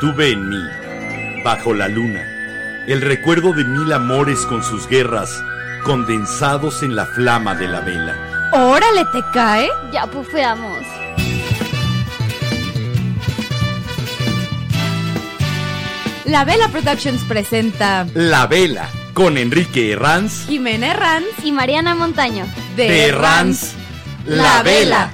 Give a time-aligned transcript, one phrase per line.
[0.00, 0.62] Tuve en mí,
[1.42, 2.20] bajo la luna,
[2.86, 5.42] el recuerdo de mil amores con sus guerras,
[5.84, 8.14] condensados en la flama de la vela.
[8.52, 9.68] Órale, ¿te cae?
[9.92, 10.78] Ya pufeamos.
[16.24, 22.44] La Vela Productions presenta La vela, con Enrique Herranz, Jimena Ranz Y Mariana Montaño.
[22.76, 23.72] de Herranz,
[24.26, 25.10] La Vela.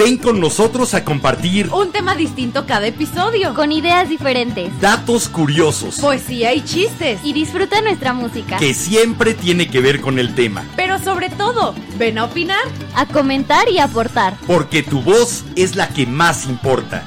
[0.00, 3.52] Ven con nosotros a compartir Un tema distinto cada episodio.
[3.52, 4.80] Con ideas diferentes.
[4.80, 7.20] datos curiosos Poesía y chistes.
[7.22, 8.56] Y disfruta nuestra música.
[8.56, 12.64] que siempre tiene que ver con el tema, Pero sobre todo, ven a opinar.
[12.94, 14.38] A comentar y aportar.
[14.46, 17.04] porque tu voz es la que más importa.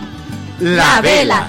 [0.60, 1.48] La vela.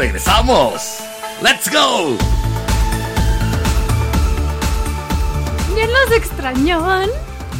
[0.00, 1.00] Regresamos.
[1.42, 2.16] ¡Let's go!
[5.76, 7.10] ¿Ya los extrañaban?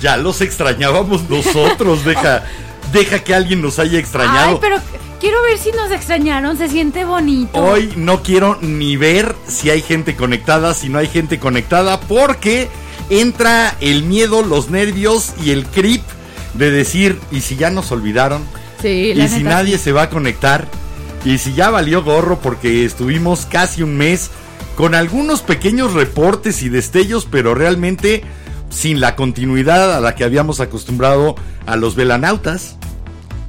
[0.00, 2.42] Ya los extrañábamos nosotros, deja,
[2.92, 4.52] deja que alguien nos haya extrañado.
[4.52, 4.78] Ay, pero
[5.20, 6.56] quiero ver si nos extrañaron.
[6.56, 7.62] Se siente bonito.
[7.62, 12.70] Hoy no quiero ni ver si hay gente conectada, si no hay gente conectada, porque
[13.11, 16.02] entra el miedo, los nervios y el creep
[16.55, 18.42] de decir, ¿y si ya nos olvidaron?
[18.80, 19.84] Sí, ¿Y si nadie sí.
[19.84, 20.68] se va a conectar?
[21.25, 24.31] ¿Y si ya valió gorro porque estuvimos casi un mes
[24.77, 28.23] con algunos pequeños reportes y destellos, pero realmente
[28.71, 31.35] sin la continuidad a la que habíamos acostumbrado
[31.67, 32.77] a los velanautas?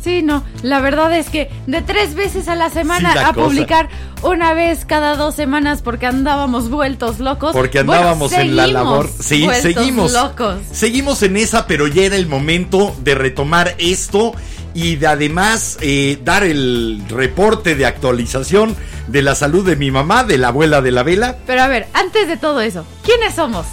[0.04, 0.44] Sí, no.
[0.64, 3.48] La verdad es que de tres veces a la semana Sí, la a cosa.
[3.48, 3.90] publicar
[4.24, 7.54] una vez cada dos semanas porque andábamos vueltos locos.
[7.54, 9.08] Porque Bueno, andábamos en la labor.
[9.20, 10.12] Sí, seguimos.
[10.12, 10.58] locos.
[10.72, 14.34] Seguimos en esa, pero ya era el momento de retomar esto
[14.74, 18.76] y de además eh, dar el reporte de actualización
[19.08, 21.38] de la salud de mi mamá, de la abuela de la vela.
[21.46, 23.66] Pero a ver, antes de todo eso, ¿quiénes somos?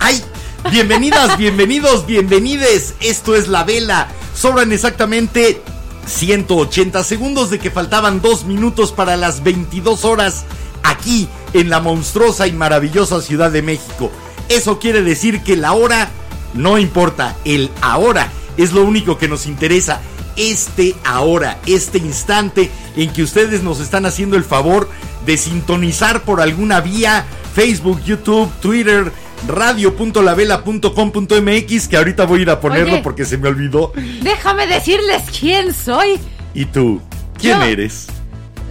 [0.00, 0.22] ¡Ay!
[0.70, 2.94] Bienvenidas, bienvenidos, bienvenides.
[3.00, 4.08] Esto es la vela.
[4.34, 5.60] Sobran exactamente
[6.06, 10.44] 180 segundos de que faltaban dos minutos para las 22 horas
[10.82, 14.10] aquí en la monstruosa y maravillosa Ciudad de México.
[14.48, 16.10] Eso quiere decir que la hora
[16.56, 20.00] no importa, el ahora es lo único que nos interesa.
[20.36, 24.88] Este ahora, este instante en que ustedes nos están haciendo el favor
[25.24, 27.24] de sintonizar por alguna vía,
[27.54, 29.12] Facebook, YouTube, Twitter,
[29.48, 33.02] radio.lavela.com.mx, que ahorita voy a ir a ponerlo Oye.
[33.02, 33.92] porque se me olvidó.
[34.22, 36.18] Déjame decirles quién soy.
[36.54, 37.00] ¿Y tú?
[37.38, 37.64] ¿Quién Yo.
[37.64, 38.06] eres?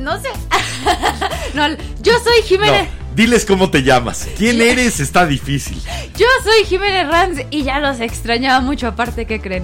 [0.02, 0.30] No sé.
[1.56, 1.68] no,
[2.02, 2.90] yo soy No, Jiménez.
[3.16, 4.28] diles cómo te llamas.
[4.38, 5.00] ¿Quién eres?
[5.00, 5.82] Está difícil.
[6.18, 9.64] Yo soy Jiménez Ranz y ya los extrañaba mucho aparte, ¿qué creen?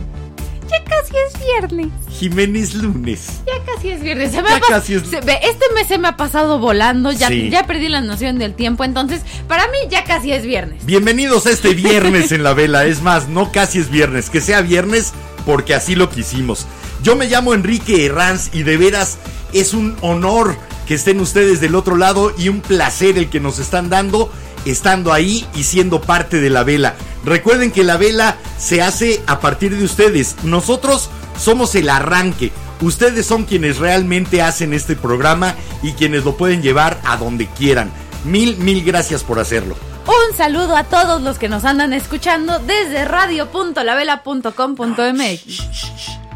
[0.72, 1.88] Ya casi es viernes.
[2.09, 3.42] Jiménez Lunes.
[3.46, 4.32] Ya casi es viernes.
[4.32, 7.12] Se me Ya casi es- se- este mes se me ha pasado volando.
[7.12, 7.50] Ya, Sí.
[7.50, 8.84] ya perdí la noción del tiempo.
[8.84, 10.86] Entonces, para mí ya casi es viernes.
[10.86, 12.86] Bienvenidos a este viernes en la vela.
[12.86, 15.12] Es más, no casi es viernes, que sea viernes
[15.46, 16.68] porque así lo quisimos.
[17.04, 19.18] Yo me llamo Enrique Herranz y de veras
[19.54, 20.56] es un honor
[20.88, 24.31] que estén ustedes del otro lado y un placer el que nos están dando
[24.66, 26.96] estando ahí y siendo parte de la vela.
[27.24, 30.38] Recuerden que la vela se hace a partir de ustedes.
[30.44, 32.52] Nosotros somos el arranque.
[32.82, 37.92] Ustedes son quienes realmente hacen este programa y quienes lo pueden llevar a donde quieran.
[38.26, 39.76] Mil, mil gracias por hacerlo.
[40.08, 45.68] Un saludo a todos los que nos andan escuchando desde radio.lavela.com.mx.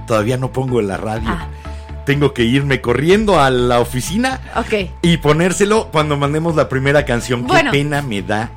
[0.06, 1.30] Todavía no pongo en la radio.
[1.30, 1.48] Ah.
[2.06, 7.48] Tengo que irme corriendo a la oficina Ok, y ponérselo cuando mandemos la primera canción.
[7.48, 7.72] Bueno.
[7.72, 8.52] Qué pena me da.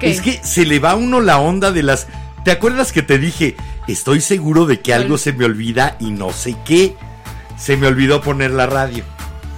[0.00, 2.06] Es que se le va a uno la onda de las...
[2.44, 3.56] ¿Te acuerdas que te dije?
[3.88, 6.96] Estoy seguro de que algo se me olvida y no sé qué.
[7.58, 9.04] Se me olvidó poner la radio.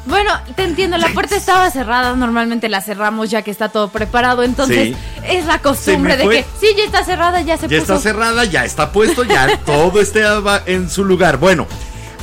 [0.06, 4.42] Bueno, te entiendo, la puerta estaba cerrada, normalmente la cerramos ya que está todo preparado,
[4.42, 4.96] entonces Sí.
[5.28, 7.92] es la costumbre de que sí, ya está cerrada, ya se Ya puso.
[7.94, 11.36] está cerrada, ya está puesto, ya todo está en su lugar.
[11.36, 11.66] Bueno,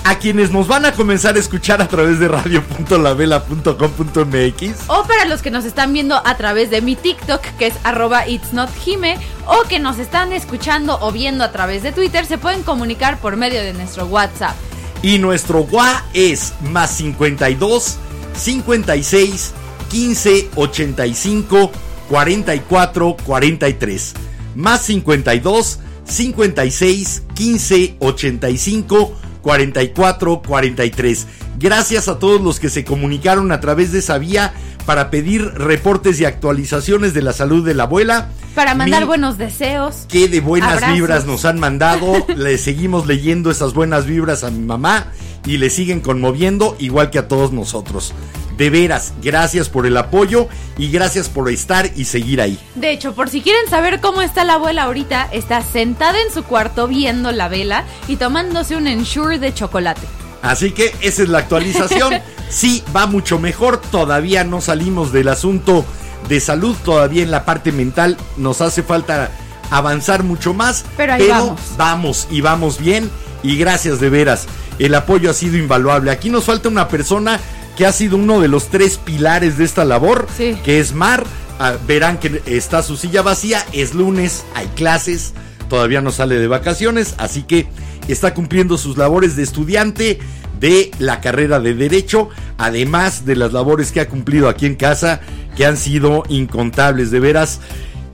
[0.06, 5.42] a quienes nos van a comenzar a escuchar a través de radio.lavela.com.mx O para los
[5.42, 9.18] que nos están viendo a través de mi TikTok, que es arroba it's not Jime,
[9.48, 13.36] o que nos están escuchando o viendo a través de Twitter, se pueden comunicar por
[13.36, 14.56] medio de nuestro WhatsApp.
[15.02, 17.98] Y nuestro WA es más 52
[18.36, 19.54] 56
[19.90, 21.72] 15 85
[22.10, 24.14] 44 43.
[24.54, 31.28] Más 52 56 15 85 44 43.
[31.60, 34.54] Gracias a todos los que se comunicaron a través de esa vía
[34.86, 38.30] para pedir reportes y actualizaciones de la salud de la abuela.
[38.56, 40.06] Para mandar buenos deseos.
[40.10, 40.96] que de buenas Abrazos.
[40.96, 42.26] vibras nos han mandado.
[42.36, 45.12] le seguimos leyendo esas buenas vibras a mi mamá
[45.46, 48.14] y le siguen conmoviendo igual que a todos nosotros.
[48.58, 50.48] De veras, gracias por el apoyo
[50.78, 52.58] y gracias por estar y seguir ahí.
[52.76, 56.44] De hecho, por si quieren saber cómo está la abuela ahorita, está sentada en su
[56.44, 60.08] cuarto viendo la vela y tomándose un ensure de chocolate.
[60.42, 62.14] Así que esa es la actualización.
[62.48, 63.82] Sí, va mucho mejor.
[63.82, 65.84] Todavía no salimos del asunto
[66.30, 66.76] de salud.
[66.86, 69.32] Todavía en la parte mental nos hace falta
[69.72, 70.86] avanzar mucho más.
[70.96, 71.60] Pero ahí vamos.
[71.76, 73.10] vamos y vamos bien.
[73.42, 74.46] Y gracias de veras.
[74.78, 76.12] El apoyo ha sido invaluable.
[76.12, 77.40] Aquí nos falta una persona
[77.76, 80.58] que ha sido uno de los tres pilares de esta labor, Sí.
[80.64, 81.26] que es Mar.
[81.60, 83.66] Ah, verán que está su silla vacía.
[83.72, 85.34] Es lunes, hay clases.
[85.70, 87.68] Todavía no sale de vacaciones, así que
[88.08, 90.20] está cumpliendo sus labores de estudiante
[90.60, 95.22] de la carrera de Derecho, además de las labores que ha cumplido aquí en casa,
[95.56, 97.60] que han sido incontables, de veras.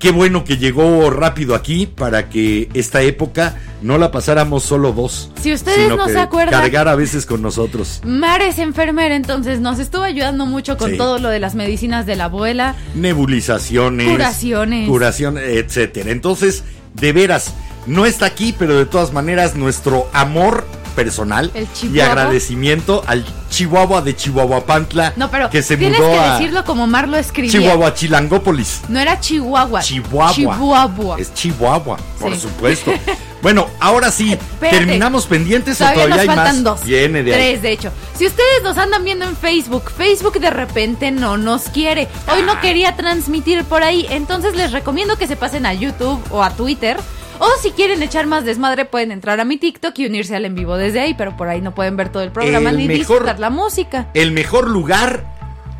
[0.02, 5.30] Qué bueno que llegó rápido aquí para que esta época no la pasáramos solo dos.
[5.40, 8.02] Si ustedes sino no que se acuerdan- Cargar a veces con nosotros.
[8.04, 10.98] Mar es enfermera, entonces nos estuvo ayudando mucho con Sí.
[10.98, 12.76] todo lo de las medicinas de la abuela.
[12.96, 14.90] nebulizaciones, Curaciones.
[14.90, 16.10] curación, etcétera.
[16.10, 16.64] Entonces,
[16.96, 17.54] de veras,
[17.86, 24.02] no está aquí, pero de todas maneras nuestro amor personal El y agradecimiento al Chihuahua
[24.02, 27.52] de Chihuahuapantla No, pero que se tienes mudó que a decirlo como Mar lo escribía.
[27.52, 28.82] Chihuahua Chilangópolis.
[28.88, 29.82] No era Chihuahua.
[29.82, 30.34] Chihuahua.
[30.34, 31.16] Chihuahua.
[31.20, 32.40] Es Chihuahua, por Sí.
[32.42, 32.92] supuesto.
[33.42, 34.78] bueno, ahora sí, Espérate.
[34.78, 36.64] terminamos pendientes Todavía o todavía nos hay faltan más.
[36.80, 36.84] dos.
[36.86, 37.40] Viene de ahí.
[37.40, 37.92] Tres, de hecho.
[38.18, 42.08] Si ustedes nos andan viendo en Facebook, Facebook de repente no nos quiere.
[42.34, 42.62] Hoy no Ah.
[42.62, 44.06] quería transmitir por ahí.
[44.10, 46.98] Entonces les recomiendo que se pasen a YouTube o a Twitter.
[47.44, 50.54] O si quieren echar más desmadre, pueden entrar a mi TikTok y unirse al en
[50.54, 51.16] vivo desde ahí.
[51.16, 54.08] Pero por ahí no pueden ver todo el programa El ni mejor- disfrutar la música.
[54.14, 55.26] El mejor lugar,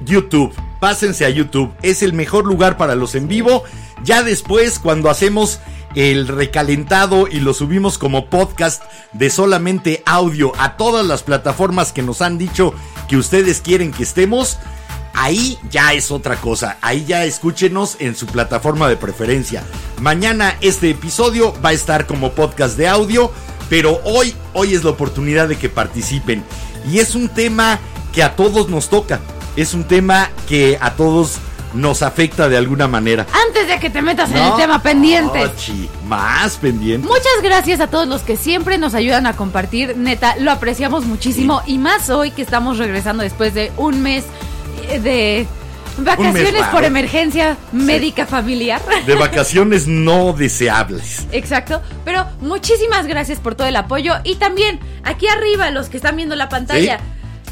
[0.04, 0.54] YouTube.
[0.80, 1.72] Pásense a YouTube.
[1.84, 3.64] Es el mejor lugar para los en vivo.
[4.04, 5.60] Ya después, cuando hacemos
[5.94, 8.82] el recalentado y lo subimos como podcast
[9.14, 12.74] de solamente audio a todas las plataformas que nos han dicho
[13.10, 14.58] que ustedes quieren que estemos,
[15.14, 16.78] ahí ya es otra cosa.
[16.82, 19.64] Ahí ya escúchenos en su plataforma de preferencia.
[20.00, 23.32] Mañana este episodio va a estar como podcast de audio,
[23.70, 26.44] pero hoy, hoy es la oportunidad de que participen.
[26.90, 27.80] Y es un tema
[28.14, 29.20] que a todos nos toca.
[29.56, 31.38] Es un tema que a todos
[31.74, 33.26] nos afecta de alguna manera.
[33.48, 35.52] Antes de que te metas en el tema pendientes.
[35.52, 37.08] Ochi, más pendiente.
[37.08, 39.96] Muchas gracias a todos los que siempre nos ayudan a compartir.
[39.98, 41.62] Neta, lo apreciamos muchísimo.
[41.66, 44.26] Y más hoy que estamos regresando después de un mes
[45.02, 45.48] de
[45.98, 48.82] vacaciones por emergencia médica familiar.
[49.06, 51.28] De vacaciones no deseables.
[51.32, 51.82] Exacto.
[52.06, 54.16] Pero muchísimas gracias por todo el apoyo.
[54.24, 56.98] Y también aquí arriba, los que están viendo la pantalla.
[56.98, 57.04] Sí.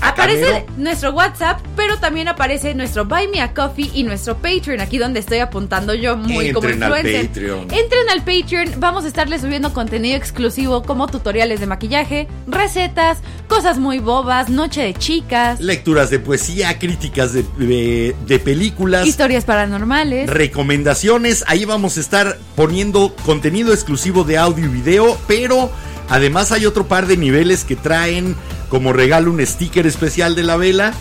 [0.01, 4.98] Aparece nuestro WhatsApp, pero también aparece nuestro Buy Me a Coffee y nuestro Patreon, aquí
[4.98, 7.28] donde estoy apuntando yo muy como Entren al influencer.
[7.28, 7.60] Patreon.
[7.72, 13.18] Entren al Patreon, vamos a estarles subiendo contenido exclusivo como tutoriales de maquillaje, recetas,
[13.48, 19.06] cosas muy bobas, noche de chicas, Lecturas de poesía, críticas de, de- de películas.
[19.07, 20.30] historias paranormales.
[20.30, 21.44] recomendaciones.
[21.48, 25.69] Ahí vamos a estar poniendo contenido exclusivo de audio y video, pero
[26.10, 28.36] además hay otro par de niveles que traen
[28.69, 30.94] como regalo un sticker especial de la vela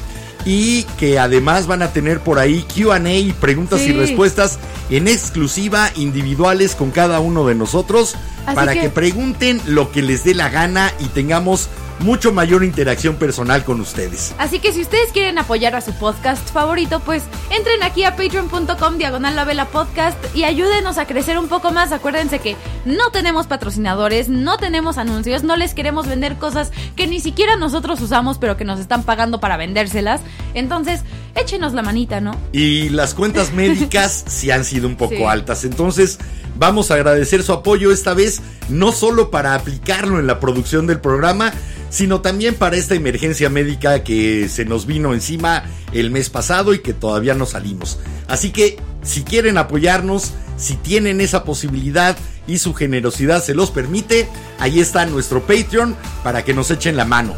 [0.50, 2.98] y que además van a tener por ahí QA
[3.38, 4.58] preguntas y respuestas
[4.88, 8.14] en exclusiva individuales con cada uno de nosotros
[8.46, 11.68] Así para que- que pregunten lo que les dé la gana y tengamos
[12.00, 14.32] mucho mayor interacción personal con ustedes.
[14.38, 18.98] Así que si ustedes quieren apoyar a su podcast favorito, pues entren aquí a patreon.com
[18.98, 21.90] diagonal la vela podcast y ayúdenos a crecer un poco más.
[21.90, 27.18] Acuérdense que no tenemos patrocinadores, no tenemos anuncios, no les queremos vender cosas que ni
[27.18, 30.20] siquiera nosotros usamos, pero que nos están pagando para vendérselas.
[30.54, 31.00] Entonces,
[31.34, 32.32] échenos la manita, ¿no?
[32.52, 35.24] Y las cuentas médicas sí han sido un poco Sí.
[35.24, 35.64] altas.
[35.64, 36.18] Entonces,
[36.56, 41.00] vamos a agradecer su apoyo esta vez, no solo para aplicarlo en la producción del
[41.00, 41.52] programa,
[41.90, 46.80] sino también para esta emergencia médica que se nos vino encima el mes pasado y
[46.80, 47.98] que todavía no salimos.
[48.26, 52.16] Así que, si quieren apoyarnos, si tienen esa posibilidad
[52.46, 54.28] y su generosidad se los permite,
[54.58, 57.34] ahí está nuestro Patreon para que nos echen la mano.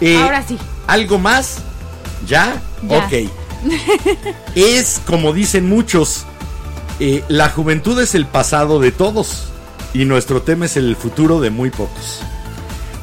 [0.00, 0.56] Eh, Ahora sí.
[0.88, 1.58] ¿Algo más?
[2.26, 2.60] ¿Ya?
[2.88, 2.98] Ya.
[3.06, 3.12] Ok.
[4.54, 6.24] es, como dicen muchos,
[7.00, 9.48] eh, la juventud es el pasado de todos
[9.94, 12.20] y nuestro tema es el futuro de muy pocos.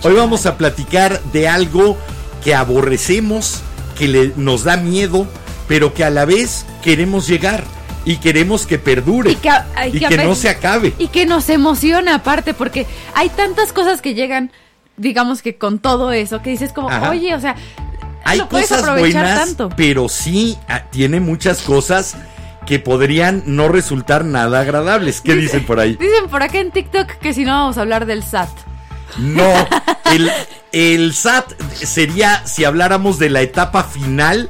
[0.04, 1.98] Hoy vamos a platicar de algo
[2.44, 3.62] que aborrecemos,
[3.98, 5.28] que le- nos da miedo,
[5.68, 7.64] pero que a la vez queremos llegar
[8.06, 10.94] y queremos que perdure Y que a- ay, y que que ape- no se acabe.
[10.98, 14.52] Y que nos emociona aparte, porque hay tantas cosas que llegan,
[14.98, 17.10] digamos que con todo eso, que dices como, Ajá.
[17.10, 17.56] oye, o sea,
[18.24, 19.70] Hay cosas buenas, tanto.
[19.76, 22.16] pero sí ah, tiene muchas cosas
[22.66, 25.22] que podrían no resultar nada agradables.
[25.22, 25.96] ¿Qué dicen por ahí?
[25.96, 28.50] Dicen por acá en TikTok que si no vamos a hablar del SAT.
[29.18, 29.68] No,
[30.14, 30.32] el,
[30.72, 34.50] el SAT sería si habláramos de la etapa final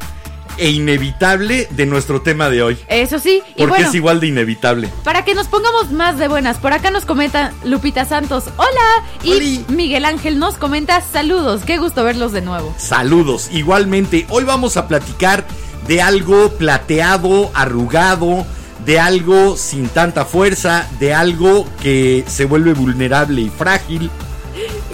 [0.59, 2.77] e inevitable de nuestro tema de hoy.
[2.87, 4.89] Eso sí, y Porque bueno, es igual de inevitable.
[5.03, 9.63] para que nos pongamos más de buenas, por acá nos comenta Lupita Santos, hola, y.
[9.69, 12.73] Miguel Ángel nos comenta saludos, qué gusto verlos de nuevo.
[12.77, 13.49] Saludos.
[13.51, 15.45] Igualmente, hoy vamos a platicar
[15.87, 18.45] de algo plateado, arrugado,
[18.85, 24.09] de algo sin tanta fuerza, de algo que se vuelve vulnerable y frágil.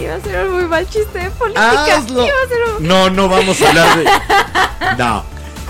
[0.00, 1.96] Iba a ser un muy mal chiste de política.
[1.96, 2.24] Hazlo.
[2.24, 2.86] Iba a ser un...
[2.86, 4.04] No, no vamos a hablar de.
[4.98, 5.24] No.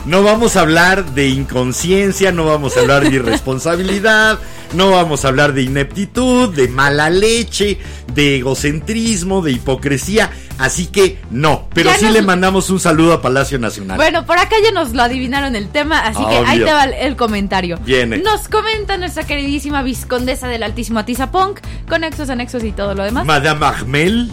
[0.07, 4.39] No vamos a hablar de inconsciencia, no vamos a hablar de irresponsabilidad,
[4.73, 7.79] no vamos a hablar de ineptitud, de mala leche,
[8.15, 10.31] de egocentrismo, de hipocresía.
[10.59, 11.69] Así que no.
[11.75, 13.97] Pero Ya sí nos- le mandamos un saludo a Palacio Nacional.
[13.97, 17.17] Bueno, por acá ya nos lo adivinaron el tema, así que ahí te va el-
[17.17, 17.79] comentario.
[17.85, 18.19] Viene.
[18.19, 21.59] Nos comenta nuestra queridísima viscondesa del Altísimo Atizapunk,
[21.89, 23.25] con exos, anexos y todo lo demás.
[23.27, 24.31] Madame Armel.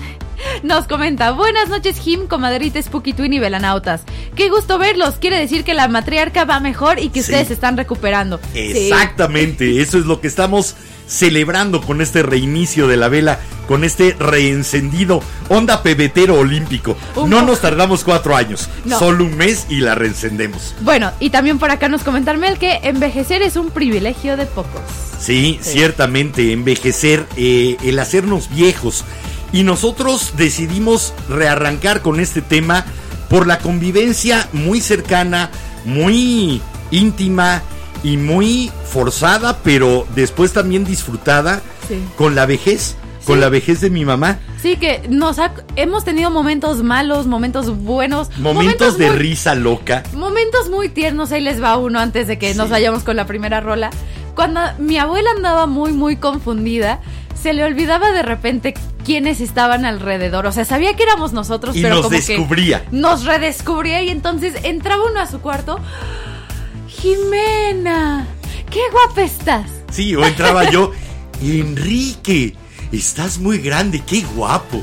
[0.64, 4.02] Nos comenta, buenas noches Jim, comadrita Spooky Twin y Velanautas.
[4.36, 7.32] Qué gusto verlos, quiere decir que la matriarca va mejor y que Sí.
[7.32, 8.40] ustedes se están recuperando.
[8.54, 8.60] Sí.
[8.60, 10.76] Exactamente, eso es lo que estamos
[11.08, 16.98] celebrando con este reinicio de la vela, con este reencendido onda pebetero olímpico.
[17.28, 18.98] No nos tardamos cuatro años, No.
[19.00, 20.74] solo un mes y la reencendemos.
[20.82, 24.82] Bueno, y también por acá nos comenta Mel que envejecer es un privilegio de pocos.
[25.20, 25.72] Sí, Sí.
[25.74, 29.06] ciertamente, envejecer, eh, el hacernos viejos.
[29.54, 32.84] Y nosotros decidimos rearrancar con este tema
[33.30, 35.50] por la convivencia muy cercana,
[35.86, 37.62] muy íntima
[38.04, 41.96] y muy forzada, pero después también disfrutada Sí.
[42.18, 42.96] con la vejez,
[43.26, 44.40] con la vejez de mi mamá.
[44.62, 50.04] Sí, que nos ha- hemos tenido momentos malos, momentos buenos, Momentos de muy- risa loca.
[50.14, 53.60] Momentos muy tiernos, ahí les va uno antes de que nos vayamos con la primera
[53.62, 53.90] rola.
[54.36, 57.02] Cuando mi abuela andaba muy, muy confundida,
[57.42, 60.46] se le olvidaba de repente quiénes estaban alrededor.
[60.46, 62.86] O sea, sabía que éramos nosotros, Y pero nos como descubría.
[62.86, 65.80] que nos redescubría y entonces entraba uno a su cuarto.
[66.88, 68.28] Jimena,
[68.70, 69.70] qué guapa estás.
[69.92, 70.92] Sí, o entraba yo,
[71.42, 72.56] Enrique,
[72.92, 74.82] estás muy grande, qué guapo.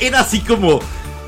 [0.00, 0.80] Era así como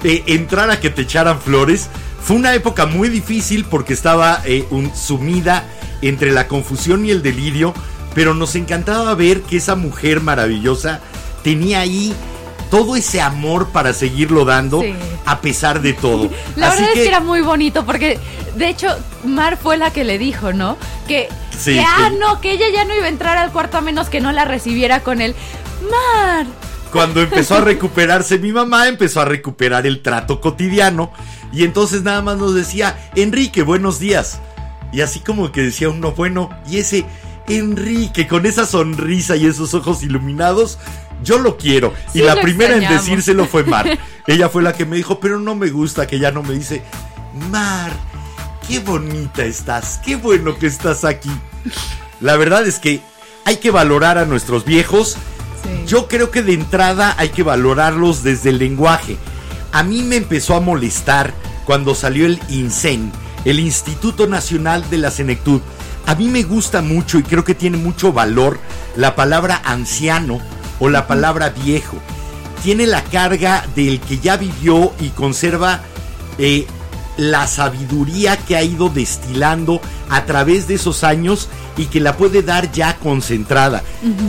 [0.05, 1.89] eh, entrar a que te echaran flores.
[2.23, 5.65] Fue una época muy difícil porque estaba eh, un- sumida
[6.03, 7.75] entre la confusión y el delirio,
[8.15, 11.01] pero nos encantaba ver que esa mujer maravillosa
[11.43, 12.15] tenía ahí
[12.71, 14.95] todo ese amor para seguirlo dando Sí.
[15.25, 16.31] a pesar de todo.
[16.57, 18.19] La Así verdad es que era muy bonito porque,
[18.57, 18.89] de hecho,
[19.25, 20.77] Mar fue la que le dijo, ¿no?
[21.07, 21.29] Que,
[21.59, 24.09] Sí, que, ah, no, que ella ya no iba a entrar al cuarto a menos
[24.09, 25.35] que no la recibiera con él.
[25.91, 26.47] Mar,
[26.93, 31.11] Cuando empezó a recuperarse mi mamá, empezó a recuperar el trato cotidiano
[31.53, 34.41] y entonces nada más nos decía, Enrique, buenos días.
[34.93, 37.05] Y así como que decía uno, bueno, y ese
[37.49, 40.79] Enrique con esa sonrisa y esos ojos iluminados,
[41.23, 41.95] yo lo quiero.
[42.13, 43.99] Sí y la primera en decírselo fue Mar.
[44.27, 46.83] Ella fue la que me dijo, pero no me gusta que ya no me dice,
[47.51, 47.93] Mar,
[48.67, 51.31] qué bonita estás, qué bueno que estás aquí.
[52.21, 53.01] La verdad es que
[53.45, 55.17] hay que valorar a nuestros viejos.
[55.63, 55.85] Sí.
[55.87, 59.17] Yo creo que de entrada hay que valorarlos desde el lenguaje.
[59.73, 61.33] A mí me empezó a molestar
[61.65, 63.13] cuando salió el INSEN,
[63.45, 65.61] el Instituto Nacional de la Senectud.
[66.07, 68.59] A mí me gusta mucho y creo que tiene mucho valor
[68.97, 70.41] la palabra anciano
[70.81, 71.97] o la palabra viejo.
[72.63, 75.81] Tiene la carga del que ya vivió y conserva
[76.39, 76.67] eh,
[77.17, 82.43] la sabiduría que ha ido destilando a través de esos años y que la puede
[82.43, 83.83] dar ya concentrada.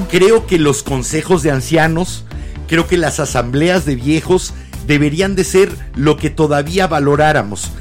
[0.10, 2.26] Creo que los consejos de ancianos,
[2.68, 4.54] creo que las asambleas de viejos
[4.88, 7.72] deberían de ser lo que todavía valoráramos.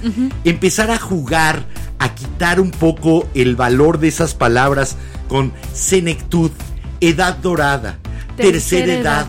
[0.45, 1.65] Empezar a jugar,
[1.99, 4.97] a quitar un poco el valor de esas palabras
[5.27, 6.51] con senectud,
[7.01, 7.99] edad dorada,
[8.43, 9.27] tercera, edad,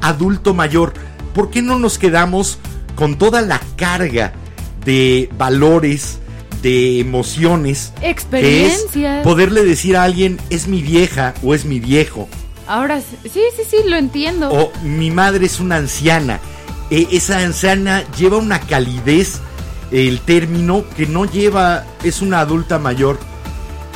[0.00, 0.94] adulto mayor.
[1.34, 2.58] ¿Por qué no nos quedamos
[2.94, 4.32] con toda la carga
[4.84, 6.18] de valores,
[6.62, 7.92] de emociones?
[8.00, 9.24] que es Experiencias.
[9.24, 12.28] poderle decir a alguien, es mi vieja o es mi viejo.
[12.66, 14.50] Ahora sí, sí, sí, sí, lo entiendo.
[14.50, 16.40] O mi madre es una anciana.
[16.90, 19.40] Eh, esa anciana lleva una calidez,
[19.90, 23.18] el término que no lleva, es una adulta mayor.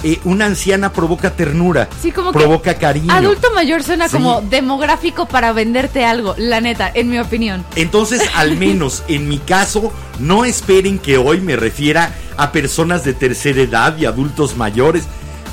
[0.03, 3.13] Eh, una anciana provoca ternura, Sí, como que provoca cariño.
[3.13, 4.17] Adulto mayor suena Sí.
[4.17, 7.65] como demográfico para venderte algo, la neta, en mi opinión.
[7.77, 13.15] Entonces, al menos en mi caso, no esperen que hoy me refiera a personas de
[13.15, 15.05] tercera edad y adultos mayores.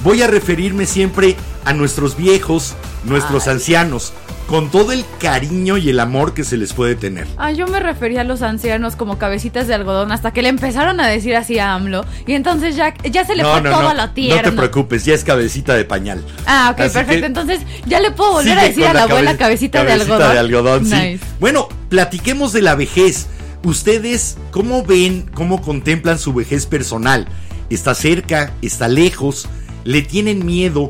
[0.04, 2.74] Voy a referirme siempre a nuestros viejos,
[3.06, 4.14] nuestros ancianos,
[4.48, 7.28] con todo el cariño y el amor que se les puede tener.
[7.38, 11.00] Ah, yo me refería a los ancianos como cabecitas de algodón hasta que le empezaron
[11.00, 14.42] a decir así a AMLO y entonces ya, ya se le fue todo lo tierno.
[14.44, 16.24] no te preocupes, ya es cabecita de pañal.
[16.46, 17.26] Ah, ok, Así perfecto.
[17.26, 20.32] Entonces ya le puedo volver a decir a la abuela cabe- cabecita, de algodón.
[20.34, 21.20] de algodón, sí.
[21.40, 23.28] Bueno, platiquemos de la vejez.
[23.64, 27.28] Ustedes, ¿cómo ven, cómo contemplan su vejez personal?
[27.70, 29.48] está cerca, está lejos,
[29.84, 30.90] le tienen miedo,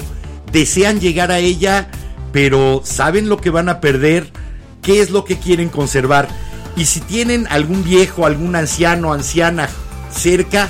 [0.52, 1.88] desean llegar a ella,
[2.34, 4.30] pero saben lo que van a perder,
[4.82, 6.28] qué es lo que quieren conservar.
[6.76, 9.70] Y si tienen algún viejo, algún anciano, anciana
[10.12, 10.68] cerca,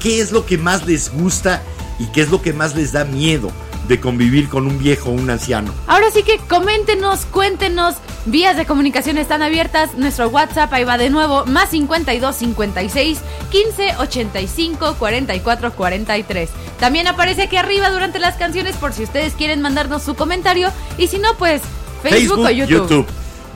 [0.00, 1.62] qué es lo que más les gusta
[1.98, 3.50] y qué es lo que más les da miedo
[3.88, 5.72] de convivir con un viejo o un anciano.
[5.86, 11.10] Ahora sí que coméntenos, cuéntenos, vías de comunicación están abiertas, nuestro WhatsApp ahí va de
[11.10, 13.18] nuevo, más 52 56
[13.50, 16.50] 15 85 44 43.
[16.80, 21.06] También aparece aquí arriba durante las canciones por si ustedes quieren mandarnos su comentario y
[21.06, 21.62] si no pues
[22.02, 23.06] Facebook, o YouTube.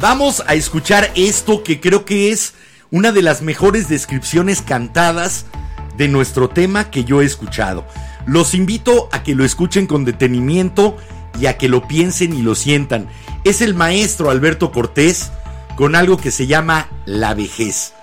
[0.00, 2.54] Vamos a escuchar esto que creo que es
[2.90, 5.46] una de las mejores descripciones cantadas
[5.96, 7.84] de nuestro tema que yo he escuchado.
[8.26, 10.96] Los invito a que lo escuchen con detenimiento
[11.38, 13.08] y a que lo piensen y lo sientan.
[13.44, 15.30] Es el maestro Alberto Cortés
[15.76, 17.94] con algo que se llama la vejez.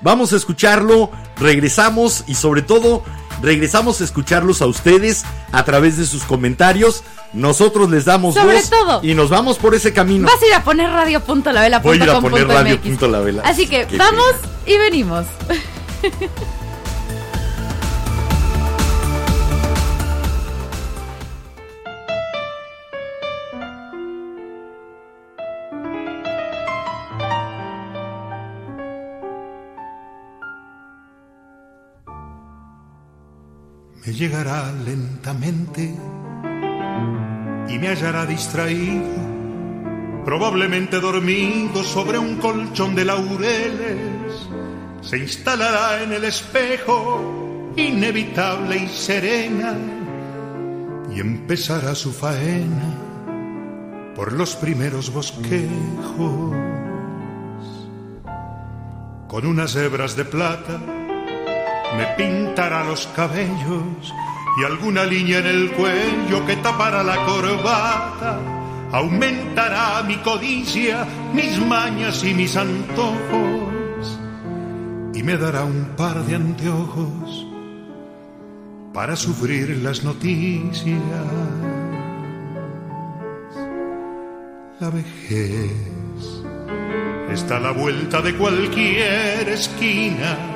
[0.00, 3.04] Vamos a escucharlo, regresamos y sobre todo
[3.40, 7.02] regresamos a escucharlos a ustedes a través de sus comentarios.
[7.32, 9.00] Nosotros les damos Sobre voz todo.
[9.02, 10.26] y nos vamos por ese camino.
[10.26, 11.82] Vas a ir a poner radio.lavela.com.mx.
[11.84, 13.42] Voy a ir a poner radio.lavela.
[13.44, 14.34] Así que Qué vamos
[14.66, 15.24] y venimos.
[34.04, 35.94] me llegará lentamente
[37.68, 44.48] y me hallará distraído, probablemente dormido sobre un colchón de laureles.
[45.02, 49.76] Se instalará en el espejo, inevitable y serena,
[51.14, 52.98] y empezará su faena
[54.16, 56.56] por los primeros bosquejos.
[59.28, 61.01] Con unas hebras de plata
[61.96, 64.14] me pintará los cabellos
[64.60, 68.38] y alguna línea en el cuello que tapará la corbata.
[68.92, 74.18] Aumentará mi codicia, mis mañas y mis antojos
[75.14, 77.46] y me dará un par de anteojos
[78.92, 81.00] para sufrir las noticias.
[84.80, 85.70] La vejez
[87.30, 90.51] está a la vuelta de cualquier esquina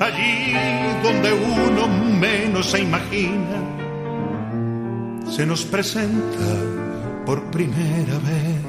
[0.00, 0.54] allí
[1.02, 3.56] donde uno menos se imagina,
[5.30, 6.46] se nos presenta
[7.26, 8.62] por primera vez.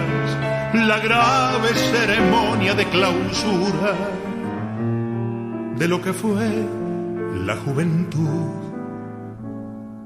[0.74, 3.94] la grave ceremonia de clausura
[5.78, 6.48] de lo que fue
[7.46, 8.52] la juventud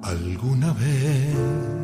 [0.04, 1.79] alguna vez.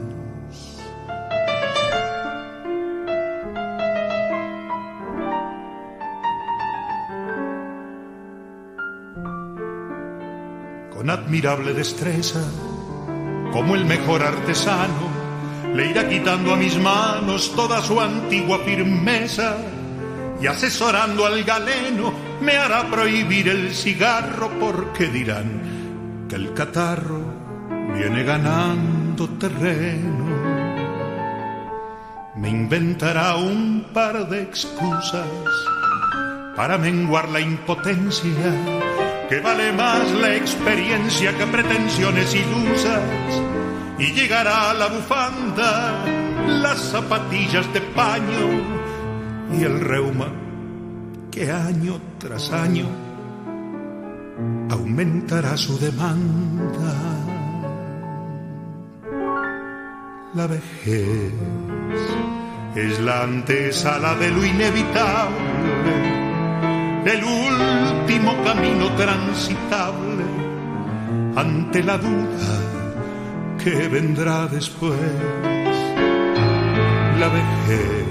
[11.10, 12.42] Admirable destreza,
[13.52, 15.26] como el mejor artesano,
[15.74, 19.58] le irá quitando a mis manos toda su antigua firmeza
[20.42, 27.22] y asesorando al galeno me hará prohibir el cigarro porque dirán que el catarro
[27.94, 30.26] viene ganando terreno.
[32.36, 35.28] Me inventará un par de excusas
[36.56, 38.34] para menguar la impotencia
[39.30, 43.02] que vale más la experiencia que pretensiones ilusas
[43.98, 46.06] y llegará la bufanda,
[46.48, 48.76] las zapatillas de paño
[49.58, 50.28] y el reuma
[51.32, 52.86] que año tras año
[54.70, 56.94] aumentará su demanda.
[60.34, 61.34] La vejez
[62.76, 66.25] es la antesala de lo inevitable
[67.06, 70.26] el último camino transitable
[71.36, 72.76] ante la duda
[73.64, 75.00] que vendrá después.
[77.20, 78.06] La vejez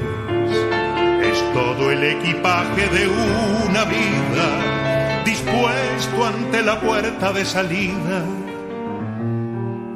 [1.22, 8.24] es todo el equipaje de una vida dispuesto ante la puerta de salida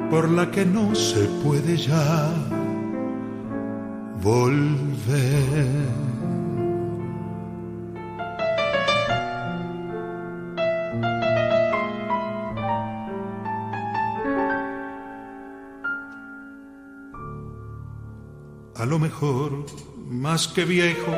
[0.09, 2.29] por la que no se puede ya
[4.21, 6.08] volver.
[19.09, 19.65] Mejor,
[20.07, 21.11] más que viejo,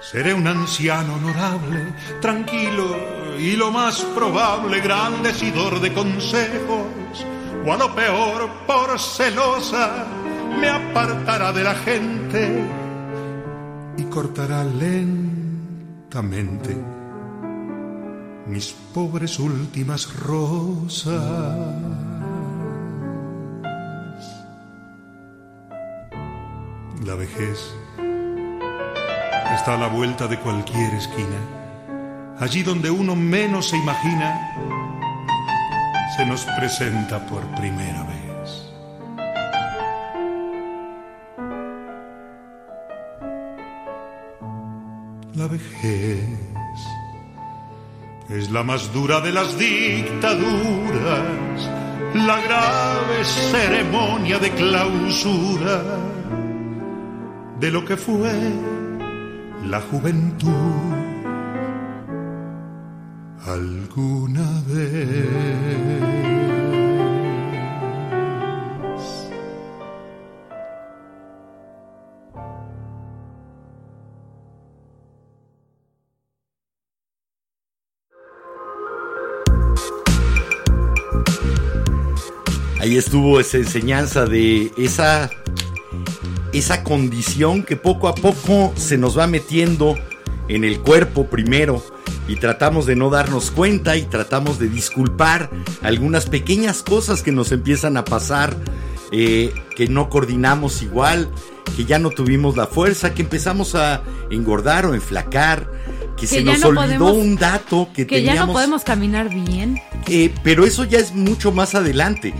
[0.00, 2.96] seré un anciano honorable, tranquilo
[3.38, 7.24] y lo más probable, gran decidor de consejos,
[7.64, 10.04] o a lo peor, por celosa,
[10.58, 12.64] me apartará de la gente
[13.96, 16.76] y cortará lentamente
[18.48, 22.13] mis pobres últimas rosas.
[27.14, 27.72] La vejez
[29.54, 31.38] está a la vuelta de cualquier esquina.
[32.40, 34.52] Allí donde uno menos se imagina,
[36.16, 38.64] se nos presenta por primera vez.
[45.36, 46.26] La vejez
[48.28, 50.50] es la más dura de las dictaduras,
[52.12, 56.03] la grave ceremonia de clausura
[57.64, 58.30] de lo que fue
[59.70, 60.50] la juventud
[63.46, 66.04] alguna vez.
[82.82, 85.30] Ahí estuvo esa enseñanza de esa
[86.54, 89.96] esa condición que poco a poco se nos va metiendo
[90.48, 91.82] en el cuerpo primero.
[92.28, 95.50] Y tratamos de no darnos cuenta y tratamos de disculpar
[95.82, 98.56] algunas pequeñas cosas que nos empiezan a pasar,
[99.12, 101.28] eh, que no coordinamos igual,
[101.76, 105.68] que ya no tuvimos la fuerza, que empezamos a engordar o enflacar,
[106.16, 108.46] que, se ya nos no olvidó podemos- un dato que, Que ya teníamos.
[108.48, 109.80] no podemos caminar bien.
[110.06, 112.34] Eh, pero eso ya es mucho más adelante.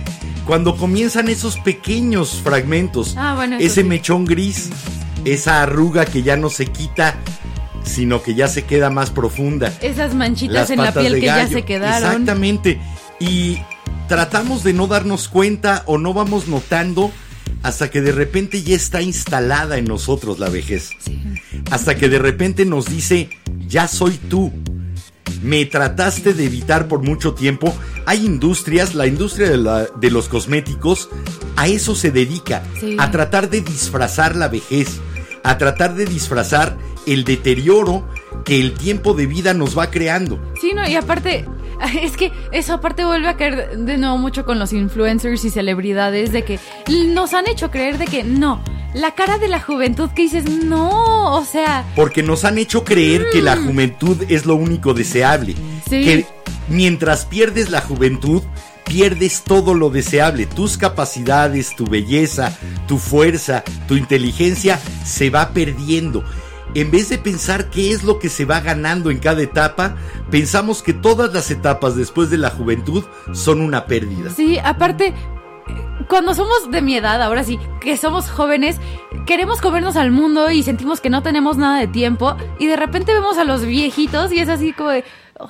[0.47, 3.85] Cuando comienzan esos pequeños fragmentos, Ah, bueno, ese sí.
[3.89, 4.71] mechón gris,
[5.25, 7.15] esa arruga que ya no se quita,
[7.83, 9.73] sino que ya se queda más profunda.
[9.81, 12.11] Esas manchitas Las en la piel que ya se quedaron.
[12.13, 12.81] Exactamente.
[13.21, 13.59] Y
[14.09, 17.11] tratamos de no darnos cuenta o no vamos notando
[17.63, 20.91] hasta que de repente ya está instalada en nosotros la vejez.
[20.99, 21.19] Sí.
[21.71, 23.31] Hasta que de repente nos dice,
[23.67, 24.53] ya soy tú.
[25.43, 27.75] Me trataste de evitar por mucho tiempo.
[28.07, 31.09] Hay industrias, la industria de, la- de los cosméticos,
[31.57, 32.97] a eso se dedica, Sí.
[32.99, 35.01] a tratar de disfrazar la vejez,
[35.43, 36.77] a tratar de disfrazar
[37.07, 38.09] el deterioro
[38.45, 40.39] que el tiempo de vida nos va creando.
[40.61, 41.45] Sí, no, y aparte,
[42.03, 46.33] es que eso aparte vuelve a caer de nuevo mucho con los influencers y celebridades
[46.33, 46.59] de que
[47.09, 48.63] nos han hecho creer de que no,
[48.95, 53.27] la cara de la juventud que dices, no, o sea, Porque nos han hecho creer
[53.33, 55.55] que la juventud es lo único deseable.
[55.89, 56.05] Sí.
[56.05, 56.27] Que
[56.69, 58.43] mientras pierdes la juventud,
[58.85, 60.47] pierdes todo lo deseable.
[60.47, 66.25] Tus capacidades, tu belleza, tu fuerza, tu inteligencia se va perdiendo.
[66.75, 69.97] En vez de pensar qué es lo que se va ganando en cada etapa,
[70.31, 74.31] pensamos que todas las etapas después de la juventud son una pérdida.
[74.31, 75.15] sí, aparte,
[76.09, 78.77] cuando somos de mi edad, ahora sí, que somos jóvenes,
[79.27, 83.15] queremos comernos al mundo y sentimos que no tenemos nada de tiempo y de repente
[83.15, 85.05] vemos a los viejitos y es así como de,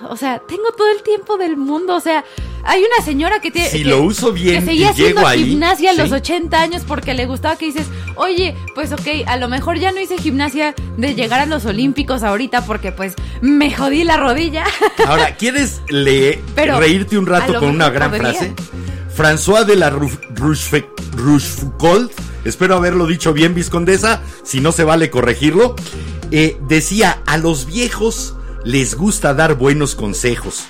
[0.08, 2.24] o sea, tengo todo el tiempo del mundo, o sea,
[2.64, 3.68] hay una señora que tiene...
[3.68, 6.14] Si que- lo uso bien que seguía y haciendo llego ahí, gimnasia a los sí.
[6.14, 10.00] 80 años porque le gustaba que dices, oye, pues ok, a lo mejor ya no
[10.00, 14.64] hice gimnasia de llegar a los olímpicos ahorita porque pues me jodí la rodilla.
[15.07, 18.33] Ahora, ¿quieres leer, Pero, reírte un rato con una gran podría.
[18.33, 18.55] frase?
[19.16, 22.11] François de la Rochefoucauld,
[22.44, 25.77] espero haberlo dicho bien, Viscondesa, si no se vale corregirlo,
[26.33, 30.64] eh, decía, a los viejos les gusta dar buenos consejos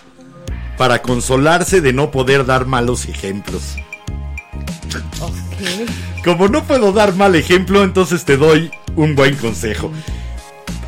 [0.77, 3.77] para consolarse de no poder dar malos ejemplos.
[6.25, 9.91] Como no puedo dar mal ejemplo, entonces te doy un buen consejo.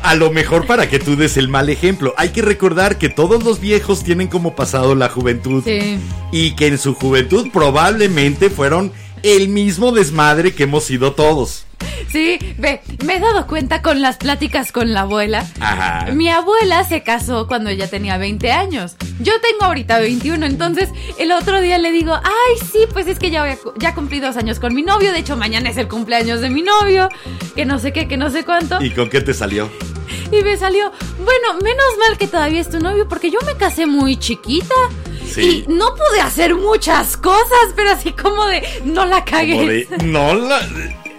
[0.01, 2.15] A lo mejor para que tú des el mal ejemplo.
[2.17, 5.63] Hay que recordar que todos los viejos tienen como pasado la juventud.
[5.63, 5.99] Sí.
[6.31, 8.91] Y que en su juventud probablemente fueron
[9.35, 11.65] el mismo desmadre que hemos sido todos.
[12.11, 15.45] Sí, ve, me he dado cuenta con las pláticas con la abuela.
[15.59, 16.07] Ajá.
[16.13, 18.95] Mi abuela se casó cuando ella tenía 20 años.
[19.19, 23.29] Yo tengo ahorita 21, entonces el otro día le digo, ay, sí, pues es que
[23.29, 25.11] ya, voy a cu- ya cumplí dos años con mi novio.
[25.11, 27.09] De hecho, mañana es el cumpleaños de mi novio.
[27.55, 28.81] Que no sé qué, que no sé cuánto.
[28.83, 29.69] ¿Y con qué te salió?
[30.31, 30.91] Y me salió,
[31.23, 34.73] bueno, menos mal que todavía es tu novio, porque yo me casé muy chiquita.
[35.27, 35.65] Sí.
[35.67, 39.87] Y no pude hacer muchas cosas, pero así como de, no la cagué.
[40.03, 40.67] no, la-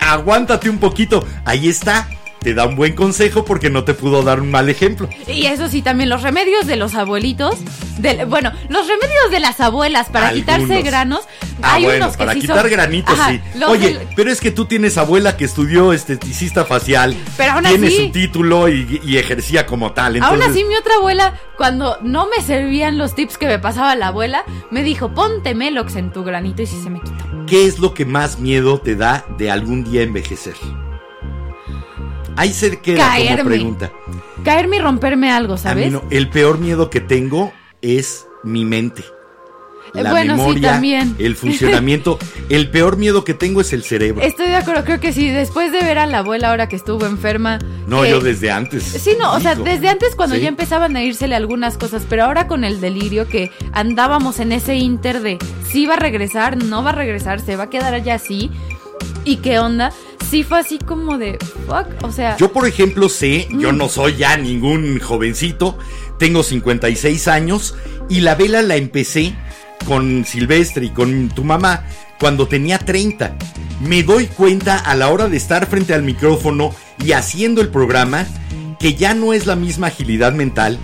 [0.01, 1.25] aguántate un poquito.
[1.45, 2.09] Ahí está.
[2.41, 5.09] Te da un buen consejo porque no te pudo dar un mal ejemplo.
[5.27, 7.57] Y eso sí, también los remedios de los abuelitos.
[7.99, 10.47] De, bueno, los remedios de las abuelas para Algunos.
[10.57, 11.21] quitarse granos.
[11.61, 13.41] Ah, hay bueno, unos que para sí quitar son- granitos, Ajá, sí.
[13.67, 17.17] Oye, del- pero es que tú tienes abuela que estudió esteticista facial.
[17.37, 20.15] Pero aún tiene así- su título y, y ejercía como tal.
[20.17, 23.97] Entonces, Aún así, mi otra abuela, cuando no me servían los tips que me pasaba
[23.97, 27.17] la abuela, me dijo, ponte Melox en tu granito y si se me quitó.
[27.49, 30.55] ¿qué es lo que más miedo te da de algún día envejecer?
[32.39, 33.45] Ahí se queda como Caerme.
[33.45, 33.93] pregunta.
[34.45, 35.93] Caerme y romperme algo, A mí ¿sabes?
[35.93, 39.03] no, el peor miedo que tengo es mi mente.
[39.95, 41.17] Eh, La bueno, sí, memoria, también.
[41.19, 42.19] el funcionamiento.
[42.51, 44.23] el peor miedo que tengo es el cerebro.
[44.23, 45.31] Estoy de acuerdo, creo que sí.
[45.31, 47.59] Después de ver a la abuela ahora que estuvo enferma.
[47.87, 48.83] no, que- yo desde antes.
[48.85, 50.43] Sí, no, o sea, desde antes cuando Sí.
[50.43, 54.75] ya empezaban a írsele algunas cosas, pero ahora con el delirio que andábamos en ese
[54.77, 55.39] inter de
[55.71, 58.51] si va a regresar, no va a regresar, se va a quedar allá así.
[59.29, 59.93] ¿Y qué onda?
[60.31, 61.37] Sí fue así como de
[61.67, 65.77] fuck, o sea, Yo, por ejemplo, sé, yo no soy ya ningún jovencito,
[66.19, 67.75] tengo 56 años
[68.09, 69.35] y la vela la empecé
[69.87, 71.85] con Silvestre y con tu mamá
[72.19, 73.37] cuando tenía 30.
[73.83, 78.27] Me doy cuenta a la hora de estar frente al micrófono y haciendo el programa
[78.79, 80.79] que ya no es la misma agilidad mental,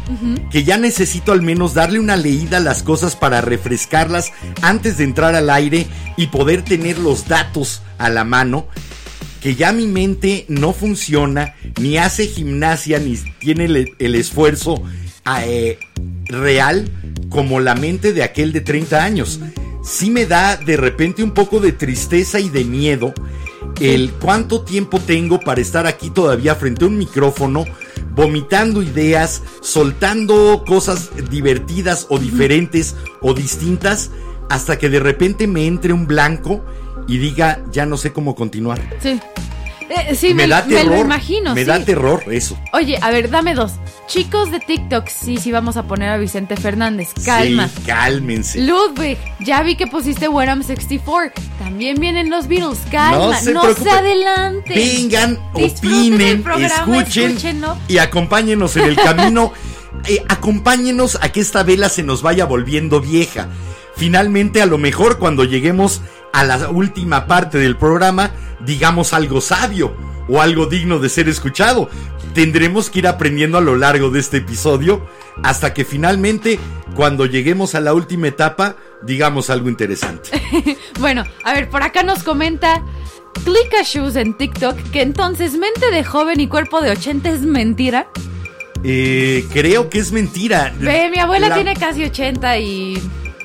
[0.50, 5.04] que ya necesito al menos darle una leída a las cosas para refrescarlas antes de
[5.04, 8.66] entrar al aire y poder tener los datos a la mano
[9.44, 14.82] que ya mi mente no funciona, ni hace gimnasia, ni tiene el, el esfuerzo
[15.44, 15.78] eh,
[16.24, 16.90] real
[17.28, 19.40] como la mente de aquel de 30 años.
[19.84, 23.12] Sí me da de repente un poco de tristeza y de miedo
[23.80, 27.66] el cuánto tiempo tengo para estar aquí todavía frente a un micrófono,
[28.14, 34.10] vomitando ideas, soltando cosas divertidas o diferentes o distintas,
[34.48, 36.64] hasta que de repente me entre un blanco
[37.08, 38.80] y diga, ya no sé cómo continuar.
[39.00, 39.20] sí.
[39.88, 40.94] Eh, sí, me, me, da me terror.
[40.96, 41.66] lo imagino, Me sí.
[41.66, 42.58] da terror eso.
[42.72, 43.72] Oye, a ver, dame dos.
[44.06, 47.12] Chicos de TikTok, sí, sí, vamos a poner a Vicente Fernández.
[47.24, 47.68] Calma.
[47.68, 48.60] Sí, cálmense.
[48.60, 51.32] Ludwig, ya vi que pusiste Where I'm 64.
[51.58, 52.78] También vienen los Beatles.
[52.90, 54.74] Calma, no se, adelante.
[54.74, 57.76] Vengan, opinen, programa, escuchen escúchenlo.
[57.88, 59.52] y acompáñenos en el camino.
[60.06, 63.48] Eh, acompáñenos a que esta vela se nos vaya volviendo vieja.
[63.96, 68.32] Finalmente, a lo mejor cuando lleguemos a la última parte del programa,
[68.64, 69.96] digamos algo sabio
[70.28, 71.88] o algo digno de ser escuchado.
[72.34, 75.06] Tendremos que ir aprendiendo a lo largo de este episodio
[75.42, 76.58] hasta que finalmente,
[76.96, 80.30] cuando lleguemos a la última etapa, digamos algo interesante.
[81.00, 82.82] Bueno, a ver, por acá nos comenta
[83.44, 88.08] Clica Shoes en TikTok que entonces mente de joven y cuerpo de 80 es mentira.
[88.84, 90.72] Eh, creo que es mentira.
[90.78, 93.02] Ve, mi abuela La- tiene casi 80 y...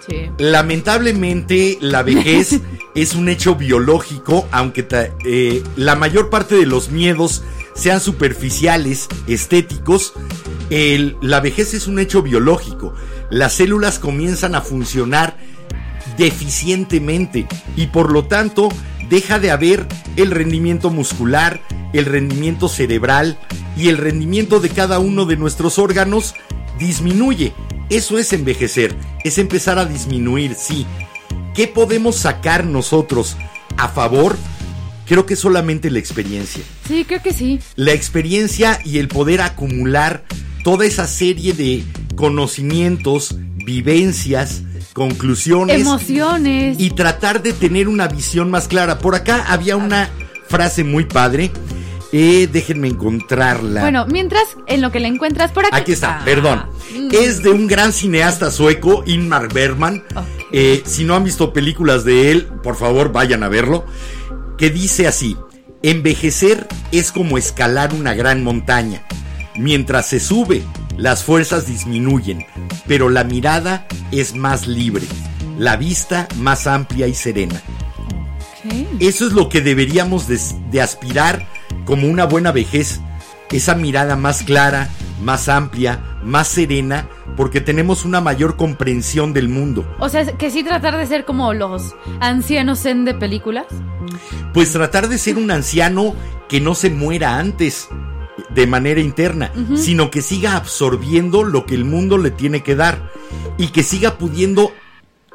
[0.10, 0.32] Sí.
[0.40, 2.60] Lamentablemente, la vejez
[2.96, 4.88] es un hecho biológico, aunque
[5.26, 7.44] eh, la mayor parte de los miedos
[7.76, 10.14] sean superficiales, estéticos.
[10.70, 12.94] el- la vejez es un hecho biológico.
[13.30, 15.38] Las células comienzan a funcionar
[16.18, 18.70] deficientemente y por lo tanto
[19.10, 21.62] deja de haber el rendimiento muscular,
[21.94, 23.40] el rendimiento cerebral
[23.78, 26.36] y el rendimiento de cada uno de nuestros órganos
[26.78, 27.54] disminuye.
[27.90, 30.86] Eso es envejecer, es empezar a disminuir, sí.
[31.56, 33.36] ¿Qué podemos sacar nosotros
[33.78, 34.38] a favor?
[35.08, 36.64] Creo que solamente la experiencia.
[36.88, 37.60] Sí, creo que sí.
[37.76, 40.24] La experiencia y el poder acumular
[40.64, 41.84] toda esa serie de
[42.16, 44.62] conocimientos, vivencias,
[44.94, 46.80] conclusiones Emociones.
[46.80, 49.00] y tratar de tener una visión más clara.
[49.00, 50.10] Por acá había una
[50.48, 51.52] frase muy padre.
[52.12, 53.82] Eh, déjenme encontrarla.
[53.82, 55.76] Bueno, mientras en lo que le encuentras por aquí.
[55.76, 56.26] Aquí está, Ah.
[56.26, 56.64] perdón.
[56.96, 57.10] Mm.
[57.12, 60.04] Es de un gran cineasta sueco, Ingmar Bergman.
[60.16, 60.24] Ok.
[60.52, 63.86] Eh, si no han visto películas de él, por favor vayan a verlo.
[64.58, 65.38] Que dice así:
[65.84, 69.04] Envejecer es como escalar una gran montaña.
[69.56, 70.64] Mientras se sube,
[70.98, 72.46] las fuerzas disminuyen,
[72.88, 75.06] pero la mirada es más libre,
[75.60, 77.62] la vista más amplia y serena.
[79.00, 80.40] Eso es lo que deberíamos de,
[80.72, 81.48] de aspirar
[81.90, 83.02] como una buena vejez.
[83.52, 84.90] Esa mirada más clara,
[85.24, 89.84] más amplia, más serena, porque tenemos una mayor comprensión del mundo.
[90.00, 93.66] O sea, que sí tratar de ser como los ancianos zen de películas.
[94.54, 96.14] Pues tratar de ser un anciano
[96.48, 97.90] que no se muera antes
[98.52, 103.12] de manera interna, sino que siga absorbiendo lo que el mundo le tiene que dar
[103.58, 104.72] y que siga pudiendo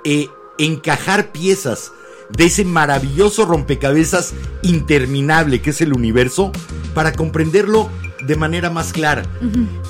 [0.04, 1.90] eh, encajar piezas
[2.30, 6.52] de ese maravilloso rompecabezas interminable que es el universo
[6.94, 7.90] para comprenderlo
[8.26, 9.24] de manera más clara.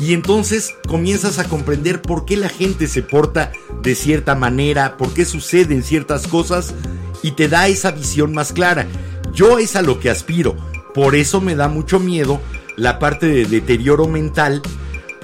[0.01, 5.13] Y entonces comienzas a comprender por qué la gente se porta de cierta manera, por
[5.13, 6.75] qué suceden ciertas cosas
[7.23, 8.87] y te da esa visión más clara.
[9.33, 10.57] Yo es a lo que aspiro.
[10.95, 12.41] Por eso me da mucho miedo
[12.77, 14.63] la parte de deterioro mental,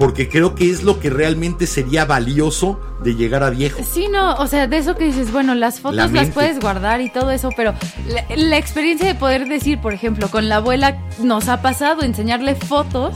[0.01, 3.83] porque creo que es lo que realmente sería valioso de llegar a viejo.
[3.83, 7.01] Sí, no, o sea, de eso que dices, bueno, las La fotos las puedes guardar
[7.01, 7.75] y todo eso, pero
[8.07, 12.55] la, la experiencia de poder decir, por ejemplo, con la abuela nos ha pasado enseñarle
[12.55, 13.13] fotos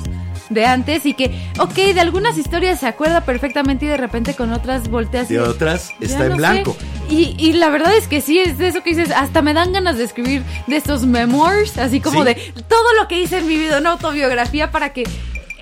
[0.52, 4.54] de antes y que, ok, de algunas historias se acuerda perfectamente y de repente con
[4.54, 5.32] otras volteas.
[5.32, 6.78] y De otras está en no blanco.
[7.10, 9.74] Y, y la verdad es que sí, es de eso que dices, hasta me dan
[9.74, 12.26] ganas de escribir de estos memoirs, así como Sí.
[12.26, 12.36] de
[12.68, 15.04] todo lo que hice en mi vida, una autobiografía para que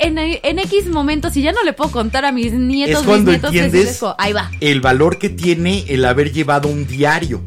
[0.04, 3.32] en, en X momentos, si ya no le puedo contar a mis nietos, Es cuando
[3.32, 4.52] bisnietos, entiendes como, ahí va.
[4.60, 7.42] el valor que tiene el haber llevado un diario,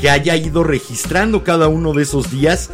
[0.00, 2.70] que haya ido registrando cada uno de esos días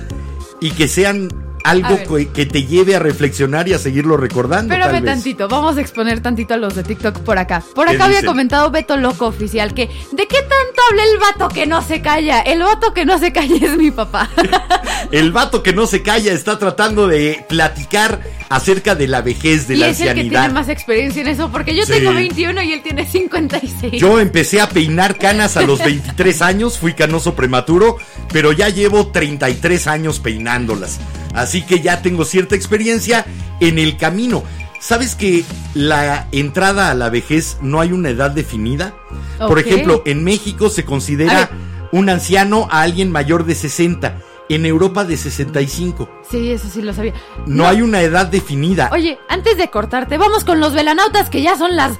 [0.60, 1.28] y que sean
[1.64, 4.72] algo que, que te lleve a reflexionar y a seguirlo recordando.
[4.74, 5.14] tal Espérame vez.
[5.14, 7.62] tantito, vamos a exponer tantito a los de TikTok por acá.
[7.74, 11.48] Por ¿Qué acá había comentado Beto Loco Oficial que ¿de qué tanto habla el vato
[11.48, 12.40] que no se calla?
[12.40, 14.30] El vato que no se calla es mi papá.
[15.12, 19.74] El vato que no se calla está tratando de platicar acerca de la vejez, de
[19.74, 20.52] y la es el que tiene ancianidad.
[20.52, 21.92] más experiencia en eso porque yo Sí.
[21.92, 24.00] tengo 21 y él tiene 56.
[24.00, 27.96] Yo empecé a peinar canas a los 23 años, fui canoso prematuro,
[28.32, 31.00] pero ya llevo 33 años peinándolas.
[31.34, 33.26] Así que ya tengo cierta experiencia
[33.60, 34.44] en el camino.
[34.80, 38.94] ¿Sabes que la entrada a la vejez no hay una edad definida?
[39.38, 41.50] Por ejemplo, en México se considera
[41.92, 44.18] un anciano a alguien mayor de 60,
[44.50, 46.08] en Europa de 65.
[46.30, 47.14] Sí, eso sí lo sabía.
[47.46, 48.90] No, hay una edad definida.
[48.92, 51.98] Oye, antes de cortarte, vamos con los velanautas que ya son las.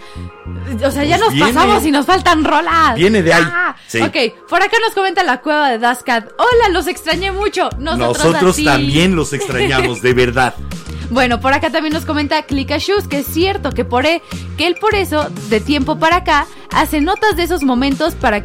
[0.85, 1.53] O sea, ya Pues nos viene.
[1.53, 2.95] pasamos y nos faltan rolas.
[2.97, 4.01] Viene de ahí, Ah, sí.
[4.03, 6.29] Ok, por acá nos comenta la cueva de Daskat.
[6.39, 7.69] Hola, los extrañé mucho.
[7.79, 10.55] Nosotros, Nosotros también los extrañamos, de verdad.
[11.13, 14.23] Bueno, por acá también nos comenta Shoes que es cierto que por e-
[14.57, 18.45] que él por eso, de tiempo para acá, hace notas de esos momentos para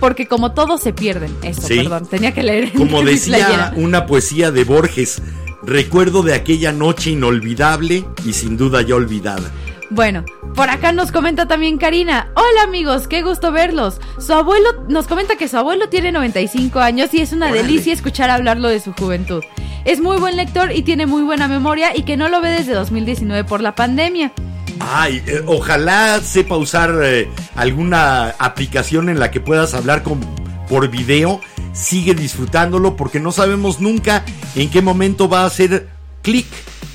[0.00, 1.34] porque como todos se pierden.
[1.42, 1.76] Eso, Sí.
[1.76, 2.72] perdón, tenía que leer.
[2.72, 5.22] Como decía una poesía de Borges,
[5.62, 9.50] recuerdo de aquella noche inolvidable y sin duda ya olvidada.
[9.88, 10.24] Bueno,
[10.56, 12.32] por acá nos comenta también Karina.
[12.34, 14.00] Hola amigos, qué gusto verlos.
[14.18, 17.62] Su abuelo nos comenta que su abuelo tiene 95 años y es una Órale.
[17.62, 19.44] delicia escuchar hablarlo de su juventud.
[19.84, 22.72] Es muy buen lector y tiene muy buena memoria y que no lo ve desde
[22.74, 24.32] 2019 por la pandemia.
[24.80, 30.20] Ay, eh, ojalá sepa usar eh, alguna aplicación en la que puedas hablar con,
[30.68, 31.40] por video.
[31.72, 35.88] Sigue disfrutándolo porque no sabemos nunca en qué momento va a hacer
[36.22, 36.46] clic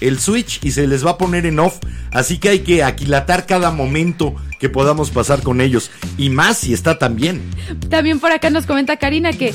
[0.01, 1.77] el switch y se les va a poner en off.
[2.11, 5.91] Así que hay que aquilatar cada momento que podamos pasar con ellos.
[6.17, 7.41] Y más si está tan bien.
[7.89, 9.53] También por acá nos comenta Karina que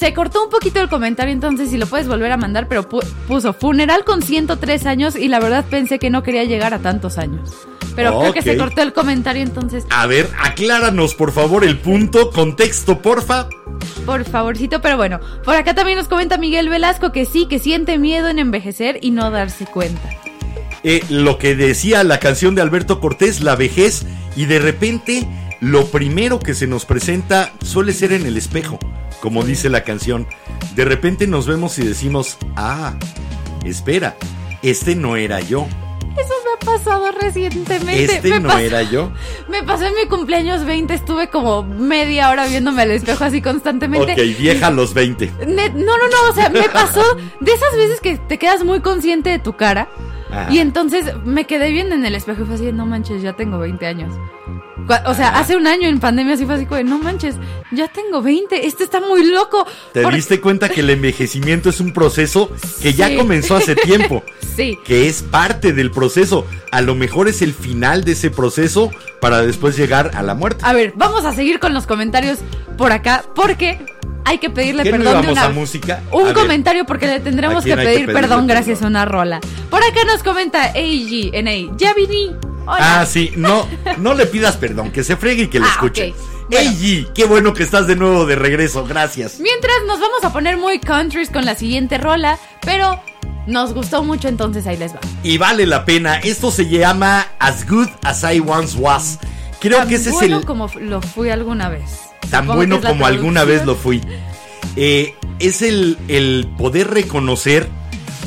[0.00, 3.04] se cortó un poquito el comentario, entonces si lo puedes volver a mandar, pero pu-
[3.28, 7.18] puso funeral con 103 años y la verdad pensé que no quería llegar a tantos
[7.18, 7.52] años.
[7.94, 12.30] Pero creo que se cortó el comentario, entonces A ver, acláranos por favor el punto,
[12.30, 13.48] contexto, porfa.
[14.06, 17.98] Por favorcito, pero bueno, por acá también nos comenta Miguel Velasco que sí, que siente
[17.98, 20.08] miedo en envejecer y no darse cuenta.
[20.82, 25.28] Eh, lo que decía la canción de Alberto Cortés, la vejez, y de repente
[25.60, 28.78] lo primero que se nos presenta suele ser en el espejo,
[29.20, 30.26] como dice la canción.
[30.74, 32.94] De repente nos vemos y decimos, ah,
[33.64, 34.16] espera,
[34.62, 35.66] este no era yo,
[36.16, 38.04] Eso me ha pasado recientemente.
[38.16, 39.12] este me no pasó- era yo.
[39.48, 44.12] Me pasó en mi cumpleaños 20, estuve como media hora viéndome al espejo así constantemente.
[44.12, 45.26] Ok, vieja a los 20.
[45.46, 47.02] Ne- no, no, no, o sea, me pasó
[47.40, 49.88] de esas veces que te quedas muy consciente de tu cara.
[50.30, 50.52] Ajá.
[50.52, 53.58] Y entonces me quedé viendo en el espejo y fue así, no manches, ya tengo
[53.58, 54.14] 20 años.
[55.06, 57.36] O sea, hace un año en pandemia así fue así como, no manches,
[57.70, 59.66] ya tengo 20, este está muy loco.
[59.92, 62.50] ¿Te diste cuenta que el envejecimiento es un proceso
[62.82, 64.22] que ya comenzó hace tiempo?
[64.56, 64.76] Sí.
[64.84, 66.44] que es parte del proceso.
[66.70, 70.62] A lo mejor es el final de ese proceso para después llegar a la muerte.
[70.66, 72.38] A ver, vamos a seguir con los comentarios
[72.76, 73.78] por acá porque
[74.26, 76.02] hay que pedirle ¿Qué no perdón de una a música?
[76.12, 76.34] un A ver.
[76.34, 78.46] comentario porque le ¿A tendremos que pedir perdón perdón?
[78.48, 79.40] gracias a una rola.
[79.70, 82.34] Por acá nos comenta AG, NA, ya vine.
[82.70, 83.00] Hola.
[83.00, 83.66] Ah, sí, no,
[83.98, 86.10] no le pidas perdón, que se fregue y que le Ah, escuche.
[86.10, 86.16] ok.
[86.50, 87.08] Bueno.
[87.14, 89.38] Qué bueno que estás de nuevo de regreso, gracias.
[89.38, 93.00] Mientras nos vamos a poner muy countries con la siguiente rola, pero
[93.46, 94.98] nos gustó mucho entonces ahí les va.
[95.22, 99.18] Y vale la pena, esto se llama As Good As I Once Was.
[99.60, 100.46] Creo Tan que ese bueno es el...
[100.46, 101.84] como f- lo fui alguna vez.
[102.30, 104.00] tan Supongo bueno como alguna vez lo fui.
[104.76, 107.68] Eh, es el, el poder reconocer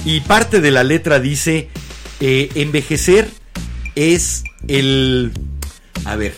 [0.06, 1.69] y parte de la letra dice,
[2.21, 3.29] eh, envejecer
[3.95, 5.32] es el...
[6.06, 6.35] A ver.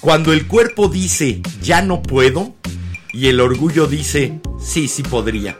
[0.00, 2.54] Cuando el cuerpo dice, ya no puedo,
[3.12, 5.58] y el orgullo dice, sí, sí podría.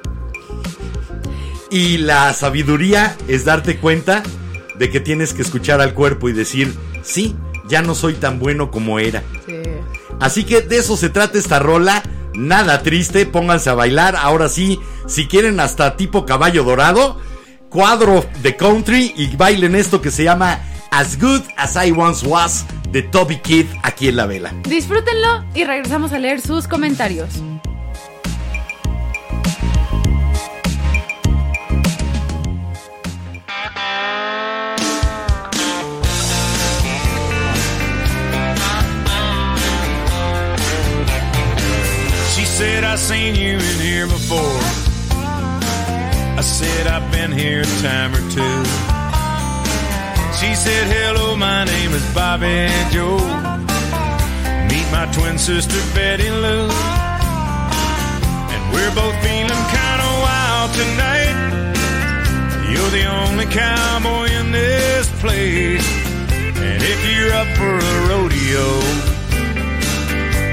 [1.70, 4.22] Y la sabiduría es darte cuenta
[4.78, 7.36] de que tienes que escuchar al cuerpo y decir, sí,
[7.68, 9.22] ya no soy tan bueno como era.
[9.46, 9.62] Sí.
[10.20, 12.02] Así que de eso se trata esta rola.
[12.34, 14.16] Nada triste, pónganse a bailar.
[14.16, 17.18] Ahora sí, si quieren hasta tipo caballo dorado,
[17.72, 20.60] cuadro de country y bailen esto que se llama
[20.90, 24.52] As Good As I Once Was de Toby Kidd aquí en La Vela.
[24.68, 27.30] Disfrútenlo y regresamos a leer sus comentarios.
[42.52, 44.91] Said I seen you in here before.
[46.42, 48.56] I said, I've been here a time or two.
[50.42, 53.22] She said, hello, my name is Bobby Joe.
[54.66, 56.66] Meet my twin sister, Betty Lou.
[58.50, 61.38] And we're both feeling kinda wild tonight.
[62.66, 65.86] You're the only cowboy in this place.
[66.58, 68.66] And if you're up for a rodeo,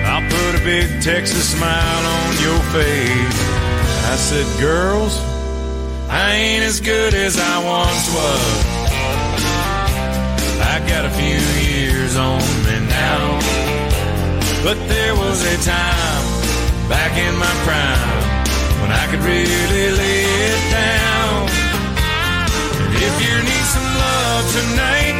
[0.05, 3.39] I'll put a big Texas smile on your face.
[4.05, 5.17] I said, girls,
[6.09, 8.65] I ain't as good as I once was.
[10.57, 11.37] I got a few
[11.69, 13.37] years on me now.
[14.65, 16.25] But there was a time
[16.89, 18.41] back in my prime
[18.81, 21.45] when I could really lay it down.
[22.89, 25.17] And if you need some love tonight,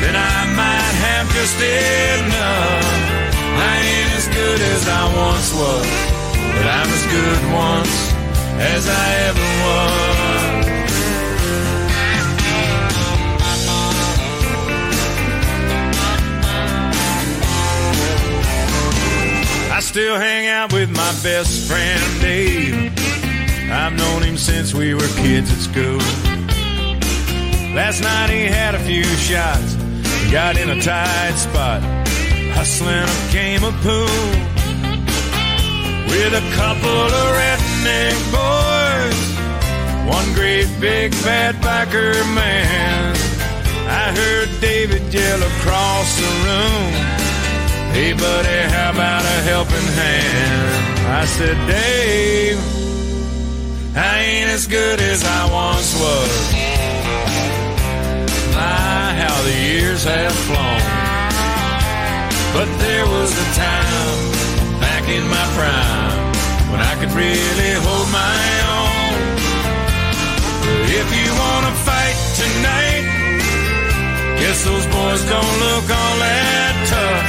[0.00, 2.88] then I might have just enough.
[3.52, 5.86] I ain't as good as I once was,
[6.56, 8.15] but I'm as good once
[8.58, 10.16] as I ever was.
[19.72, 22.92] I still hang out with my best friend Dave.
[23.70, 25.98] I've known him since we were kids at school.
[27.74, 29.74] Last night he had a few shots,
[30.32, 31.82] got in a tight spot,
[32.54, 34.56] hustling a game of pool
[36.08, 37.36] with a couple of
[37.86, 39.20] redneck boys,
[40.08, 43.16] one great big fat biker man.
[43.88, 46.92] I heard David yell across the room.
[47.92, 51.06] Hey buddy, how about a helping hand?
[51.06, 52.58] I said, Dave,
[53.96, 56.52] I ain't as good as I once was.
[58.54, 60.82] My, how the years have flown.
[62.52, 66.05] But there was a time back in my prime
[66.76, 68.42] when I could really hold my
[68.76, 69.16] own.
[71.00, 73.04] If you wanna fight tonight,
[74.40, 77.24] guess those boys don't look all that tough.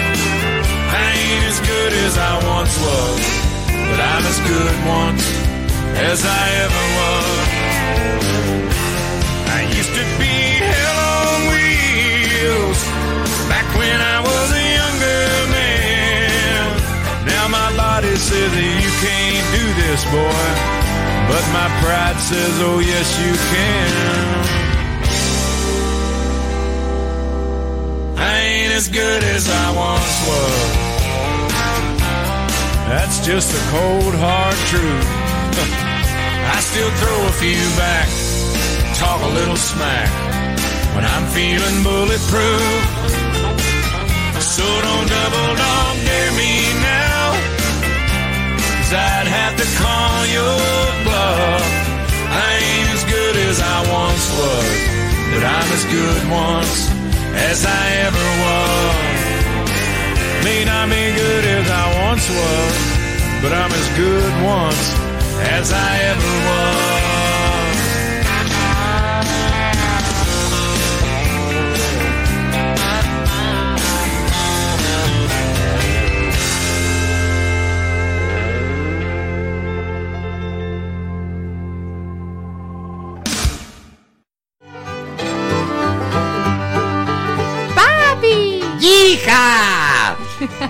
[1.03, 3.19] I ain't as good as I once was,
[3.87, 5.23] but I'm as good once
[6.11, 7.47] as I ever was.
[9.57, 10.35] I used to be
[10.71, 12.79] hell on wheels
[13.51, 14.66] back when I was
[17.77, 20.45] Body says you can't do this, boy,
[21.29, 24.57] but my pride says, oh yes you can.
[28.17, 30.87] I ain't as good as I once was.
[32.89, 35.07] That's just the cold hard truth.
[36.55, 38.09] I still throw a few back,
[38.97, 40.09] talk a little smack
[40.95, 43.07] when I'm feeling bulletproof.
[44.41, 46.51] So don't double dog dare me
[46.81, 47.06] now,
[48.87, 50.59] cause I'd have to call your
[51.03, 51.61] bluff.
[52.31, 54.77] I ain't as good as I once was,
[55.33, 56.87] but I'm as good once
[57.35, 58.95] as I ever was.
[60.45, 62.75] May not be good as I once was,
[63.41, 64.83] but I'm as good once
[65.51, 66.96] as I ever was.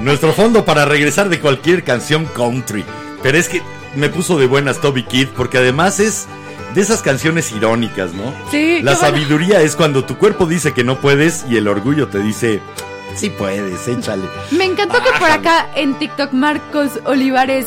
[0.02, 2.86] Nuestro fondo para regresar de cualquier canción country.
[3.24, 3.62] Pero es que
[3.96, 6.28] me puso de buenas Toby Kid porque además es
[6.76, 8.34] de esas canciones irónicas, ¿no?
[8.52, 9.08] Sí, La bueno.
[9.08, 12.62] sabiduría es cuando tu cuerpo dice que no puedes y el orgullo te dice,
[13.16, 14.24] sí puedes, échale.
[14.52, 17.66] Me encantó que por acá en TikTok Marcos Olivares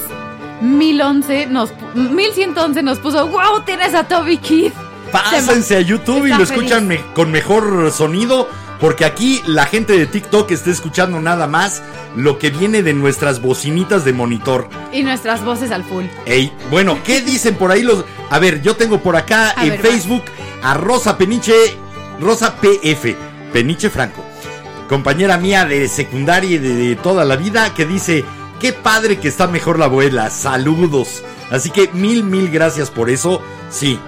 [0.60, 4.74] 1011 nos, 1111 nos puso, wow, tienes a Toby Keith.
[5.10, 8.48] Pásense a YouTube y lo escuchan me- con mejor sonido.
[8.80, 11.82] Porque aquí la gente de TikTok está escuchando nada más
[12.16, 14.68] lo que viene de nuestras bocinitas de monitor.
[14.90, 16.06] Y nuestras voces al full.
[16.24, 18.04] Ey, bueno, ¿qué dicen por ahí los.?
[18.30, 20.24] A ver, yo tengo por acá A en ver, Facebook
[20.62, 21.54] a Rosa Peniche,
[22.20, 23.16] Rosa PF,
[23.52, 24.24] Peniche Franco,
[24.88, 28.24] compañera mía de secundaria y de, de toda la vida, que dice:
[28.60, 31.22] Qué padre que está mejor la abuela, saludos.
[31.50, 33.42] Así que mil, mil gracias por eso.
[33.70, 33.98] Sí,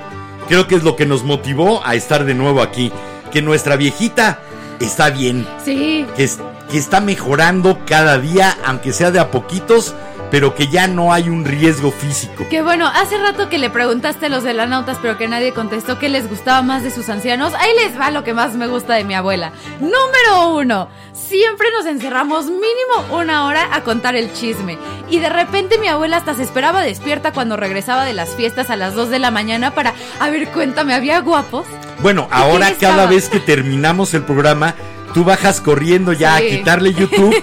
[0.49, 2.91] creo que es lo que nos motivó a estar de nuevo aquí.
[3.33, 4.41] Que nuestra viejita
[4.85, 6.07] está bien, Sí.
[6.17, 6.39] que, es-
[6.71, 9.95] que está mejorando cada día, aunque sea de a poquitos,
[10.31, 12.47] pero que ya no hay un riesgo físico.
[12.49, 15.53] Que bueno, hace rato que le preguntaste a los de la nautas, pero que nadie
[15.53, 17.53] contestó qué les gustaba más de sus ancianos.
[17.59, 19.53] Ahí les va lo que más me gusta de mi abuela.
[19.79, 24.79] Número uno, siempre nos encerramos mínimo una hora a contar el chisme.
[25.11, 28.77] Y de repente mi abuela hasta se esperaba despierta cuando regresaba de las fiestas a
[28.77, 31.67] las 2 de la mañana para, a ver, cuéntame, ¿había guapos?
[32.03, 34.75] Bueno, ¿Y ahora cada vez que terminamos el programa,
[35.15, 36.47] tú bajas corriendo ya Sí.
[36.47, 37.35] a quitarle YouTube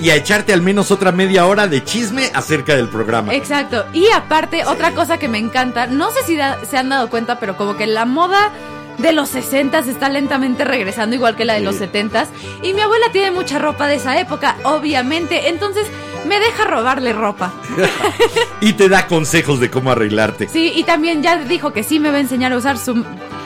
[0.00, 3.34] y a echarte al menos otra media hora de chisme acerca del programa.
[3.34, 3.84] Exacto.
[3.92, 7.38] Y aparte, otra cosa que me encanta, no sé si da- se han dado cuenta,
[7.40, 8.50] pero como que la moda
[8.98, 11.64] de los 60 está lentamente regresando, igual que la de Sí.
[11.64, 12.26] los 70
[12.62, 15.48] Y mi abuela tiene mucha ropa de esa época, obviamente.
[15.48, 15.86] Entonces
[16.28, 17.52] me deja robarle ropa.
[18.60, 20.48] Y te da consejos de cómo arreglarte.
[20.48, 23.04] Sí, y también ya dijo que sí me va a enseñar a usar su...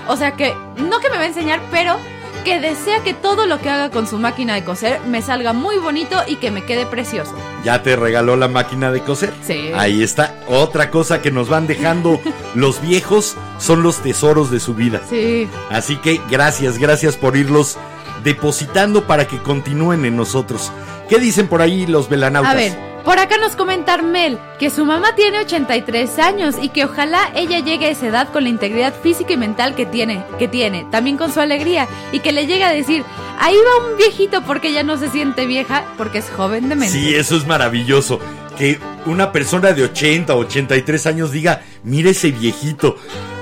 [0.09, 1.99] O sea que, no que me va a enseñar, pero
[2.45, 5.77] que desea que todo lo que haga con su máquina de coser me salga muy
[5.77, 7.35] bonito y que me quede precioso.
[7.63, 9.35] Ya te regaló la máquina de coser.
[9.45, 9.71] Sí.
[9.75, 10.35] Ahí está.
[10.49, 12.21] Otra cosa que nos van dejando
[12.55, 15.03] los viejos son los tesoros de su vida.
[15.11, 15.49] Sí.
[15.71, 17.77] Así que gracias, gracias por irlos
[18.25, 20.73] depositando para que continúen en nosotros.
[21.09, 22.53] ¿Qué dicen por ahí los velanautas?
[22.53, 22.73] A ver,
[23.05, 27.61] por acá nos comenta Armel que su mamá tiene 83 años y que ojalá ella
[27.61, 31.17] llegue a esa edad con la integridad física y mental que tiene, que tiene, también
[31.17, 33.05] con su alegría y que le llegue a decir,
[33.39, 36.93] ahí va un viejito porque ella no se siente vieja porque es joven de mente.
[36.93, 38.21] Sí, eso es maravilloso.
[38.59, 42.97] Que una persona de 80 o 83 años diga, mire ese viejito,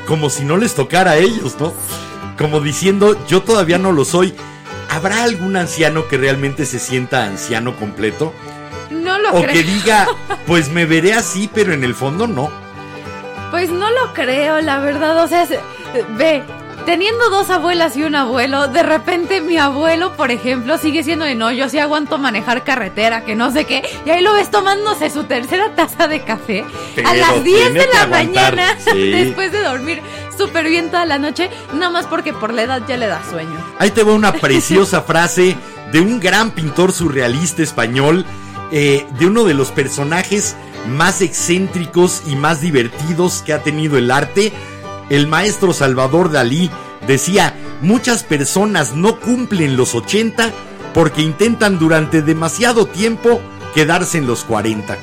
[0.07, 1.75] como si no les tocara a ellos, ¿no?
[2.39, 4.33] Como diciendo, yo todavía no lo soy.
[4.89, 8.33] ¿Habrá algún anciano que realmente se sienta anciano completo?
[8.91, 9.53] No lo O creo.
[9.53, 10.07] que diga,
[10.47, 12.51] pues me veré así, pero en el fondo no.
[13.51, 15.23] Pues no lo creo, la verdad.
[15.25, 15.61] O sea, se-
[16.17, 16.43] ve,
[16.87, 21.35] teniendo dos abuelas y un abuelo, de repente mi abuelo, por ejemplo, sigue siendo de
[21.35, 23.83] no, yo sí aguanto manejar carretera, que no sé qué.
[24.07, 26.65] Y ahí lo ves tomándose su tercera taza de café
[26.95, 29.11] Pero a las 10 tiene de la mañana, sí.
[29.11, 30.01] después de dormir
[30.39, 33.59] súper bien toda la noche, nada más porque por la edad ya le da sueño.
[33.79, 35.57] Ahí te va una preciosa frase
[35.93, 38.25] de un gran pintor surrealista español,
[38.71, 40.57] eh, de uno de los personajes
[40.89, 44.53] más excéntricos y más divertidos que ha tenido el arte,
[45.11, 46.71] el maestro Salvador Dalí.
[47.07, 50.51] Decía, muchas personas no cumplen los 80
[50.95, 53.41] porque intentan durante demasiado tiempo
[53.75, 54.97] quedarse en los 40.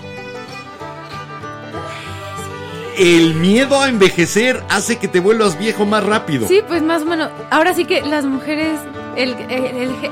[2.97, 6.47] El miedo a envejecer hace que te vuelvas viejo más rápido.
[6.47, 7.31] Sí, pues más o menos.
[7.49, 8.79] Ahora sí que las mujeres,
[9.15, 9.35] el,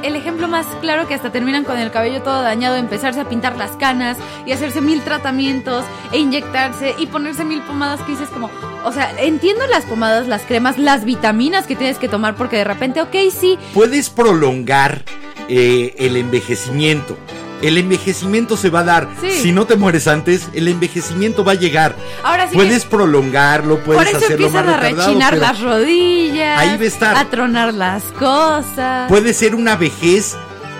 [0.03, 3.57] el- ejemplo más claro que hasta terminan con el cabello todo dañado, empezarse a pintar
[3.57, 8.49] las canas y hacerse mil tratamientos e inyectarse y ponerse mil pomadas que dices como,
[8.85, 12.63] o sea, entiendo las pomadas, las cremas, las vitaminas que tienes que tomar porque de
[12.65, 15.03] repente, ok, sí, puedes prolongar
[15.49, 17.17] eh, el envejecimiento.
[17.61, 19.09] El envejecimiento se va a dar.
[19.21, 19.31] Sí.
[19.41, 21.95] Si no te mueres antes, el envejecimiento va a llegar.
[22.23, 22.89] ahora sí puedes que...
[22.89, 27.17] prolongarlo, puedes Por eso hacerlo más a rechinar las rodillas, ahí va a estar.
[27.17, 29.07] a tronar las cosas.
[29.07, 30.35] puede ser una vejez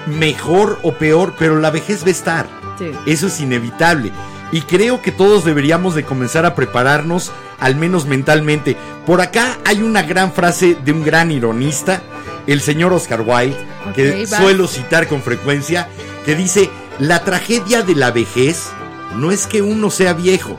[0.07, 2.47] mejor o peor, pero la vejez va a estar.
[2.79, 2.91] Sí.
[3.05, 4.11] Eso es inevitable.
[4.51, 8.75] Y creo que todos deberíamos de comenzar a prepararnos, al menos mentalmente.
[9.05, 12.01] Por acá hay una gran frase de un gran ironista,
[12.47, 13.55] el señor Oscar Wilde,
[13.95, 15.87] que suelo citar con frecuencia,
[16.25, 16.69] que dice,
[16.99, 18.69] la tragedia de la vejez
[19.15, 20.57] no es que uno sea viejo,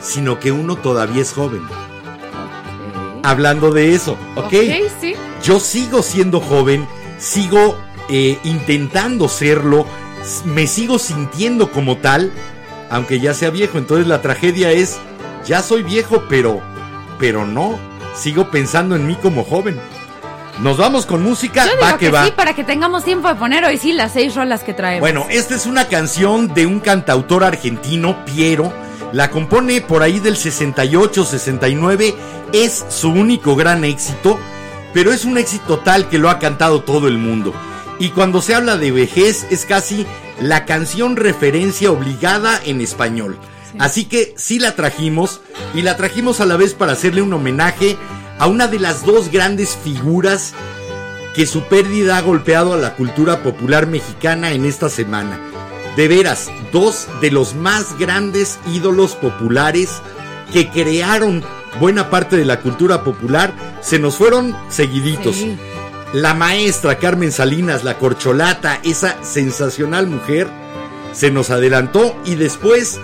[0.00, 1.62] sino que uno todavía es joven.
[3.22, 4.44] Hablando de eso, ¿ok?
[4.44, 4.54] Ok,
[5.00, 5.14] sí.
[5.42, 6.86] Yo sigo siendo joven,
[7.18, 7.76] sigo
[8.08, 9.86] eh, intentando serlo,
[10.44, 12.32] me sigo sintiendo como tal,
[12.90, 13.78] aunque ya sea viejo.
[13.78, 14.98] Entonces la tragedia es,
[15.46, 16.60] ya soy viejo, pero,
[17.18, 17.78] pero no,
[18.14, 19.78] sigo pensando en mí como joven.
[20.60, 22.24] Nos vamos con música, Yo digo va que, que va.
[22.24, 25.00] sí, para que tengamos tiempo de poner hoy sí las seis rolas que traemos.
[25.00, 28.72] Bueno, esta es una canción de un cantautor argentino, Piero.
[29.12, 32.14] La compone por ahí del 68, 69.
[32.52, 34.38] Es su único gran éxito,
[34.92, 37.54] pero es un éxito tal que lo ha cantado todo el mundo.
[38.00, 40.06] Y cuando se habla de vejez, es casi
[40.40, 43.38] la canción referencia obligada en español.
[43.78, 45.40] Así que sí la trajimos,
[45.74, 47.96] y la trajimos a la vez para hacerle un homenaje
[48.38, 50.54] a una de las dos grandes figuras
[51.34, 55.38] que su pérdida ha golpeado a la cultura popular mexicana en esta semana.
[55.96, 60.00] De veras, dos de los más grandes ídolos populares
[60.52, 61.44] que crearon
[61.80, 65.36] buena parte de la cultura popular se nos fueron seguiditos.
[65.36, 65.56] Sí.
[66.12, 70.48] La maestra Carmen Salinas, la corcholata, esa sensacional mujer,
[71.12, 72.98] se nos adelantó y después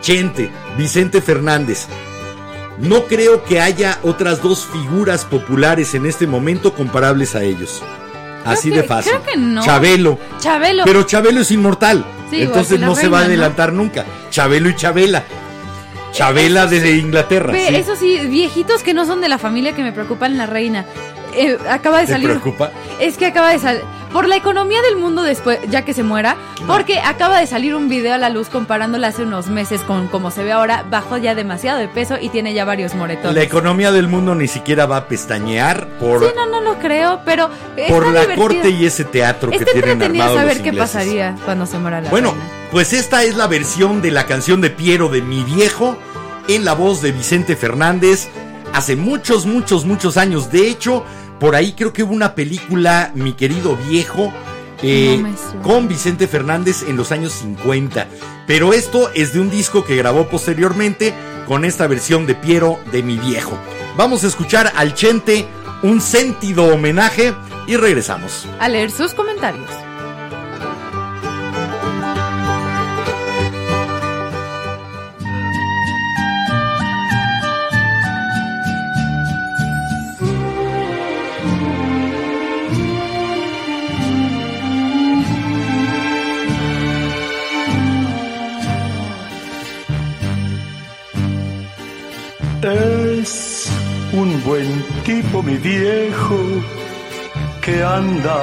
[0.00, 1.86] Chente, Vicente Fernández.
[2.80, 7.82] No creo que haya otras dos figuras populares en este momento comparables a ellos.
[8.44, 9.12] Así de fácil.
[9.12, 9.62] creo que no.
[9.64, 10.18] Chabelo.
[10.38, 10.84] Chabelo.
[10.84, 12.04] Pero Chabelo es inmortal.
[12.30, 14.04] Sí, Entonces no se va a adelantar nunca.
[14.30, 15.24] Chabelo y Chabela.
[16.12, 16.78] Chabela Eso sí.
[16.80, 17.52] de Inglaterra.
[17.52, 17.74] Ve, sí.
[17.76, 20.84] Eso sí, viejitos que no son de la familia que me preocupan la reina.
[21.34, 22.28] Eh, acaba de ¿Te salir.
[22.30, 22.70] preocupa?
[23.00, 23.82] Es que acaba de salir.
[24.12, 26.36] Por la economía del mundo después, ya que se muera.
[26.66, 30.30] Porque acaba de salir un video a la luz comparándola hace unos meses con como
[30.30, 30.84] se ve ahora.
[30.90, 33.34] Bajó ya demasiado de peso y tiene ya varios moretones.
[33.34, 37.20] La economía del mundo ni siquiera va a pestañear por, Sí, no, no lo creo,
[37.24, 37.50] pero.
[37.88, 38.36] por la divertido.
[38.48, 40.90] corte y ese teatro que Está tienen armado saber los qué ingleses.
[40.94, 42.46] pasaría cuando se muera la Bueno, reina.
[42.70, 45.96] pues esta es la versión de la canción de Piero de Mi Viejo
[46.48, 48.28] en la voz de Vicente Fernández
[48.72, 50.50] hace muchos, muchos, muchos años.
[50.50, 51.04] De hecho,
[51.40, 54.32] por ahí creo que hubo una película, Mi querido viejo,
[54.82, 58.06] eh, No con Vicente Fernández en los años 50.
[58.46, 61.14] Pero esto es de un disco que grabó posteriormente
[61.46, 63.58] con esta versión de Piero de Mi Viejo.
[63.96, 65.46] Vamos a escuchar al Chente
[65.82, 67.34] un sentido homenaje
[67.66, 68.46] y regresamos.
[68.60, 69.87] A leer sus comentarios.
[94.20, 96.38] Un buen tipo, mi viejo,
[97.62, 98.38] que anda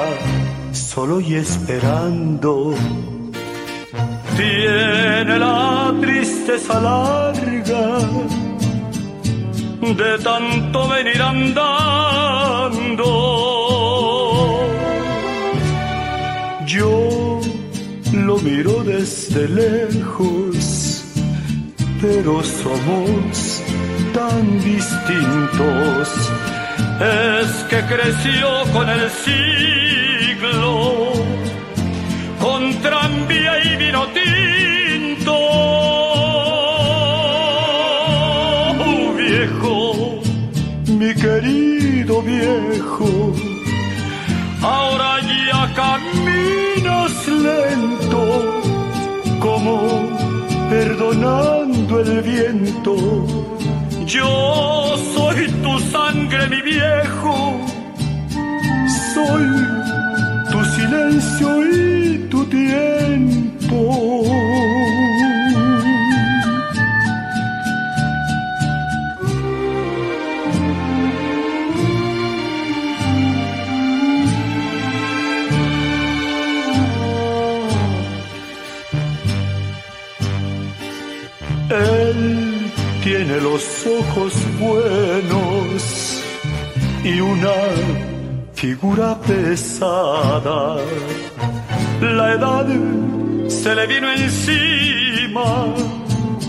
[0.72, 2.74] solo y esperando.
[4.36, 7.98] Tiene la tristeza larga
[10.00, 13.08] de tanto venir andando.
[16.66, 17.40] Yo
[18.12, 20.76] lo miro desde lejos
[22.00, 23.45] pero somos
[24.16, 26.08] tan distintos.
[26.98, 31.12] Es que creció con el siglo,
[32.40, 35.34] con tranvía y vino tinto.
[38.78, 39.82] Oh, viejo,
[40.98, 43.34] mi querido viejo,
[44.62, 45.10] ahora
[45.48, 48.22] ya caminas lento
[49.40, 49.74] como
[50.70, 53.55] perdonando el viento.
[54.16, 57.60] Yo soy tu sangre, mi viejo,
[59.12, 59.65] soy
[84.16, 86.22] ojos buenos
[87.04, 87.52] y una
[88.54, 90.76] figura pesada.
[92.00, 92.66] La edad
[93.48, 95.66] se le vino encima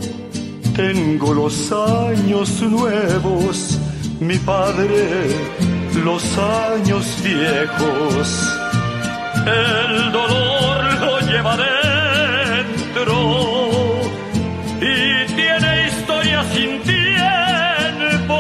[0.75, 3.79] tengo los años nuevos,
[4.21, 5.29] mi padre
[6.05, 8.48] los años viejos.
[9.47, 13.15] El dolor lo lleva dentro
[14.81, 18.39] y tiene historia sin tiempo.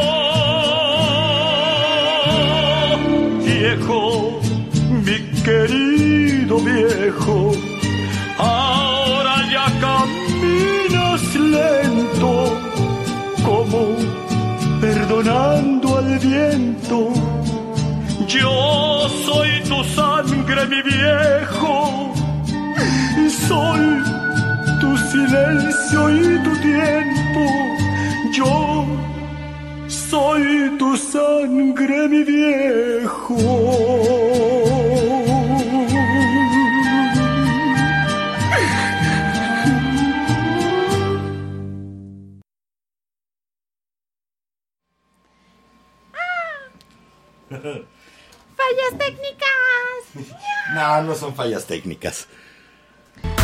[3.45, 4.41] Viejo,
[5.05, 7.53] mi querido viejo,
[8.39, 12.59] ahora ya caminas lento
[13.45, 13.97] como
[14.81, 17.13] perdonando al viento.
[18.27, 19.83] Yo soy tu
[20.59, 22.13] sangre, mi viejo,
[23.17, 24.03] y soy
[24.81, 27.45] tu silencio y tu tiempo.
[28.33, 28.87] Yo
[29.89, 34.18] soy tu sangre, mi viejo.
[51.49, 52.27] Fallas técnicas.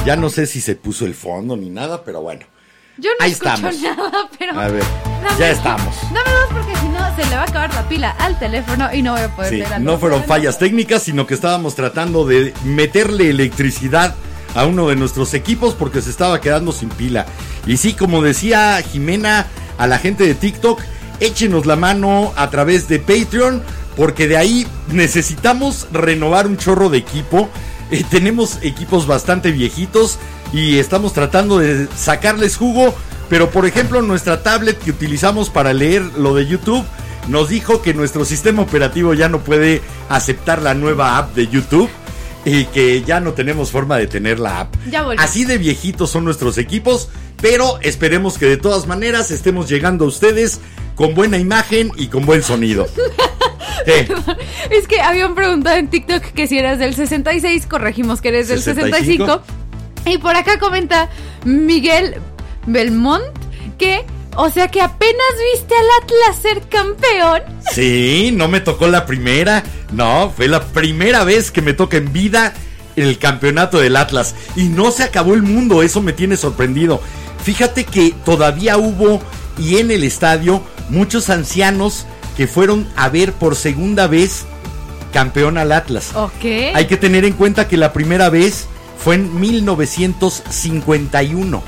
[0.04, 2.44] Ya no sé si se puso el fondo ni nada, pero bueno.
[2.98, 3.80] Yo no Ahí escucho estamos.
[3.82, 4.60] nada, pero.
[4.60, 4.84] A ver,
[5.22, 5.96] Dame ya estamos.
[6.12, 9.02] Dame dos porque si no se le va a acabar la pila al teléfono y
[9.02, 12.24] no voy a poder Sí, leer al no fueron fallas técnicas, sino que estábamos tratando
[12.24, 14.14] de meterle electricidad
[14.54, 17.26] a uno de nuestros equipos porque se estaba quedando sin pila.
[17.66, 19.46] Y sí, como decía Jimena
[19.76, 20.80] a la gente de TikTok,
[21.18, 23.60] échenos la mano a través de Patreon
[23.96, 27.48] porque de ahí necesitamos renovar un chorro de equipo.
[27.94, 30.18] Eh, tenemos equipos bastante viejitos
[30.52, 32.92] y estamos tratando de sacarles jugo.
[33.28, 36.84] Pero por ejemplo nuestra tablet que utilizamos para leer lo de YouTube
[37.28, 41.88] nos dijo que nuestro sistema operativo ya no puede aceptar la nueva app de YouTube
[42.44, 44.74] y que ya no tenemos forma de tener la app.
[44.90, 45.06] Ya.
[45.16, 47.08] Así de viejitos son nuestros equipos,
[47.40, 50.60] pero esperemos que de todas maneras estemos llegando a ustedes
[50.96, 52.88] con buena imagen y con buen sonido.
[53.84, 54.08] ¿Qué?
[54.70, 58.62] Es que habían preguntado en TikTok que si eras del 66, corregimos que eres del
[58.62, 59.26] 65.
[59.26, 59.64] 65.
[60.06, 61.08] Y por acá comenta
[61.44, 62.16] Miguel
[62.66, 63.24] Belmont
[63.78, 64.04] que,
[64.36, 67.42] o sea que apenas viste al Atlas ser campeón.
[67.72, 69.62] Sí, no me tocó la primera.
[69.92, 72.52] No, fue la primera vez que me toca en vida
[72.96, 74.34] el campeonato del Atlas.
[74.56, 77.00] Y no se acabó el mundo, eso me tiene sorprendido.
[77.42, 79.20] Fíjate que todavía hubo
[79.58, 82.06] y en el estadio muchos ancianos
[82.36, 84.44] que fueron a ver por segunda vez
[85.12, 86.10] campeón al Atlas.
[86.14, 86.44] Ok.
[86.74, 88.66] Hay que tener en cuenta que la primera vez
[88.98, 91.62] fue en 1951.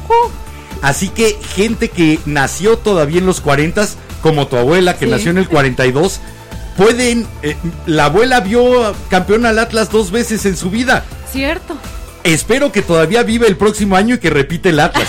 [0.82, 3.88] Así que gente que nació todavía en los 40,
[4.22, 5.10] como tu abuela que Sí.
[5.10, 6.20] nació en el 42,
[6.76, 7.26] pueden...
[7.42, 7.56] eh,
[7.86, 11.04] la abuela vio campeón al Atlas dos veces en su vida.
[11.32, 11.76] Cierto.
[12.26, 15.08] Espero que todavía vive el próximo año y que repite el Atlas.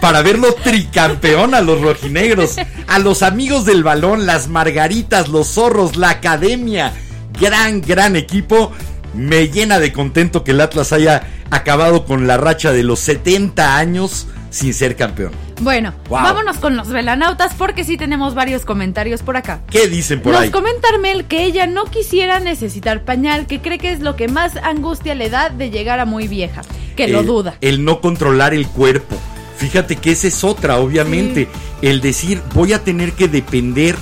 [0.00, 2.56] para verlo tricampeón a los rojinegros.
[2.86, 6.94] A los amigos del balón, las margaritas, los zorros, la academia.
[7.38, 8.72] Gran, gran equipo.
[9.12, 13.76] Me llena de contento que el Atlas haya acabado con la racha de los 70
[13.76, 15.32] años sin ser campeón.
[15.62, 16.22] Bueno, Wow.
[16.22, 19.60] vámonos con los velanautas porque sí tenemos varios comentarios por acá.
[19.68, 20.50] ¿Qué dicen por Nos ahí?
[20.50, 24.56] comenta Armel que ella no quisiera necesitar pañal, que cree que es lo que más
[24.58, 26.62] angustia le da de llegar a muy vieja,
[26.94, 27.56] que lo duda.
[27.62, 29.16] El no controlar el cuerpo.
[29.56, 31.48] Fíjate que esa es otra, obviamente.
[31.82, 33.96] El decir, voy a tener que depender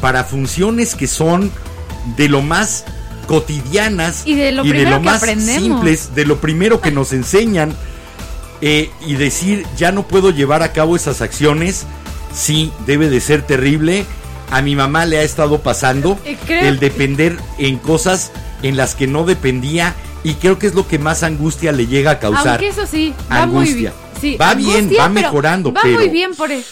[0.00, 1.50] para funciones que son
[2.16, 2.84] de lo más
[3.26, 5.62] cotidianas Y de lo primero que más aprendemos.
[5.62, 7.74] simples, de lo primero que nos enseñan.
[8.60, 11.86] Eh, y decir, ya no puedo llevar a cabo esas acciones.
[12.34, 14.04] Sí, debe de ser terrible.
[14.50, 18.30] A mi mamá le ha estado pasando creo- el depender en cosas
[18.62, 22.12] en las que no dependía y creo que es lo que más angustia le llega
[22.12, 22.48] a causar.
[22.48, 23.92] Aunque eso sí, va Angustia.
[24.20, 26.68] Sí, Va bien, va mejorando, Va pero- muy bien por eso.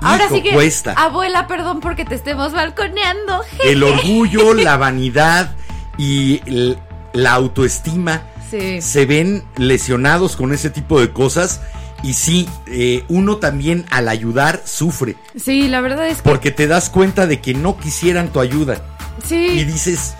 [0.00, 0.92] Ahora Hijo, sí que, cuesta.
[0.92, 3.40] abuela, perdón porque te estemos balconeando.
[3.64, 5.56] El orgullo, la vanidad
[5.96, 6.78] y el-
[7.14, 8.80] la autoestima Sí.
[8.80, 11.60] se ven lesionados con ese tipo de cosas.
[12.02, 15.16] Y sí, eh, uno también al ayudar sufre.
[15.36, 18.80] Sí, la verdad es que Porque te das cuenta de que no quisieran tu ayuda.
[19.24, 20.14] Y sí, dices,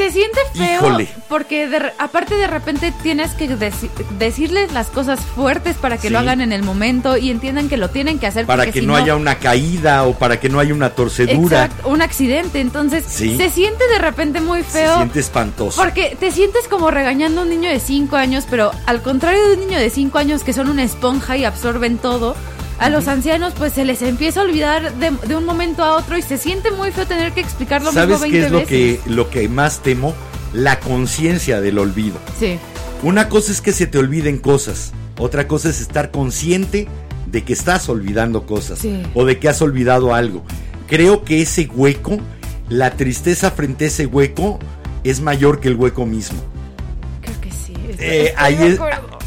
[0.00, 1.08] se siente feo Híjole.
[1.28, 6.12] porque de aparte de repente tienes que deci- decirles las cosas fuertes para que Sí.
[6.12, 8.86] lo hagan en el momento y entiendan que lo tienen que hacer para que si
[8.86, 11.64] no, haya una caída o para que no haya una torcedura.
[11.64, 13.36] Exacto, un accidente, entonces Sí.
[13.36, 14.96] se siente de repente muy Se feo.
[14.96, 15.80] siente espantoso.
[15.80, 19.54] Porque te sientes como regañando a un niño de 5 años, pero al contrario de
[19.54, 22.34] un niño de 5 años que son una esponja y absorben todo,
[22.80, 26.16] a los ancianos pues se les empieza a olvidar de, de un momento a otro
[26.18, 28.64] y se siente muy feo tener que explicar lo mismo ¿Sabes 20 qué es lo
[28.66, 30.14] que, lo que más temo?
[30.52, 32.16] La conciencia del olvido.
[32.40, 32.58] Sí,
[33.04, 36.88] Una cosa es que se te olviden cosas, otra cosa es estar consciente
[37.30, 39.02] de que estás olvidando cosas Sí.
[39.14, 40.42] o de que has olvidado algo.
[40.88, 42.18] Creo que ese hueco,
[42.68, 44.58] la tristeza frente a ese hueco,
[45.04, 46.40] es mayor que el hueco mismo.
[47.22, 47.74] creo que sí.
[48.00, 48.80] Eh, Estoy ahí, es,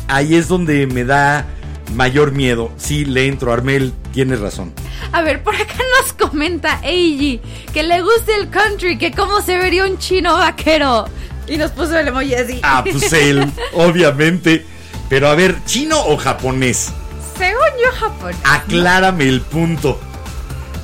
[0.07, 1.45] ahí es donde me da
[1.93, 2.71] mayor miedo.
[2.77, 4.73] Sí, le entro, Armel, tienes razón.
[5.11, 7.39] A ver, por acá nos comenta Eiji
[7.73, 11.05] que le gusta el country, que cómo se vería un chino vaquero.
[11.47, 12.59] Y nos puso el emoji así.
[12.63, 14.65] Ah, pues él, obviamente.
[15.09, 16.91] Pero a ver, ¿chino o japonés?
[17.37, 18.33] Según yo, Japón.
[18.43, 19.99] Aclárame el punto.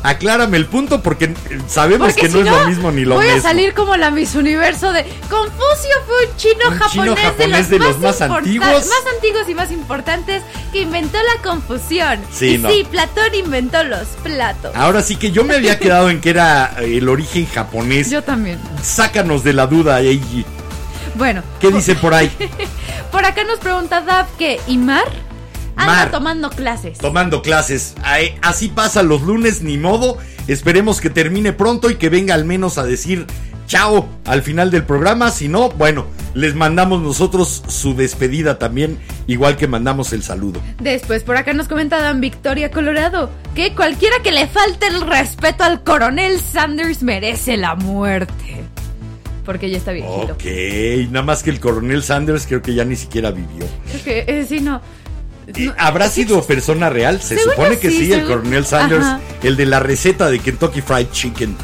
[0.02, 1.34] Aclárame el punto porque
[1.68, 3.40] sabemos Porque que si no, es lo mismo ni lo voy mismo.
[3.40, 7.70] a salir como la Miss Universo de Confucio fue un chino Un japonés, chino japonés
[7.70, 8.70] de los más antiguos.
[8.88, 10.42] más antiguos y más importantes
[10.72, 12.20] que inventó la confusión.
[12.32, 12.70] Sí, y no.
[12.70, 14.74] sí, Platón inventó los platos.
[14.76, 18.10] Ahora sí que yo me había quedado en que era eh, el origen japonés.
[18.10, 18.58] Yo también.
[18.82, 20.46] Sácanos de la duda, Eiji.
[21.16, 22.32] Bueno, ¿Qué dice por ahí?
[23.12, 25.04] por acá nos pregunta Dab que ¿y Mar?
[25.80, 26.12] Anda Mar.
[26.12, 26.98] tomando clases.
[26.98, 27.96] Tomando clases.
[28.04, 30.18] Ay, Así pasa los lunes, ni modo.
[30.48, 33.26] Esperemos que termine pronto y que venga al menos a decir
[33.70, 35.32] chao al final del programa.
[35.32, 40.60] Si no, bueno, les mandamos nosotros su despedida también, igual que mandamos el saludo.
[40.80, 45.64] Después por acá nos comenta Dan Victoria Colorado que cualquiera que le falte el respeto
[45.64, 48.64] al coronel Sanders merece la muerte.
[49.46, 50.34] Porque ya está viejito.
[50.34, 53.66] Ok, nada más que el coronel Sanders creo que ya ni siquiera vivió.
[53.90, 54.82] Creo que eh, sí, no.
[55.58, 57.22] No, ¿Habrá sido persona real?
[57.22, 59.20] Se supone que sí, sí, el coronel Sanders, Ajá.
[59.44, 61.56] el de la receta de Kentucky Fried Chicken.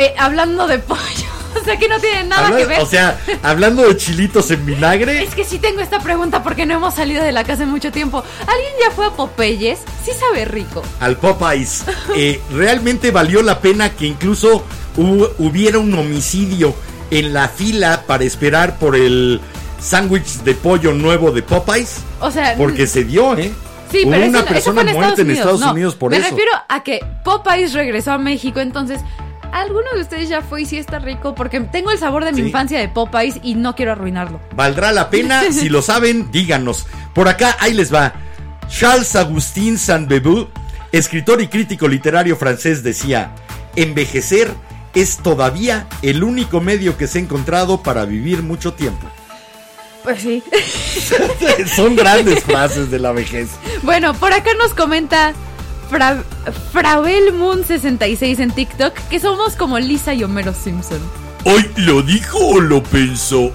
[0.00, 1.00] Eh, hablando de pollo.
[1.58, 2.80] O sea que no tiene nada Habla- que ver.
[2.80, 6.74] O sea, hablando de chilitos en vinagre, Es que sí tengo esta pregunta porque no
[6.74, 8.22] hemos salido de la casa en mucho tiempo.
[8.40, 9.78] ¿Alguien ya fue a Popeyes?
[10.04, 10.82] Sí sabe rico.
[11.00, 11.84] al Popeyes,
[12.14, 14.64] eh, realmente valió la pena que incluso
[14.98, 16.74] hu- hubiera un homicidio
[17.10, 19.40] en la fila para esperar por el
[19.86, 23.52] sándwich de pollo nuevo de Popeyes, O sea, porque se dio, ¿eh?
[23.90, 26.16] Sí, Hubo pero eso- una eso persona en muerta en Estados No, Unidos por me
[26.16, 26.28] eso.
[26.30, 29.00] refiero a que Popeyes regresó a México, entonces
[29.52, 31.34] ¿alguno de ustedes ya fue y sí está rico?
[31.36, 32.46] Porque tengo el sabor de mi Sí.
[32.48, 34.40] infancia de Popeyes y no quiero arruinarlo.
[34.56, 35.40] ¿Valdrá la pena?
[35.52, 36.86] Si lo saben, díganos.
[37.14, 38.12] Por acá, ahí les va.
[38.68, 40.48] Charles Agustin Saint-Beuve,
[40.90, 43.30] escritor y crítico literario francés, decía:
[43.76, 44.50] Envejecer
[44.94, 49.06] es todavía el único medio que se ha encontrado para vivir mucho tiempo.
[50.06, 50.40] Pues sí.
[51.74, 53.48] Son grandes frases de la vejez.
[53.82, 55.34] bueno, por acá nos comenta
[55.90, 56.22] Fra
[56.72, 61.00] Fravel Moon 66 en TikTok que somos como Lisa y Homero Simpson.
[61.42, 63.50] ¿Hoy lo dijo o lo pensó?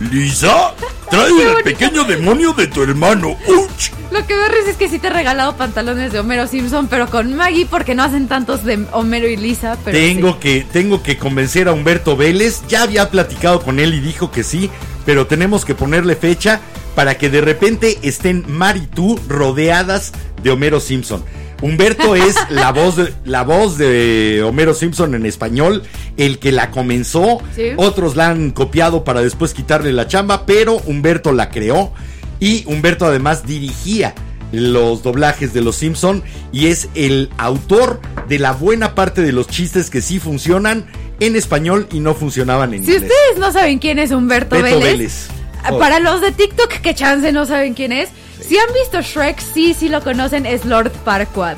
[0.00, 0.74] Lisa,
[1.10, 3.36] trae el pequeño demonio de tu hermano.
[3.46, 3.90] ¡Uch!
[4.10, 7.08] Lo que me risa es que sí te he regalado pantalones de Homero Simpson, pero
[7.08, 9.76] con Maggie porque no hacen tantos de Homero y Lisa.
[9.84, 10.38] Pero tengo sí.
[10.40, 12.62] que tengo que convencer a Humberto Vélez.
[12.68, 14.70] Ya había platicado con él y dijo que sí,
[15.04, 16.60] pero tenemos que ponerle fecha
[16.94, 21.24] para que de repente estén Mar y tú rodeadas de Homero Simpson.
[21.62, 25.82] Humberto es la voz de la voz de Homero Simpson en español,
[26.16, 27.40] el que la comenzó.
[27.54, 27.70] Sí.
[27.76, 31.92] Otros la han copiado para después quitarle la chamba, pero Humberto la creó
[32.40, 34.14] y Humberto además dirigía
[34.52, 39.48] los doblajes de los Simpson y es el autor de la buena parte de los
[39.48, 40.86] chistes que sí funcionan
[41.20, 43.10] en español y no funcionaban en Si inglés.
[43.10, 45.28] ustedes no saben quién es Humberto Beto Vélez,
[45.62, 45.78] Vélez.
[45.78, 48.10] para los de TikTok que chance no saben quién es,
[48.48, 51.56] si han visto Shrek, sí, sí lo conocen, es Lord Farquaad.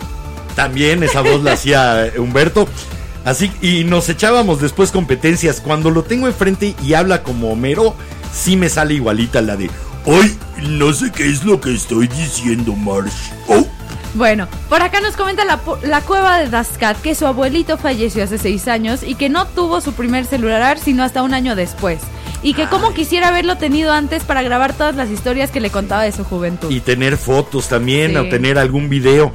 [0.54, 2.68] También esa voz la hacía eh, Humberto.
[3.24, 5.60] Así, y nos echábamos después competencias.
[5.60, 7.94] Cuando lo tengo enfrente y habla como Homero,
[8.32, 9.70] sí me sale igualita la de.
[10.06, 13.32] Hoy no sé qué es lo que estoy diciendo, Marsh.
[13.48, 13.66] Oh,
[14.14, 18.38] Bueno, por acá nos comenta la, la cueva de Daskat que su abuelito falleció hace
[18.38, 22.00] seis años y que no tuvo su primer celular sino hasta un año después.
[22.42, 26.02] Y que como quisiera haberlo tenido antes para grabar todas las historias que le contaba
[26.02, 26.70] de su juventud.
[26.70, 28.16] y tener fotos también, Sí.
[28.16, 29.32] o tener algún video.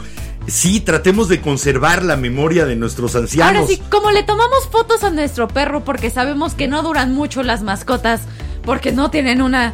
[0.47, 3.55] Sí, tratemos de conservar la memoria de nuestros ancianos.
[3.55, 7.43] Ahora sí, como le tomamos fotos a nuestro perro porque sabemos que no duran mucho
[7.43, 8.21] las mascotas,
[8.63, 9.73] porque no tienen una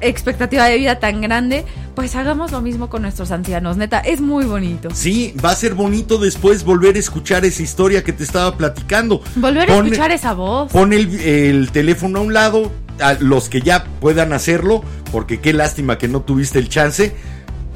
[0.00, 1.64] expectativa de vida tan grande,
[1.96, 3.76] pues hagamos lo mismo con nuestros ancianos.
[3.78, 4.90] Neta, es muy bonito.
[4.94, 9.22] Sí, va a ser bonito después volver a escuchar esa historia que te estaba platicando.
[9.34, 10.70] Volver a escuchar esa voz.
[10.70, 12.70] Pon el, el teléfono a un lado,
[13.00, 17.16] a los que ya puedan hacerlo, porque qué lástima que no tuviste el chance.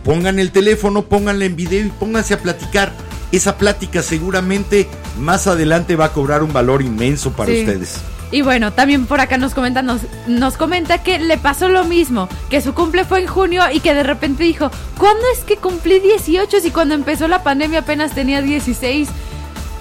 [0.05, 2.93] Pongan el teléfono, pónganle en video y pónganse a platicar.
[3.33, 4.87] Esa plática seguramente
[5.19, 7.61] más adelante va a cobrar un valor inmenso para Sí.
[7.61, 7.97] ustedes.
[8.33, 12.29] Y bueno, también por acá nos comenta, nos, nos comenta que le pasó lo mismo,
[12.49, 15.99] que su cumple fue en junio y que de repente dijo, ¿cuándo es que cumplí
[15.99, 19.09] 18 si cuando empezó la pandemia apenas tenía 16?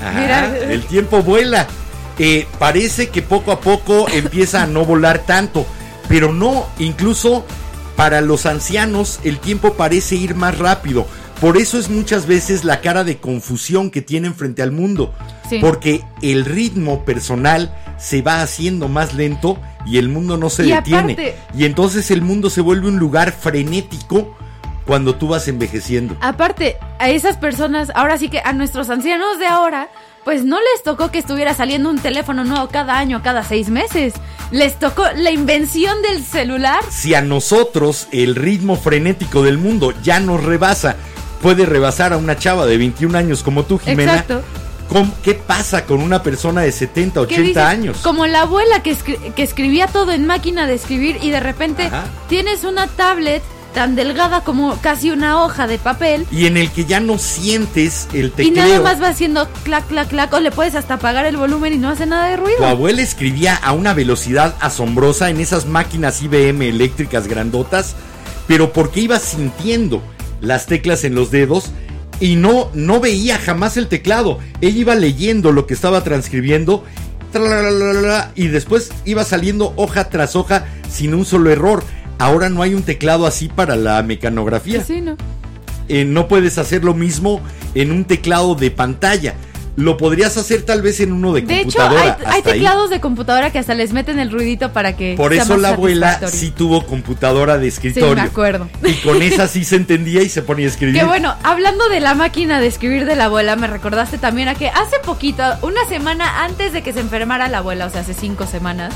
[0.02, 0.58] Ajá, Mira.
[0.58, 1.68] el tiempo vuela.
[2.18, 5.66] Eh, parece que poco a poco empieza a no volar tanto,
[6.08, 7.46] pero no, incluso
[7.96, 11.06] para los ancianos el tiempo parece ir más rápido.
[11.40, 15.14] Por eso es muchas veces la cara de confusión que tienen frente al mundo,
[15.50, 15.58] Sí.
[15.60, 20.72] porque el ritmo personal se va haciendo más lento y el mundo no se Y
[20.72, 21.14] detiene.
[21.14, 24.36] aparte- y entonces el mundo se vuelve un lugar frenético
[24.86, 26.16] cuando tú vas envejeciendo.
[26.22, 29.90] Aparte, a esas personas, ahora sí que a nuestros ancianos de ahora,
[30.26, 34.14] pues no les tocó que estuviera saliendo un teléfono nuevo cada año, cada seis meses.
[34.52, 36.80] Les tocó la invención del celular.
[36.90, 40.96] si a nosotros el ritmo frenético del mundo ya nos rebasa,
[41.42, 44.14] puede rebasar a una chava de 21 años como tú, Jimena.
[44.14, 44.42] Exacto.
[44.90, 47.58] ¿Cómo- ¿Qué pasa con una persona de 70, ¿Qué 80 dices?
[47.64, 47.98] años?
[48.04, 51.86] Como la abuela que, escri- que escribía todo en máquina de escribir y de repente
[51.86, 52.06] Ajá.
[52.28, 53.42] tienes una tablet
[53.74, 58.08] tan delgada como casi una hoja de papel Y en el que ya no sientes
[58.14, 61.38] el y nada más va haciendo clac, clac, clac o le puedes hasta apagar el
[61.38, 62.66] volumen y no hace nada de Tu ruido.
[62.66, 67.96] abuela escribía a una velocidad asombrosa en esas máquinas IBM eléctricas grandotas,
[68.48, 70.02] pero porque iba sintiendo
[70.42, 71.66] las teclas en los dedos
[72.20, 74.40] y no, no veía jamás el teclado.
[74.62, 76.84] Ella iba leyendo lo que estaba transcribiendo
[78.36, 81.84] y después iba saliendo hoja tras hoja sin un solo error.
[82.18, 85.16] Ahora no hay un teclado así para la mecanografía Sí, ¿no?
[85.88, 87.40] eh, no puedes hacer lo mismo
[87.76, 89.36] en un teclado de pantalla.
[89.80, 92.02] Lo podrías hacer tal vez en uno de, De hecho, computadora.
[92.02, 92.56] hay, hay hasta ahí.
[92.60, 95.16] teclados de computadora que hasta les meten el ruidito para que.
[95.18, 98.16] Por sea eso más la abuela sí tuvo computadora de escritorio.
[98.16, 98.68] me acuerdo.
[98.84, 100.96] Y con esa sí se entendía y se ponía a escribir.
[101.00, 104.56] Que bueno, hablando de la máquina de escribir de la abuela, me recordaste también a
[104.56, 108.14] que hace poquito, una semana antes de que se enfermara la abuela, o sea, hace
[108.14, 108.94] cinco semanas,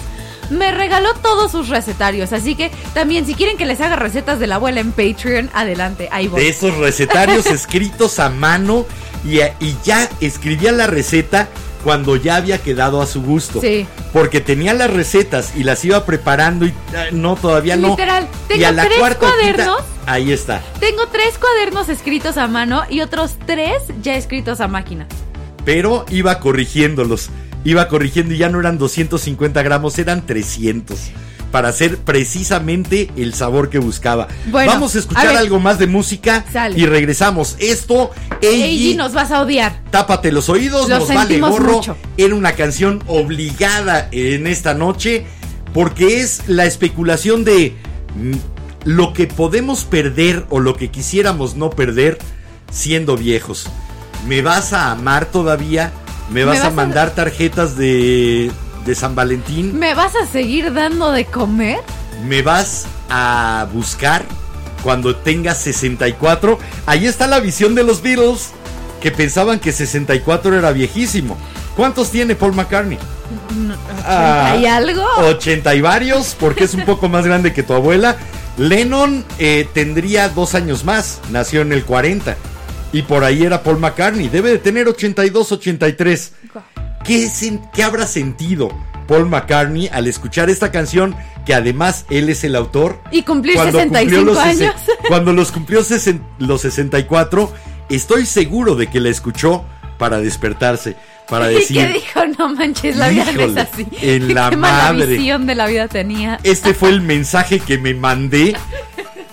[0.50, 2.34] me regaló todos sus recetarios.
[2.34, 6.10] Así que también, si quieren que les haga recetas de la abuela en Patreon, adelante,
[6.12, 6.41] ahí voy.
[6.41, 8.86] de esos recetarios escritos a mano
[9.26, 11.48] y, y ya escribía la receta
[11.84, 13.62] cuando ya había quedado a su gusto.
[13.62, 13.86] Sí.
[14.14, 17.89] Porque tenía las recetas y las iba preparando y ah, no, todavía no.
[17.89, 19.82] Literal, y tengo a la tres cuarta cuadernos.
[20.06, 20.62] ahí está.
[20.80, 25.08] Tengo tres cuadernos escritos a mano y otros tres ya escritos a máquina.
[25.66, 27.30] Pero iba corrigiéndolos.
[27.64, 30.99] Iba corrigiendo y ya no eran 250 gramos, eran 300.
[31.51, 34.28] Para hacer precisamente el sabor que buscaba.
[34.47, 35.38] Bueno, Vamos a escuchar a ver.
[35.38, 36.80] algo más de música Sale.
[36.80, 37.55] y regresamos.
[37.59, 38.09] Esto,
[38.41, 39.80] Eiji, Eiji, nos vas a odiar.
[39.91, 41.74] Tápate los oídos, nos vale gorro.
[41.74, 41.95] mucho.
[42.18, 45.26] Era una canción obligada en esta noche
[45.76, 47.76] porque es la especulación de
[48.16, 48.34] mm,
[48.86, 52.18] lo que podemos perder o lo que quisiéramos no perder
[52.72, 53.68] siendo viejos.
[54.28, 55.91] ¿Me vas a amar todavía?
[56.34, 58.52] ¿Me vas, vas a a- mandar tarjetas de,
[58.86, 59.78] de San Valentín?
[59.78, 61.80] ¿Me vas a seguir dando de comer?
[62.26, 64.24] ¿Me vas a buscar
[64.84, 66.58] cuando tengas 64?
[66.86, 68.50] Ahí está la visión de los Beatles
[69.02, 71.38] que pensaban que 64 era viejísimo.
[71.76, 72.98] ¿Cuántos tiene Paul McCartney?
[74.06, 75.04] Ah, ¿Hay algo?
[75.18, 78.16] 80 y varios, porque es un poco más grande que tu abuela.
[78.58, 82.38] Lennon eh, tendría dos años más, nació en el 40.
[82.94, 86.34] Y por ahí era Paul McCartney, debe de tener 82, 83.
[87.04, 87.28] ¿Qué,
[87.74, 88.70] qué habrá sentido
[89.08, 91.16] Paul McCartney al escuchar esta canción,
[91.46, 93.02] que además él es el autor?
[93.12, 94.76] Y cumplir Cuando 65 cumplió los años.
[95.10, 97.52] Cuando los cumplió sesen- los 64,
[97.89, 99.66] estoy seguro de que la escuchó
[99.98, 100.96] para despertarse,
[101.28, 101.78] para ¿Y decir...
[101.78, 102.22] qué dijo?
[102.38, 103.88] No manches, la vida no es así.
[104.02, 105.08] en la qué mala madre.
[105.18, 106.39] visión de la vida tenía.
[106.44, 108.56] Este fue el mensaje que me mandé.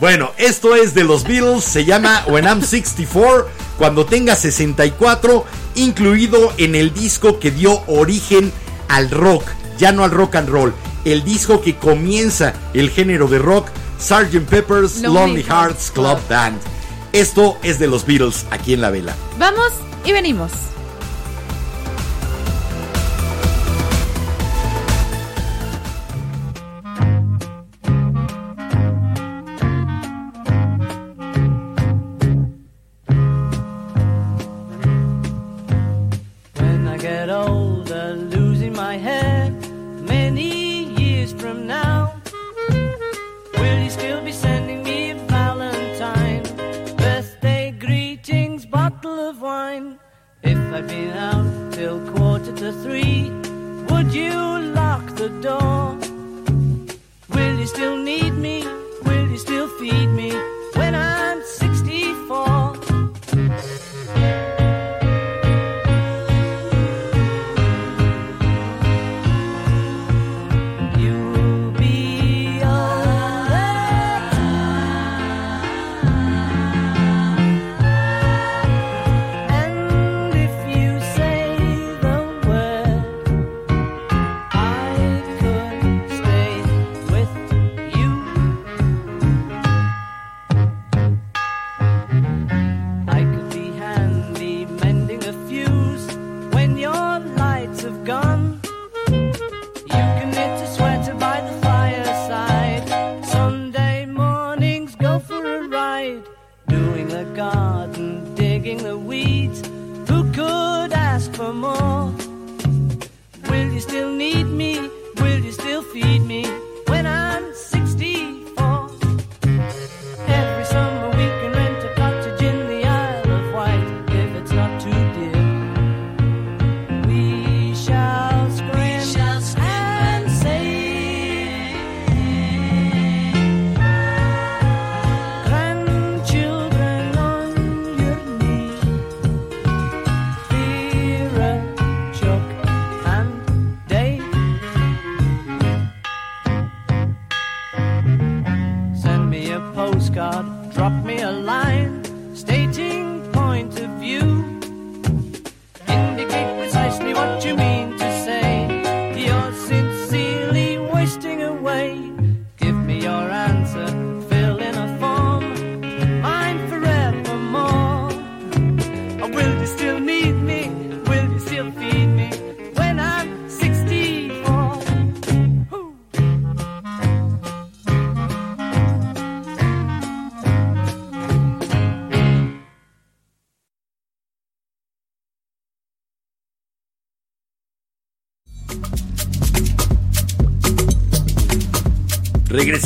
[0.00, 5.44] Bueno, esto es de los Beatles, se llama When I'm 64, cuando tenga 64,
[5.74, 8.50] incluido en el disco que dio origen
[8.88, 9.44] al rock,
[9.76, 10.72] ya no al rock and roll,
[11.04, 13.68] el disco que comienza el género de rock,
[14.00, 14.48] Sgt.
[14.48, 16.18] Pepper's Lonely Lonely Hearts Club.
[16.30, 16.58] Band.
[17.12, 19.14] Esto es de los Beatles aquí en la vela.
[19.38, 19.70] Vamos
[20.06, 20.50] y venimos.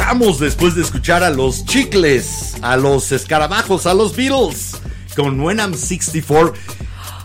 [0.05, 4.77] Regresamos después de escuchar a los chicles, a los escarabajos, a los Beatles
[5.17, 6.53] con When I'm 64.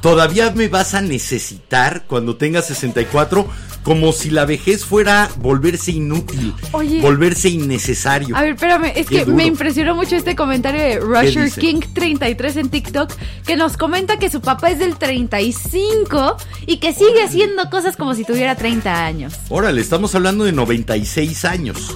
[0.02, 3.46] Todavía me vas a necesitar cuando tengas 64
[3.84, 7.02] como si la vejez fuera volverse inútil, Oye.
[7.02, 8.36] volverse innecesario.
[8.36, 9.36] A ver, espérame, es Qué que duro.
[9.36, 11.52] me impresionó mucho este comentario de Rusher?
[11.52, 13.12] King 33 en TikTok
[13.46, 18.16] que nos comenta que su papá es del 35 y que sigue haciendo cosas como
[18.16, 19.34] si tuviera 30 años.
[19.50, 21.94] Órale, estamos hablando de 96 años.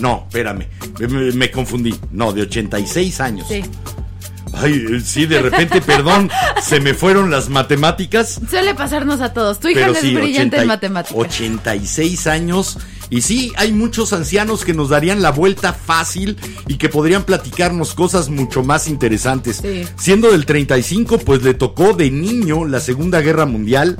[0.00, 0.66] No, espérame,
[1.34, 1.94] me, confundí.
[2.10, 3.46] No, de 86 años.
[3.48, 3.62] Sí.
[4.52, 6.30] Ay, eh, sí, de repente, perdón,
[6.62, 8.40] se me fueron las matemáticas.
[8.48, 9.60] Suele pasarnos a todos.
[9.60, 11.18] Tu hija es sí, brillante 80 en matemáticas.
[11.18, 12.78] 86 años.
[13.10, 16.36] Y sí, hay muchos ancianos que nos darían la vuelta fácil
[16.68, 19.58] y que podrían platicarnos cosas mucho más interesantes.
[19.60, 19.84] Sí.
[19.98, 23.98] Siendo del 35, pues le tocó de niño la Segunda Guerra Mundial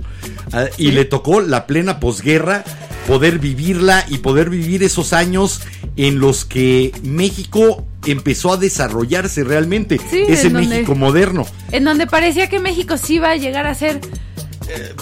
[0.53, 2.65] ah, y le tocó la plena posguerra,
[3.11, 5.63] poder vivirla y poder vivir esos años
[5.97, 9.99] en los que México empezó a desarrollarse realmente.
[10.11, 11.45] Sí, ese donde- México moderno.
[11.73, 14.01] En donde parecía que México sí iba a llegar a ser.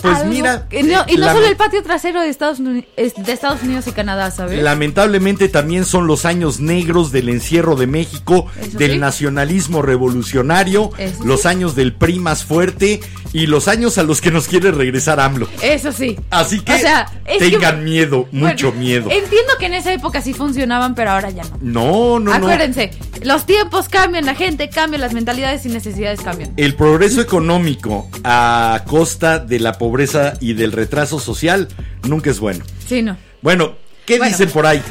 [0.00, 0.66] Pues algo- mira.
[0.70, 3.62] Y no, y no la- solo el patio trasero de Estados, Uni- es- de Estados
[3.62, 4.62] Unidos y Canadá, ¿sabes?
[4.62, 8.98] Lamentablemente también son los años negros del encierro de México, Eso del sí.
[8.98, 11.48] nacionalismo revolucionario, Eso los sí.
[11.48, 13.00] años del PRI más fuerte
[13.32, 15.48] y los años a los que nos quiere regresar AMLO.
[15.62, 16.18] Eso sí.
[16.30, 19.10] Así que O sea, es que- tengan miedo, mucho Bueno, miedo.
[19.10, 21.58] Entiendo que en esa época sí funcionaban, pero ahora ya no.
[21.60, 22.34] No, no, no.
[22.34, 22.90] Acuérdense,
[23.22, 26.52] los tiempos cambian, la gente cambia, las mentalidades y necesidades cambian.
[26.56, 31.68] El progreso económico a costa de la pobreza y del retraso social
[32.06, 32.64] nunca es bueno.
[32.86, 33.16] Sí, no.
[33.42, 33.74] Bueno,
[34.06, 34.30] ¿qué Bueno.
[34.32, 34.82] dicen por ahí?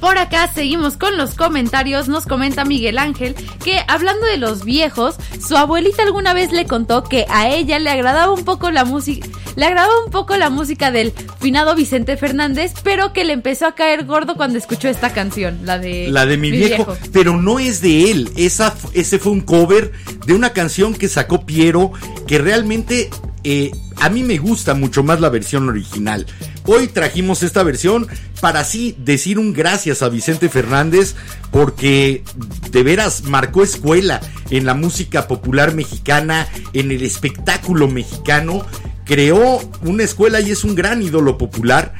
[0.00, 2.08] Por acá seguimos con los comentarios.
[2.08, 7.04] Nos comenta Miguel Ángel que hablando de los viejos, su abuelita alguna vez le contó
[7.04, 10.90] que a ella le agradaba un poco la música, le agradaba un poco la música
[10.90, 15.60] del finado Vicente Fernández, pero que le empezó a caer gordo cuando escuchó esta canción,
[15.64, 18.30] la de La de mi, viejo, pero no es de él.
[18.36, 19.92] Esa, ese fue un cover
[20.24, 21.92] de una canción que sacó Piero,
[22.26, 23.10] que realmente
[23.44, 26.26] eh, a mí me gusta mucho más la versión original.
[26.64, 28.08] Hoy trajimos esta versión
[28.40, 31.14] para así decir un gracias a Vicente Fernández,
[31.50, 32.24] porque
[32.70, 34.20] de veras marcó escuela
[34.50, 38.64] en la música popular mexicana, en el espectáculo mexicano.
[39.04, 41.94] Creó una escuela y es un gran ídolo popular.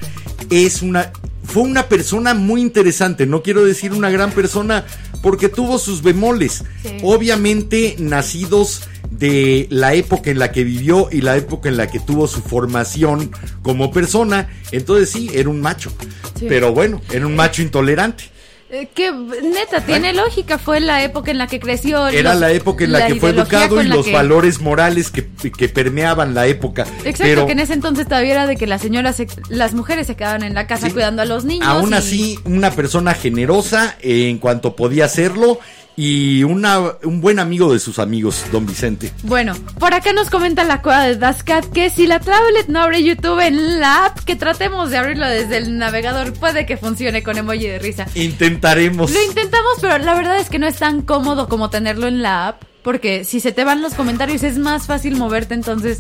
[0.49, 1.13] Es una
[1.45, 3.27] fue una persona muy interesante.
[3.27, 4.85] No quiero decir una gran persona
[5.23, 6.65] porque tuvo sus bemoles.
[6.83, 6.99] Sí.
[7.03, 12.01] Obviamente nacidos de la época en la que vivió y la época en la que
[12.01, 13.31] tuvo su formación
[13.63, 14.49] como persona.
[14.73, 15.93] Entonces sí, era un macho.
[16.39, 16.47] Sí.
[16.49, 18.25] Pero bueno, era un macho intolerante.
[18.73, 22.07] Eh, que neta, tiene lógica, fue la época en la que creció.
[22.07, 25.27] Era los- la época en la, que fue educado y los que- valores morales que,
[25.51, 26.83] que permeaban la época.
[26.99, 30.07] Exacto, Pero que en ese entonces todavía era de que las señoras, se- las mujeres
[30.07, 30.93] se quedaban en la casa Sí.
[30.93, 31.67] cuidando a los niños.
[31.67, 35.59] Aún y- así, una persona generosa eh, en cuanto podía hacerlo
[35.97, 39.13] y una, un buen amigo de sus amigos, don Vicente.
[39.23, 43.03] Bueno, por acá nos comenta la cueva de Dascat que si la tablet no abre
[43.03, 47.37] YouTube en la app, que tratemos de abrirlo desde el navegador, puede que funcione con
[47.37, 48.07] emoji de risa.
[48.15, 49.11] Intentaremos.
[49.11, 52.49] Lo intentamos, pero la verdad es que no es tan cómodo como tenerlo en la
[52.49, 55.99] app, porque si se te van los comentarios es más fácil moverte, entonces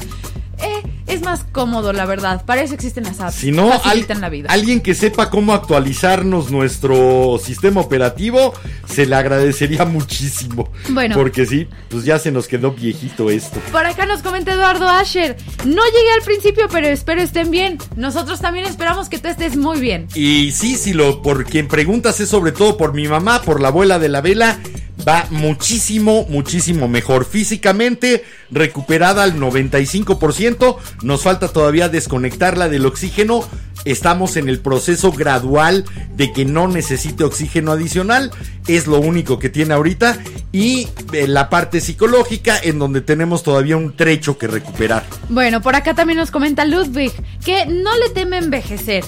[0.62, 2.44] eh, es más cómodo, la verdad.
[2.44, 3.34] Para eso existen las apps.
[3.36, 4.48] Si no, al- la vida.
[4.50, 8.52] alguien que sepa cómo actualizarnos nuestro sistema operativo,
[8.86, 10.70] se le agradecería muchísimo.
[10.88, 11.14] Bueno.
[11.16, 13.60] Porque sí, pues ya se nos quedó viejito esto.
[13.72, 15.36] Por acá nos comenta Eduardo Asher.
[15.64, 17.78] No llegué al principio, pero espero estén bien.
[17.96, 20.06] Nosotros también esperamos que tú estés muy bien.
[20.14, 23.68] Y sí, si lo por quien preguntas es sobre todo por mi mamá, por la
[23.68, 24.58] abuela de la vela,
[25.06, 27.24] va muchísimo, muchísimo mejor.
[27.24, 33.44] Físicamente recuperada al 95%, nos falta todavía desconectarla del oxígeno.
[33.84, 38.30] Estamos en el proceso gradual de que no necesite oxígeno adicional,
[38.68, 40.18] es lo único que tiene ahorita.
[40.52, 45.04] Y eh, la parte psicológica en donde tenemos todavía un trecho que recuperar.
[45.28, 47.12] Bueno, por acá también nos comenta Ludwig
[47.44, 49.04] que no le teme envejecer.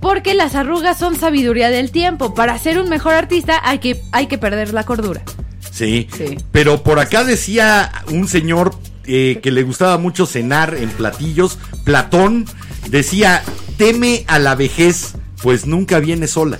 [0.00, 2.34] Porque las arrugas son sabiduría del tiempo.
[2.34, 5.22] Para ser un mejor artista hay que, hay que perder la cordura.
[5.70, 6.08] Sí.
[6.16, 6.38] Sí.
[6.52, 8.74] Pero por acá decía un señor
[9.04, 12.46] eh, que le gustaba mucho cenar en platillos, Platón,
[12.90, 13.42] decía,
[13.76, 16.58] teme a la vejez, pues nunca viene sola.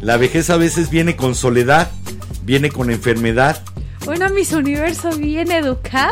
[0.00, 1.90] La vejez a veces viene con soledad,
[2.42, 3.62] viene con enfermedad.
[4.08, 6.10] Una Miss Universo bien educada.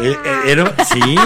[0.00, 1.00] Eh, eh, era- sí.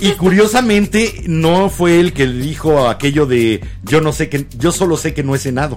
[0.00, 4.70] Y curiosamente no fue él que le dijo aquello de yo no sé que yo
[4.70, 5.76] solo sé que no he cenado.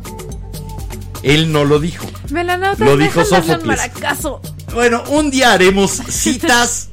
[1.24, 2.06] Él no lo dijo.
[2.30, 3.80] Me la nota Lo dijo Sófocles.
[4.74, 6.91] Bueno, un día haremos citas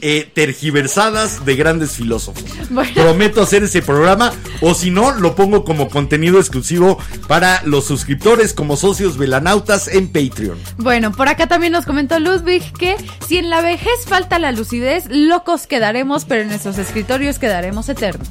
[0.00, 2.44] eh, tergiversadas de grandes filósofos.
[2.70, 2.92] Bueno.
[2.94, 6.98] Prometo hacer ese programa o si no, lo pongo como contenido exclusivo
[7.28, 10.58] para los suscriptores como socios velanautas en Patreon.
[10.76, 12.96] Bueno, por acá también nos comentó Ludwig que
[13.26, 18.28] si en la vejez falta la lucidez, locos quedaremos, pero en nuestros escritorios quedaremos eternos.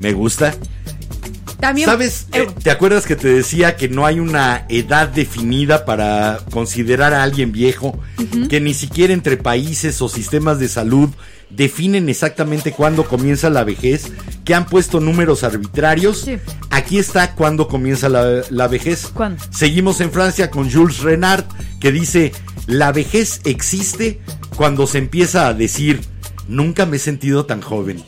[0.00, 0.54] Me gusta.
[1.62, 2.26] También, ¿Sabes?
[2.32, 7.14] eh, Eh, ¿Te acuerdas que te decía que no hay una edad definida para considerar
[7.14, 7.98] a alguien viejo?
[8.48, 11.08] Que ni siquiera entre países o sistemas de salud
[11.50, 14.10] definen exactamente cuándo comienza la vejez,
[14.44, 16.22] que han puesto números arbitrarios.
[16.22, 16.36] Sí.
[16.70, 19.06] Aquí está cuándo comienza la, la vejez.
[19.14, 19.40] ¿Cuándo?
[19.52, 21.44] Seguimos en Francia con Jules Renard,
[21.78, 22.32] que dice,
[22.66, 24.20] la vejez existe
[24.56, 26.00] cuando se empieza a decir,
[26.48, 28.02] nunca me he sentido tan joven.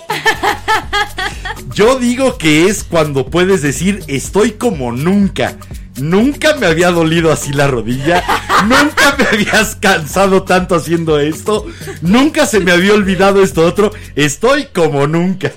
[1.74, 5.56] Yo digo que es cuando puedes decir estoy como nunca.
[5.96, 8.22] Nunca me había dolido así la rodilla.
[8.64, 11.66] nunca me habías cansado tanto haciendo esto.
[12.00, 13.92] Nunca se me había olvidado esto otro.
[14.14, 15.52] Estoy como nunca.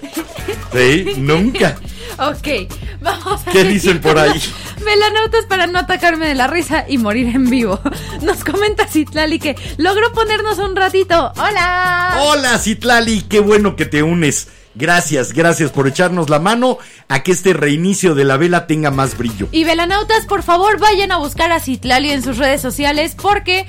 [0.73, 1.77] Sí, nunca.
[2.19, 4.31] Ok, vamos a ¿Qué dicen por ahí?
[4.75, 7.79] los Velanautas para no atacarme de la risa y morir en vivo.
[8.23, 11.31] Nos comenta Citlali que logró ponernos un ratito.
[11.37, 12.21] ¡Hola!
[12.23, 14.47] Hola Citlali, qué bueno que te unes.
[14.77, 16.77] Gracias, gracias por echarnos la mano
[17.07, 19.47] a que este reinicio de la vela tenga más brillo.
[19.51, 23.65] Y velanautas, por favor, vayan a buscar a Citlali en sus redes sociales porque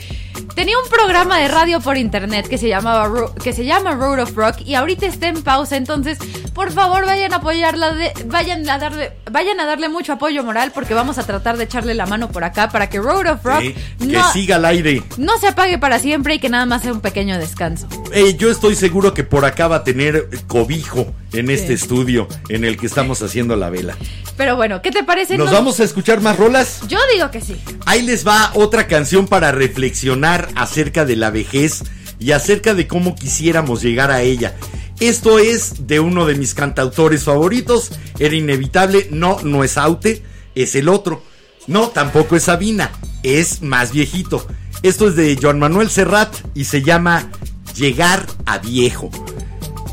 [0.55, 3.11] tenía un programa de radio por internet que se llamaba
[3.43, 6.19] que se llama Road of Rock y ahorita está en pausa, entonces,
[6.55, 10.73] por favor, vayan a apoyarla, de- vayan a darle vayan a darle mucho apoyo moral
[10.75, 13.61] porque vamos a tratar de echarle la mano por acá para que Road of Rock
[13.61, 15.03] Sí, que no, siga al aire.
[15.17, 17.89] no se apague para siempre y que nada más sea un pequeño descanso.
[18.13, 21.83] Eh, yo estoy seguro que por acá va a tener cobijo en este Sí.
[21.85, 23.97] estudio en el que estamos haciendo la vela.
[24.37, 25.37] Pero bueno, ¿qué te parece?
[25.37, 26.81] ¿Nos No- vamos a escuchar más rolas?
[26.89, 27.57] Yo digo que sí.
[27.87, 31.83] Ahí les va otra canción para reflexionar acerca de la vejez
[32.21, 34.57] y acerca de cómo quisiéramos llegar a ella.
[35.01, 40.23] Esto es de uno de mis cantautores favoritos, era inevitable, no, no es Aute,
[40.57, 41.23] es el otro.
[41.69, 42.91] No, tampoco es Sabina,
[43.23, 44.47] es más viejito.
[44.83, 47.31] Esto es de Joan Manuel Serrat y se llama
[47.77, 49.11] Llegar a Viejo.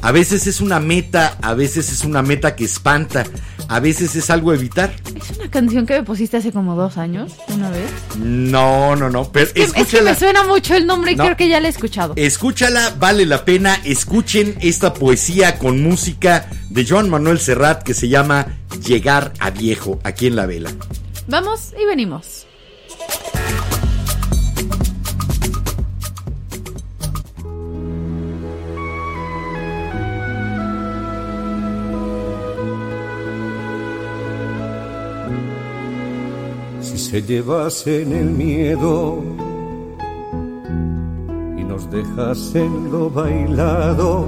[0.05, 3.25] A veces es una meta, a veces es una meta que espanta,
[3.67, 4.93] a veces es algo a evitar.
[5.15, 7.89] Es una canción que me pusiste hace como dos años, una vez.
[8.19, 10.11] No, no, no, pero Es que, es que escúchala.
[10.11, 11.23] me suena mucho el nombre y No.
[11.23, 12.13] creo que ya la he escuchado.
[12.17, 13.79] Escúchala, vale la pena.
[13.83, 18.45] Escuchen esta poesía con música de Joan Manuel Serrat que se llama
[18.85, 20.71] Llegar a Viejo, aquí en la vela.
[21.27, 22.45] Vamos y venimos.
[37.15, 39.23] Se llevasen el miedo
[41.57, 44.25] y nos dejasen lo bailado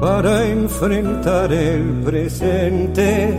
[0.00, 3.36] para enfrentar el presente.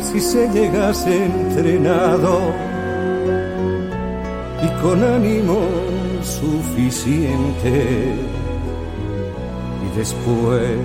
[0.00, 2.40] Si se llegase entrenado
[4.64, 5.60] y con ánimo
[6.22, 7.84] suficiente
[9.84, 10.76] y después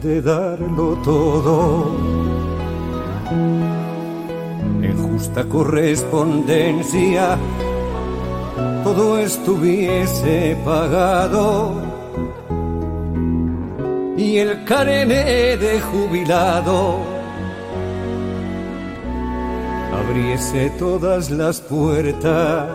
[0.00, 2.45] de darlo todo
[3.30, 7.38] en justa correspondencia
[8.86, 11.82] todo estuviese pagado.
[14.16, 16.98] Y el carné de jubilado
[19.92, 22.68] abriese todas las puertas.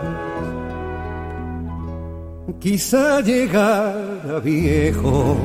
[2.59, 5.37] Quizá llegara viejo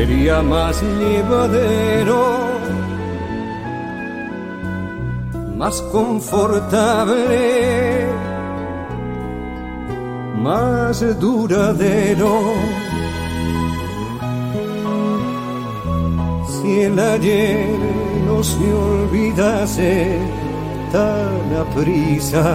[0.00, 2.22] sería más llevadero,
[5.58, 7.36] más confortable,
[10.38, 12.34] más duradero.
[16.54, 17.78] Si el ayer
[18.26, 20.18] no se olvidase
[20.92, 22.46] tan aprisa,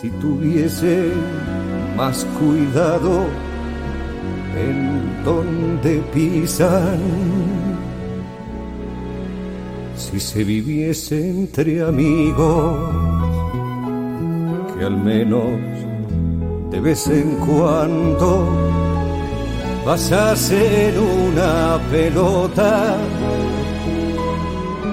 [0.00, 1.12] si tuviese
[1.98, 3.26] más cuidado
[4.56, 7.00] en donde pisan.
[9.96, 12.78] Si se viviese entre amigos,
[14.72, 15.58] que al menos
[16.70, 18.46] de vez en cuando
[19.84, 20.94] pasasen
[21.26, 22.96] una pelota.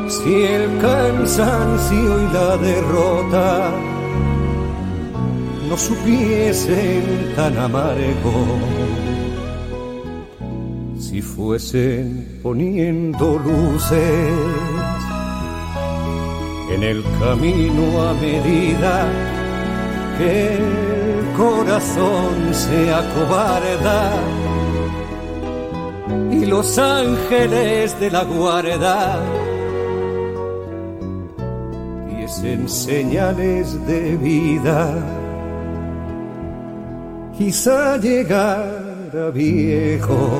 [0.09, 3.94] Si el cansancio y la derrota
[5.69, 8.33] no supiesen tan amargo
[10.99, 14.33] si fuesen poniendo luces
[16.71, 19.07] en el camino a medida
[20.17, 24.11] que el corazón se acobarda
[26.31, 29.19] y los ángeles de la guarda
[32.09, 35.24] diesen señales de vida.
[37.37, 40.39] Quizá llegara viejo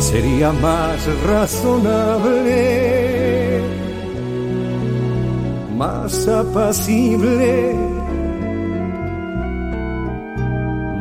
[0.00, 2.40] sería más razonable,
[5.76, 7.74] más apacible,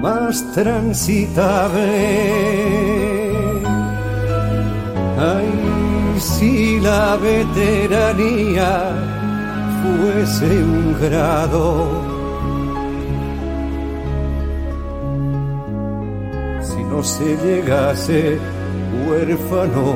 [0.02, 1.92] más transitable.
[5.18, 8.92] Ay, si la veteranía
[9.82, 12.11] fuese un grado.
[16.92, 18.38] No se llegase
[19.08, 19.94] huérfano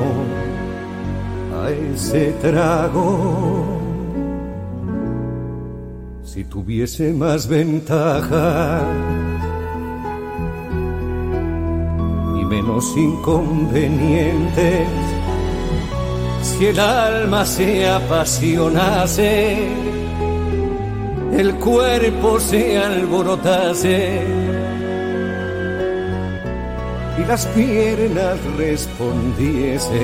[1.62, 3.80] a ese trago.
[6.24, 8.80] Si tuviese más ventaja
[12.40, 14.88] y menos inconvenientes,
[16.42, 19.68] si el alma se apasionase,
[21.36, 24.45] el cuerpo se alborotase
[27.28, 29.96] las piernas respondiesen.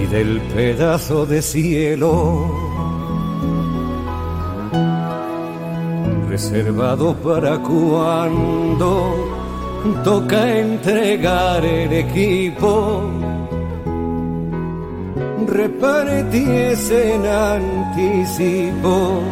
[0.00, 2.50] Y del pedazo de cielo
[6.28, 9.14] reservado para cuando
[10.02, 13.08] toca entregar el equipo
[15.46, 19.22] repartiesen anticipos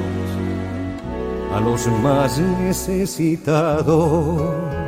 [1.53, 4.82] a los más necesitados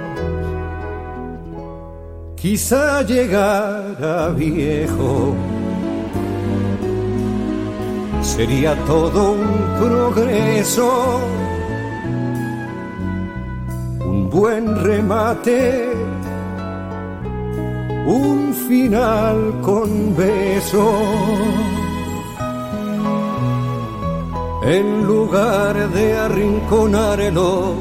[2.45, 5.35] quizá llegara viejo.
[8.21, 9.47] Sería todo un
[9.81, 11.21] progreso,
[14.05, 15.89] un buen remate,
[18.05, 20.87] un final con beso.
[24.67, 27.75] En lugar de arrinconarlos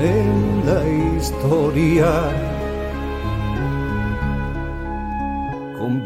[0.00, 0.80] en la
[1.18, 2.45] historia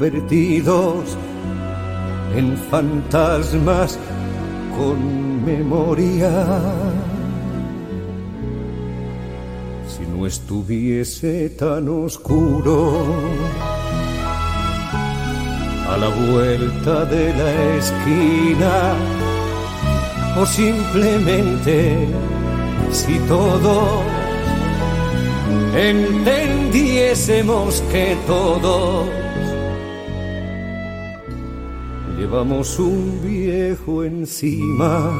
[0.00, 1.14] convertidos
[2.34, 3.98] en fantasmas
[4.74, 6.30] con memoria.
[9.86, 13.04] Si no estuviese tan oscuro,
[15.90, 18.94] a la vuelta de la esquina,
[20.40, 22.08] o simplemente
[22.90, 24.02] si todos
[25.76, 29.29] entendiésemos que todos
[32.30, 35.10] llevamos un viejo encima.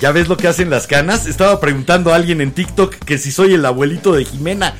[0.00, 1.26] ¿Ya ves lo que hacen las canas?
[1.26, 4.74] Estaba preguntando a alguien en TikTok que si soy el abuelito de Jimena.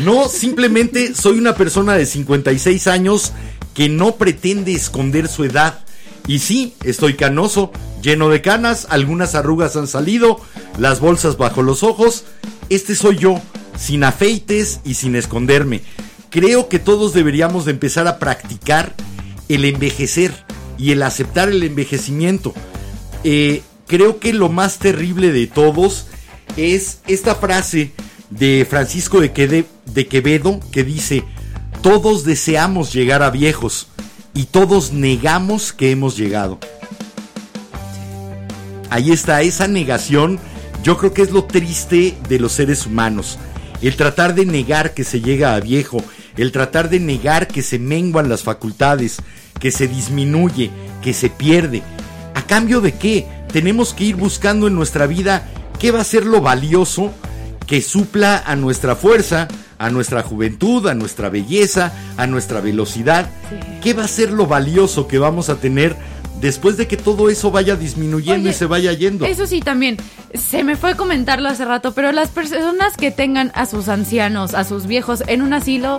[0.00, 3.32] No, simplemente soy una persona de 56 años
[3.74, 5.84] que no pretende esconder su edad.
[6.26, 10.40] Y sí, estoy canoso, lleno de canas, algunas arrugas han salido,
[10.78, 12.24] las bolsas bajo los ojos.
[12.70, 13.40] Este soy yo,
[13.78, 15.82] sin afeites y sin esconderme.
[16.30, 18.94] Creo que todos deberíamos de empezar a practicar
[19.48, 20.32] el envejecer
[20.78, 22.54] y el aceptar el envejecimiento.
[23.24, 26.06] Eh, creo que lo más terrible de todos
[26.56, 27.92] es esta frase
[28.38, 29.30] de Francisco de,
[30.08, 31.24] Quevedo que dice,
[31.82, 33.88] todos deseamos llegar a viejos
[34.34, 36.58] y todos negamos que hemos llegado.
[38.90, 40.38] Ahí está, esa negación
[40.82, 43.38] yo creo que es lo triste de los seres humanos.
[43.80, 46.02] El tratar de negar que se llega a viejo,
[46.36, 49.18] el tratar de negar que se menguan las facultades,
[49.60, 50.70] que se disminuye,
[51.02, 51.82] que se pierde.
[52.34, 53.26] ¿A cambio de qué?
[53.52, 55.48] Tenemos que ir buscando en nuestra vida
[55.78, 57.12] qué va a ser lo valioso
[57.72, 63.30] que supla a nuestra fuerza, a nuestra juventud, a nuestra belleza, a nuestra velocidad.
[63.80, 65.96] ¿Qué va a ser lo valioso que vamos a tener
[66.38, 69.24] después de que todo eso vaya disminuyendo y se vaya yendo?
[69.24, 69.96] Eso sí, también,
[70.34, 74.64] se me fue comentarlo hace rato, pero las personas que tengan a sus ancianos, a
[74.64, 75.96] sus viejos en un asilo,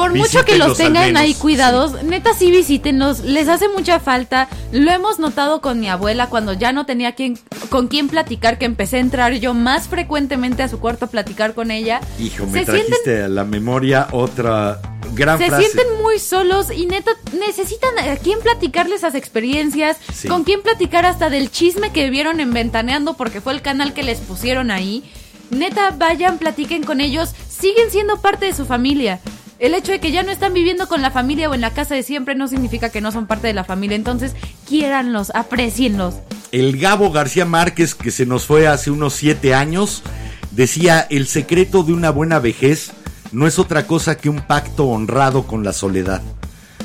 [0.00, 4.48] por mucho que los tengan ahí cuidados, neta sí visítenlos, les hace mucha falta.
[4.72, 8.64] Lo hemos notado con mi abuela cuando ya no tenía quien, con quién platicar, que
[8.64, 12.00] empecé a entrar yo más frecuentemente a su cuarto a platicar con ella.
[12.18, 14.80] Hijo, me se trajiste sienten a la memoria otra
[15.14, 15.64] Gran se frase.
[15.64, 20.28] sienten muy solos y neta necesitan a quién platicarles esas experiencias, Sí.
[20.28, 24.02] con quién platicar hasta del chisme que vieron en Ventaneando porque fue el canal que
[24.02, 25.02] les pusieron ahí.
[25.50, 29.18] Neta, vayan, platiquen con ellos, siguen siendo parte de su familia.
[29.60, 31.94] El hecho de que ya no están viviendo con la familia o en la casa
[31.94, 33.94] de siempre no significa que no son parte de la familia.
[33.94, 34.34] Entonces,
[34.66, 36.14] quiéranlos, aprecienlos.
[36.50, 40.02] El Gabo García Márquez, que se nos fue hace unos siete años,
[40.50, 42.92] decía, el secreto de una buena vejez
[43.32, 46.22] no es otra cosa que un pacto honrado con la soledad.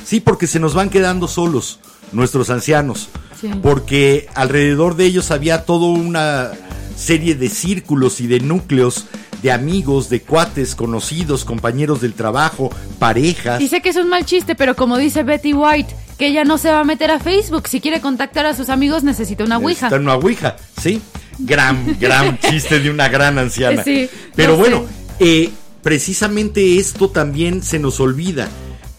[0.03, 1.79] Sí, porque se nos van quedando solos
[2.11, 3.07] nuestros ancianos,
[3.39, 3.49] Sí.
[3.63, 6.51] porque alrededor de ellos había toda una
[6.95, 9.05] serie de círculos y de núcleos
[9.41, 13.61] de amigos, de cuates, conocidos, compañeros del trabajo, parejas.
[13.61, 16.57] Y sé que es un mal chiste, pero como dice Betty White, que ella no
[16.57, 17.67] se va a meter a Facebook.
[17.67, 19.87] Si quiere contactar a sus amigos, necesita una ouija.
[19.87, 21.01] Necesitan una ouija, ¿sí?
[21.39, 23.83] Gran, gran chiste de una gran anciana.
[23.83, 24.85] Sí, Pero bueno,
[25.19, 25.49] eh,
[25.83, 28.49] precisamente esto también se nos olvida.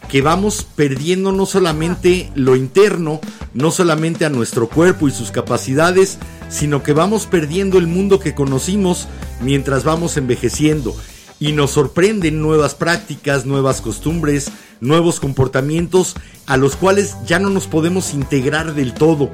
[0.09, 3.21] Que vamos perdiendo no solamente lo interno,
[3.55, 8.35] no solamente a nuestro cuerpo y sus capacidades, sino que vamos perdiendo el mundo que
[8.35, 9.09] conocimos
[9.41, 10.97] mientras vamos envejeciendo.
[11.39, 14.51] Y nos sorprenden nuevas prácticas, nuevas costumbres,
[14.81, 16.15] nuevos comportamientos
[16.47, 19.31] a los cuales ya no nos podemos integrar del todo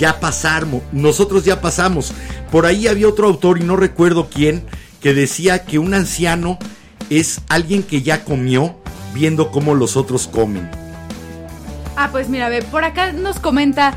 [0.00, 2.12] ya pasamos, nosotros ya pasamos.
[2.50, 4.64] Por ahí había otro autor, y no recuerdo quién,
[5.00, 6.58] que decía que un anciano
[7.10, 8.76] es alguien que ya comió
[9.12, 10.70] viendo cómo los otros comen.
[11.96, 13.94] Ah, pues mira, ve, por acá nos comenta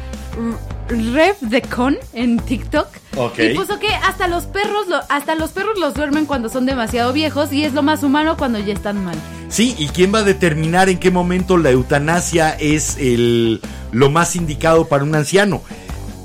[0.89, 2.87] Rev de Con en TikTok.
[3.17, 3.39] Ok.
[3.39, 7.13] Y puso que hasta los perros lo- hasta los perros los duermen cuando son demasiado
[7.13, 9.15] viejos y es lo más humano cuando ya están mal.
[9.49, 13.61] Sí, ¿y quién va a determinar en qué momento la eutanasia es el,
[13.91, 15.61] lo más indicado para un anciano?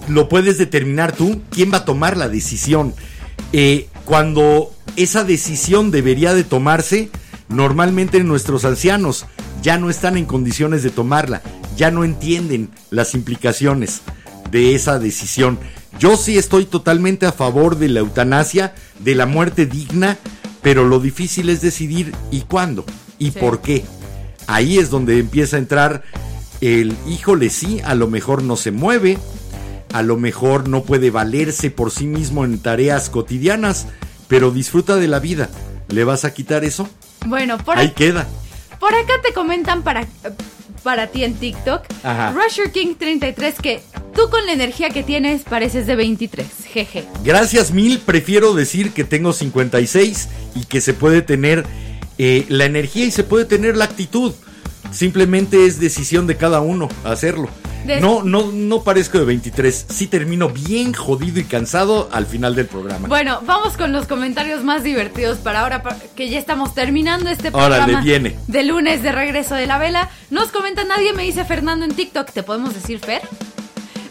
[0.09, 2.95] Lo puedes determinar tú, ¿quién va a tomar la decisión?
[3.53, 7.11] Eh, cuando esa decisión debería de tomarse,
[7.49, 9.27] normalmente nuestros ancianos
[9.63, 11.43] ya no están en condiciones de tomarla,
[11.77, 14.01] ya no entienden las implicaciones
[14.51, 15.59] de esa decisión.
[15.99, 20.16] Yo sí estoy totalmente a favor de la eutanasia, de la muerte digna,
[20.62, 22.85] pero lo difícil es decidir y cuándo
[23.19, 23.39] y Sí.
[23.39, 23.85] por qué.
[24.47, 26.03] Ahí es donde empieza a entrar
[26.61, 29.19] el híjole, sí, a lo mejor no se mueve,
[29.93, 33.87] a lo mejor no puede valerse por sí mismo en tareas cotidianas,
[34.27, 35.49] pero disfruta de la vida.
[35.89, 36.89] ¿Le vas a quitar eso?
[37.27, 38.27] Bueno, por, Ahí queda.
[38.81, 40.07] por acá te comentan para,
[40.83, 42.33] para ti en TikTok, Ajá.
[42.33, 43.81] Rusher King 33 que
[44.15, 46.47] tú con la energía que tienes pareces de 23.
[46.73, 47.05] Jeje.
[47.25, 51.65] Gracias mil, prefiero decir que tengo 56 y que se puede tener
[52.19, 54.33] eh, la energía y se puede tener la actitud.
[54.91, 57.49] Simplemente es decisión de cada uno hacerlo.
[58.01, 59.87] No, no, no parezco de 23.
[59.89, 63.09] Sí termino bien jodido y cansado al final del programa.
[63.09, 65.83] Bueno, vamos con los comentarios más divertidos para ahora
[66.15, 68.37] que ya estamos terminando este Órale, programa viene.
[68.47, 70.11] de lunes de regreso de la vela.
[70.31, 73.23] Nos comenta nadie, me dice Fernando en TikTok, ¿te podemos decir Fer?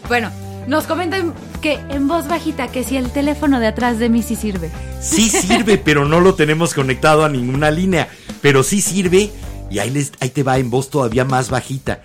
[0.08, 0.30] Bueno,
[0.66, 4.36] nos comentan que en voz bajita que si el teléfono de atrás de mí sí
[4.36, 4.70] sirve.
[5.00, 8.08] Sí sirve, pero no lo tenemos conectado a ninguna línea.
[8.40, 9.30] Pero sí sirve.
[9.70, 12.00] Y ahí, les, ahí te va en voz todavía más bajita.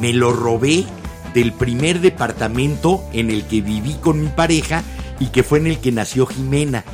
[0.00, 0.84] Me lo robé
[1.34, 4.82] del primer departamento en el que viví con mi pareja
[5.20, 6.84] y que fue en el que nació Jimena.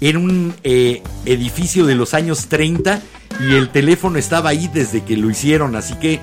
[0.00, 3.00] Era un eh, edificio de los años 30
[3.40, 5.74] y el teléfono estaba ahí desde que lo hicieron.
[5.76, 6.20] Así que,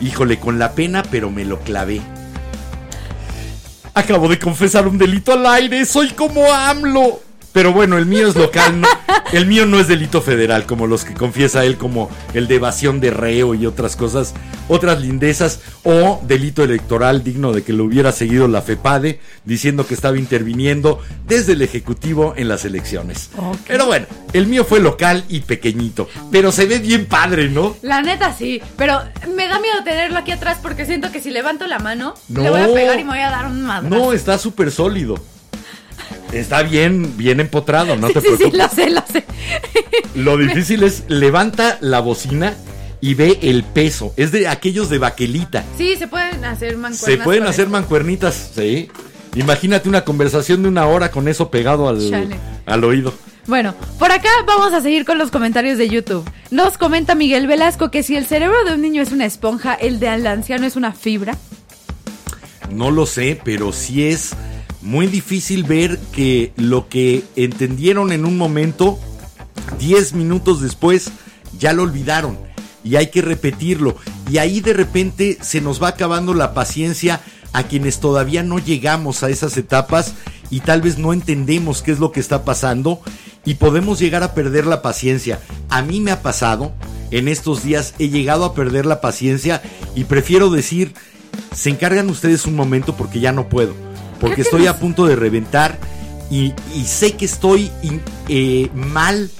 [0.00, 2.00] híjole, con la pena, pero me lo clavé.
[3.94, 7.20] Acabo de confesar un delito al aire, soy como AMLO.
[7.52, 8.88] Pero bueno, el mío es local, no-
[9.32, 13.00] el mío no es delito federal, como los que confiesa él, como el de evasión
[13.00, 14.34] de reo y otras cosas,
[14.68, 19.94] otras lindezas, o delito electoral digno de que lo hubiera seguido la FEPADE, diciendo que
[19.94, 23.30] estaba interviniendo desde el Ejecutivo en las elecciones.
[23.66, 27.76] Pero bueno, el mío fue local y pequeñito, pero se ve bien padre, ¿no?
[27.82, 29.00] La neta sí, pero
[29.34, 32.42] me da miedo tenerlo aquí atrás porque siento que si levanto la mano No.
[32.42, 33.94] le voy a pegar y me voy a dar un madrazo.
[33.94, 35.14] No, está súper sólido.
[36.32, 38.58] Está bien, bien empotrado, no sí, te sí, sí, preocupes.
[38.58, 39.24] lo sé, lo sé.
[40.14, 42.54] Lo difícil es levanta la bocina
[43.00, 44.14] y ve el peso.
[44.16, 45.64] Es de aquellos de baquelita.
[45.76, 47.00] Sí, se pueden hacer mancuernas.
[47.00, 48.90] Se pueden hacer mancuernitas, sí.
[49.34, 52.36] Imagínate una conversación de una hora con eso pegado al, Chale.
[52.66, 53.12] al oído.
[53.46, 56.24] Bueno, por acá vamos a seguir con los comentarios de YouTube.
[56.50, 59.98] Nos comenta Miguel Velasco que si el cerebro de un niño es una esponja, el
[59.98, 61.36] del anciano es una fibra.
[62.70, 64.34] No lo sé, pero sí es
[64.82, 68.98] muy difícil ver que lo que entendieron en un momento,
[69.78, 71.10] 10 minutos después,
[71.58, 72.38] ya lo olvidaron.
[72.84, 73.96] Y hay que repetirlo.
[74.30, 77.20] Y ahí de repente se nos va acabando la paciencia
[77.52, 80.14] a quienes todavía no llegamos a esas etapas
[80.50, 83.00] y tal vez no entendemos qué es lo que está pasando
[83.44, 85.38] y podemos llegar a perder la paciencia.
[85.68, 86.72] A mí me ha pasado
[87.10, 89.62] en estos días he llegado a perder la paciencia
[89.94, 90.94] y prefiero decir,
[91.54, 93.74] se encargan ustedes un momento porque ya no puedo,
[94.22, 95.76] porque estoy a punto de reventar
[96.30, 99.30] y, y sé que estoy in- eh, mal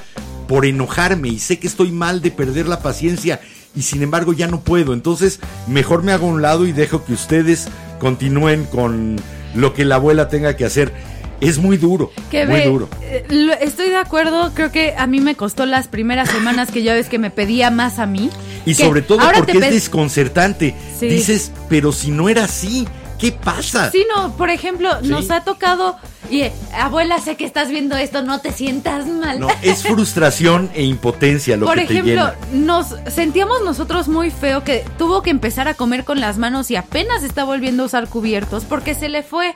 [0.46, 3.40] por enojarme y sé que estoy mal de perder la paciencia
[3.74, 4.92] y sin embargo ya no puedo.
[4.92, 7.68] Entonces mejor me hago a un lado y dejo que ustedes
[7.98, 9.16] continúen con
[9.54, 10.92] lo que la abuela tenga que hacer.
[11.40, 12.88] Es muy duro, Que muy ve, duro.
[13.02, 13.24] eh,
[13.62, 17.08] estoy de acuerdo, creo que a mí me costó las primeras semanas que ya ves
[17.08, 18.30] que me pedía más a mí.
[18.64, 20.74] Y sobre todo porque es desconcertante.
[21.00, 21.08] Sí.
[21.08, 22.86] Dices, pero si no era así,
[23.22, 23.88] ¿qué pasa?
[23.92, 25.06] Sí, no, por ejemplo, Sí.
[25.08, 25.96] nos ha tocado,
[26.30, 26.44] y
[26.74, 29.40] abuela, sé que estás viendo esto, no te sientas mal.
[29.40, 32.36] No, es frustración e impotencia lo Por que te ejemplo, llena.
[32.52, 36.76] nos sentíamos nosotros muy feo que tuvo que empezar a comer con las manos y
[36.76, 39.54] apenas está volviendo a usar cubiertos porque se le fue.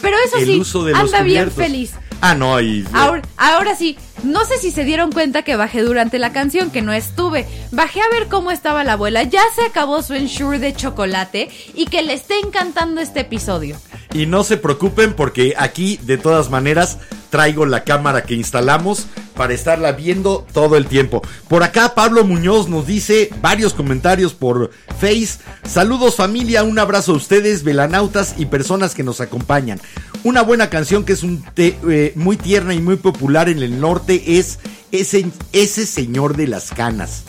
[0.00, 1.92] Pero eso El sí, uso de los anda bien feliz.
[2.22, 6.18] Ah, no, y Ahora, ahora sí, no sé si se dieron cuenta que bajé durante
[6.18, 7.46] la canción, que no estuve.
[7.72, 9.22] Bajé a ver cómo estaba la abuela.
[9.24, 13.76] Ya se acabó su ensure de chocolate y que le esté encantando este episodio.
[14.14, 16.98] Y no se preocupen porque aquí de todas maneras
[17.30, 21.22] traigo la cámara que instalamos para estarla viendo todo el tiempo.
[21.48, 25.38] Por acá Pablo Muñoz nos dice varios comentarios por Face.
[25.64, 29.80] Saludos familia, un abrazo a ustedes, velanautas y personas que nos acompañan.
[30.24, 34.38] Una buena canción que es un eh, muy tierna y muy popular en el norte
[34.38, 34.58] es
[34.92, 37.24] ese, ese señor de las canas.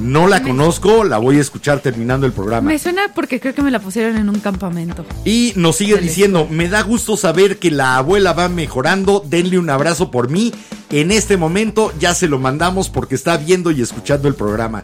[0.00, 2.68] No la conozco, la voy a escuchar terminando el programa.
[2.68, 5.06] Me suena porque creo que me la pusieron en un campamento.
[5.24, 9.70] Y nos sigue diciendo, me da gusto saber que la abuela va mejorando, denle un
[9.70, 10.52] abrazo por mí.
[10.90, 14.82] En este momento ya se lo mandamos porque está viendo y escuchando el programa.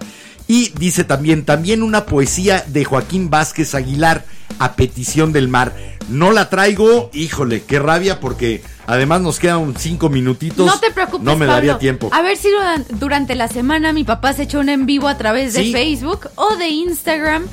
[0.48, 4.24] Y dice también, también una poesía de Joaquín Vázquez Aguilar,
[4.58, 5.74] a petición del mar.
[6.08, 10.66] No la traigo, híjole, qué rabia porque además nos quedan cinco minutitos.
[10.66, 12.10] No te preocupes, No me daría tiempo.
[12.12, 15.16] A ver si duran- durante la semana mi papá se echó un en vivo a
[15.16, 15.72] través de Sí.
[15.72, 17.44] Facebook o de Instagram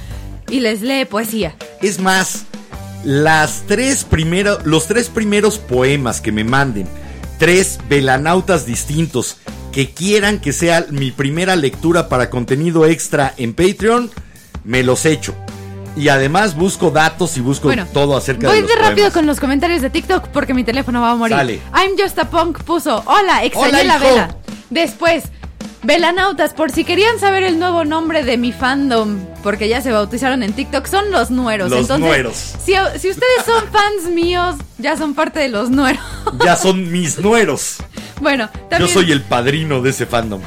[0.49, 1.55] y les lee poesía.
[1.81, 2.45] Es más,
[3.03, 6.88] las tres primeros, los tres primeros poemas que me manden,
[7.38, 9.38] tres velanautas distintos
[9.71, 14.09] que quieran que sea mi primera lectura para contenido extra en Patreon,
[14.63, 15.35] me los echo.
[15.95, 19.13] Y además busco datos y busco Bueno, todo acerca voy de los de rápido poemas.
[19.13, 21.35] con los comentarios de TikTok porque mi teléfono va a morir.
[21.35, 21.61] Sale.
[21.73, 24.35] I'm Just a Punk puso, hola, extrañé la vela.
[24.69, 25.23] Después,
[25.81, 30.43] Velanautas, por si querían saber el nuevo nombre de mi fandom, porque ya se bautizaron
[30.43, 31.69] en TikTok, son los nueros.
[31.69, 32.35] Los Entonces, nueros.
[32.35, 36.03] Si, si ustedes son fans míos, ya son parte de los nueros.
[36.43, 37.77] Ya son mis nueros.
[38.21, 38.93] bueno, Yo también...
[38.93, 40.41] soy el padrino de ese fandom.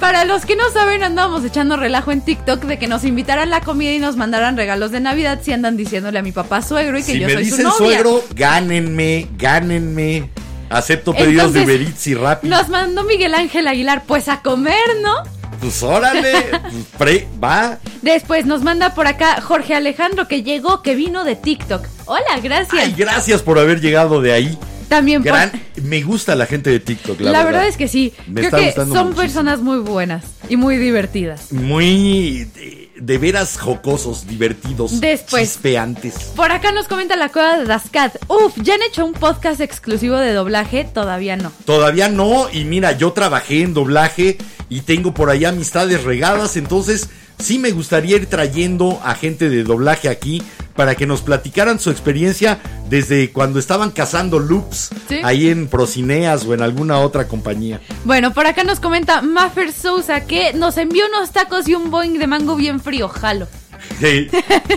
[0.00, 3.60] Para los que no saben, andábamos echando relajo en TikTok de que nos invitaran la
[3.60, 7.02] comida y nos mandaran regalos de Navidad si andan diciéndole a mi papá suegro y
[7.02, 7.76] que Si yo me soy su dicen novia.
[7.78, 10.30] suegro, gánenme, gánenme.
[10.70, 12.48] Acepto pedidos de Entonces, Eats y Rappi.
[12.48, 15.14] Nos mandó Miguel Ángel Aguilar, pues a comer, ¿no?
[15.60, 16.32] Pues órale,
[16.98, 17.78] pre, va.
[18.02, 21.84] Después nos manda por acá Jorge Alejandro que llegó, que vino de TikTok.
[22.04, 22.82] Hola, gracias.
[22.84, 24.58] Ay, gracias por haber llegado de ahí.
[24.88, 25.52] También por- Gran,
[25.82, 27.66] me gusta la gente de TikTok, la, la, verdad.
[27.66, 28.12] es que sí.
[28.26, 29.14] Me Creo que son muchísimo.
[29.14, 31.52] personas muy buenas y muy divertidas.
[31.52, 35.42] Muy de, de veras jocosos, divertidos, Después.
[35.42, 36.14] chispeantes.
[36.34, 38.16] Por acá nos comenta la cueva de Dascat.
[38.28, 40.84] Uf, ¿ya han hecho un podcast exclusivo de doblaje?
[40.84, 41.52] Todavía no.
[41.64, 44.38] Todavía no, y mira, yo trabajé en doblaje
[44.70, 47.08] y tengo por ahí amistades regadas, entonces
[47.38, 50.42] sí me gustaría ir trayendo a gente de doblaje aquí
[50.74, 52.58] para que nos platicaran su experiencia
[52.88, 55.18] desde cuando estaban cazando loops Sí.
[55.24, 57.80] ahí en Procineas o en alguna otra compañía.
[58.04, 62.18] Bueno, por acá nos comenta Maffer Sousa que nos envió unos tacos y un boing
[62.18, 63.08] de mango bien frío.
[63.08, 63.46] Jalo.
[64.00, 64.28] Sí,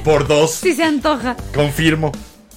[0.04, 1.36] por dos, Si se antoja.
[1.54, 2.12] confirmo.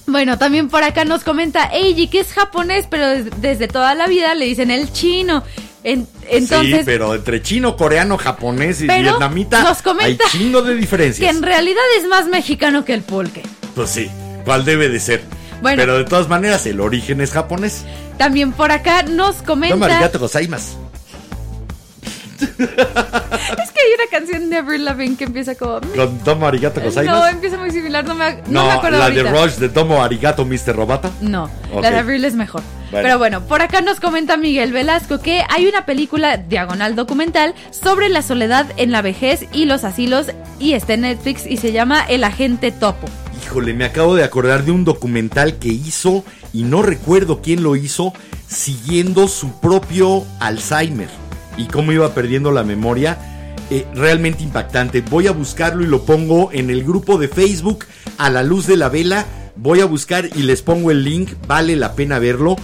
[0.07, 4.07] Bueno, también por acá nos comenta Eiji, que es japonés, pero des- desde toda la
[4.07, 5.43] vida le dicen el chino.
[5.85, 10.79] En- entonces, sí, pero entre chino, coreano, japonés y vietnamita nos hay chingo de que
[10.79, 11.35] diferencias.
[11.35, 13.43] en realidad es más mexicano que el pulque.
[13.75, 14.09] Pues sí,
[14.45, 15.21] ¿cuál debe de ser?
[15.61, 15.79] Bueno.
[15.79, 17.85] Pero de todas maneras, el origen es japonés.
[18.17, 19.75] También por acá nos comenta...
[19.75, 20.75] Toma arigato gozaimasu.
[22.41, 22.49] Es
[23.71, 25.79] que hay una canción de Avril Lavigne que empieza como...
[25.81, 27.27] Con Tomo arigato No, gozaimasu.
[27.27, 29.23] empieza muy similar, no me, no No, me acuerdo la ahorita.
[29.23, 30.75] de Rush de Tomo arigato Mr.
[30.75, 31.11] Robata.
[31.21, 31.83] No, Ok.
[31.83, 32.61] la de Avril es mejor.
[32.95, 33.07] Bueno.
[33.09, 38.07] Pero bueno, por acá nos comenta Miguel Velasco que hay una película diagonal documental sobre
[38.07, 40.27] la soledad en la vejez y los asilos
[40.59, 43.09] y está en Netflix y se llama El Agente Topo.
[43.43, 46.23] Híjole, me acabo de acordar de un documental que hizo
[46.53, 48.13] y no recuerdo quién lo hizo
[48.47, 51.09] siguiendo su propio Alzheimer
[51.57, 53.17] y cómo iba perdiendo la memoria.
[53.71, 55.01] Eh, realmente impactante.
[55.01, 57.83] Voy a buscarlo y lo pongo en el grupo de Facebook
[58.17, 59.25] a la luz de la vela.
[59.57, 61.31] Voy a buscar y les pongo el link.
[61.45, 62.55] Vale la pena verlo.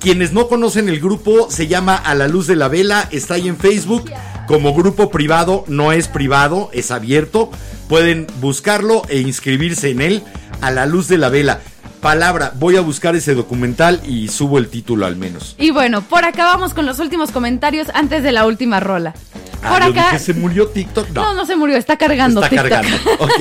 [0.00, 3.08] Quienes no conocen el grupo se llama A la luz de la vela.
[3.10, 4.10] Está ahí en Facebook.
[4.46, 7.50] como grupo privado, no es privado, es abierto.
[7.88, 10.22] Pueden buscarlo e inscribirse en él
[10.60, 11.60] a la luz de la vela.
[12.00, 15.54] Palabra, voy a buscar ese documental y subo el título al menos.
[15.58, 19.14] Y bueno, por acá vamos con los últimos comentarios antes de la última rola.
[19.62, 20.18] Por Ah, acá.
[20.20, 21.08] ¿se murió TikTok?
[21.10, 22.68] No, No, no se murió, está cargando está TikTok.
[22.70, 22.96] cargando.
[23.18, 23.32] Ok,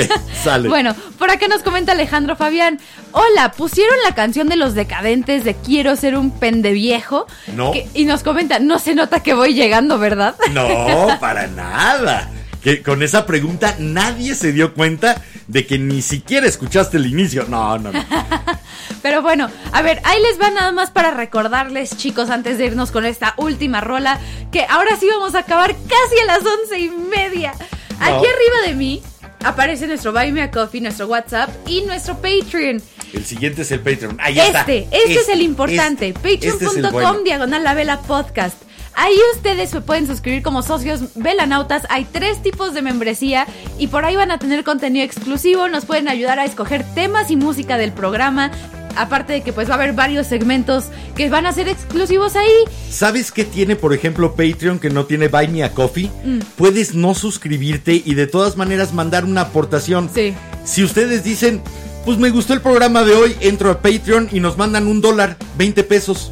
[0.43, 0.69] sale.
[0.69, 2.79] Bueno, por acá nos comenta Alejandro Fabián.
[3.11, 7.27] Hola, pusieron la canción de los decadentes de Quiero ser un pendeviejo.
[7.55, 7.71] No.
[7.73, 10.35] Que- y nos comenta, no se nota que voy llegando, ¿verdad?
[10.51, 12.31] No, para nada.
[12.65, 17.45] Que con esa pregunta nadie se dio cuenta de que ni siquiera escuchaste el inicio.
[17.47, 18.05] No, no, no.
[19.03, 22.89] Pero bueno, a ver, ahí les va nada más para recordarles, chicos, antes de irnos
[22.89, 24.19] con esta última rola,
[24.51, 27.51] que ahora sí vamos a acabar casi a las once y media.
[27.99, 29.03] Aquí arriba de mí
[29.43, 32.81] aparece nuestro Buy Me a Coffee, nuestro WhatsApp y nuestro Patreon.
[33.13, 34.17] El siguiente es el Patreon.
[34.19, 34.61] Ahí está.
[34.61, 36.07] Este, este es el importante.
[36.07, 37.19] este, este es el Patreon.com bueno.
[37.19, 38.57] diagonal la vela podcast.
[38.95, 41.83] Ahí ustedes se pueden suscribir como socios velanautas.
[41.89, 43.45] Hay tres tipos de membresía
[43.77, 45.67] y por ahí van a tener contenido exclusivo.
[45.67, 48.51] Nos pueden ayudar a escoger temas y música del programa.
[48.95, 50.85] Aparte de que pues va a haber varios segmentos
[51.17, 52.63] que van a ser exclusivos ahí.
[52.89, 56.09] ¿Sabes qué tiene, por ejemplo, Patreon que no tiene Buy Me a Coffee?
[56.23, 56.39] Mm.
[56.55, 60.09] Puedes no suscribirte y de todas maneras mandar una aportación.
[60.13, 60.33] Sí.
[60.63, 61.61] Si ustedes dicen,
[62.05, 65.35] pues me gustó el programa de hoy, entro a Patreon y nos mandan un dólar,
[65.57, 66.31] 20 pesos.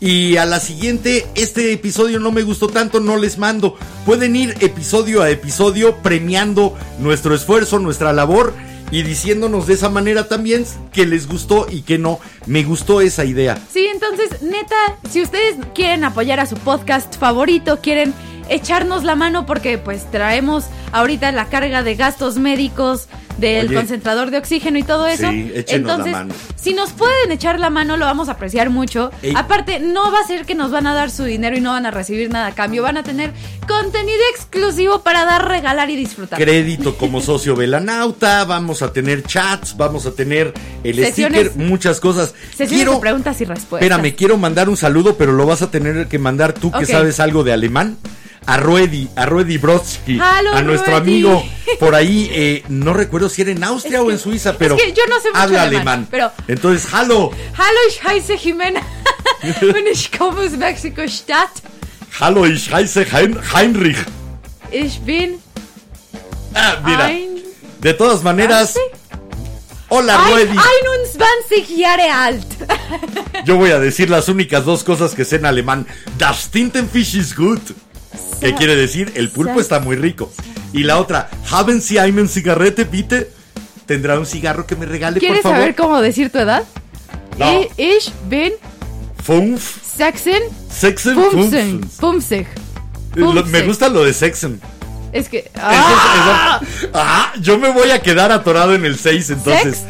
[0.00, 3.76] Y a la siguiente, este episodio no me gustó tanto, no les mando.
[4.06, 8.54] Pueden ir episodio a episodio premiando nuestro esfuerzo, nuestra labor
[8.90, 12.18] y diciéndonos de esa manera también que les gustó y que no.
[12.46, 13.58] Me gustó esa idea.
[13.72, 14.74] Sí, entonces, neta,
[15.10, 18.14] si ustedes quieren apoyar a su podcast favorito, quieren
[18.50, 23.06] echarnos la mano porque pues traemos ahorita la carga de gastos médicos
[23.38, 23.74] del Oye.
[23.76, 25.30] concentrador de oxígeno y todo eso.
[25.30, 26.34] Sí, échenos la entonces, mano.
[26.56, 29.10] si nos pueden echar la mano, lo vamos a apreciar mucho.
[29.22, 29.32] Ey.
[29.34, 31.86] Aparte, no va a ser que nos van a dar su dinero y no van
[31.86, 32.82] a recibir nada a cambio.
[32.82, 33.32] Van a tener
[33.66, 36.38] contenido exclusivo para dar, regalar y disfrutar.
[36.38, 40.52] crédito como socio velanauta, vamos a tener chats, vamos a tener
[40.84, 42.34] el Sesiones- sticker, muchas cosas.
[42.50, 43.88] Sesiones Quiero, de preguntas y respuestas.
[43.90, 47.20] espérame, quiero mandar un saludo, pero lo vas a tener que mandar tú que sabes
[47.20, 47.96] algo de alemán.
[48.46, 51.10] A Ruedi, a Ruedi Brodsky, a nuestro Ruedi.
[51.12, 51.44] amigo
[51.78, 54.56] por ahí, eh, no recuerdo si era en Austria Es o que- en Suiza, es
[54.56, 56.08] pero que yo no sé mucho habla alemán, alemán.
[56.10, 58.80] pero- Entonces, hallo, Hallo, ich heiße Jimena
[59.62, 61.50] und ich komme aus Mexiko-Stadt.
[62.18, 63.98] hallo, ich heiße Hein- Heinrich.
[64.72, 65.38] Ich bin
[66.54, 67.38] Ah, mira, ein,
[67.80, 68.74] de todas maneras,
[69.90, 70.56] hola Ruedi.
[70.56, 72.46] 21 Jahre alt.
[73.44, 75.86] Yo voy a decir las únicas dos cosas que sé en alemán.
[76.18, 77.60] Das Tintenfisch ist gut.
[78.40, 79.12] ¿Qué quiere decir?
[79.16, 80.32] El pulpo está muy rico.
[80.72, 83.30] Y la otra, haben Sie einen Zigarette, bitte?
[83.86, 85.58] ¿Tendrá un cigarro que me regale, por ¿Quieres favor?
[85.58, 86.62] saber cómo decir tu edad?
[87.38, 87.60] No.
[87.60, 88.52] Ich, ich bin
[89.24, 91.16] Fünf, Sachsen, Sechsen,
[91.98, 92.46] Fumsen.
[93.14, 94.60] Lo- Me gusta lo de Sexen.
[95.12, 95.50] Es que.
[95.56, 96.60] ¡Ah!
[96.62, 99.78] eso- ah, yo me voy a quedar atorado en el 6 entonces.
[99.78, 99.86] Sex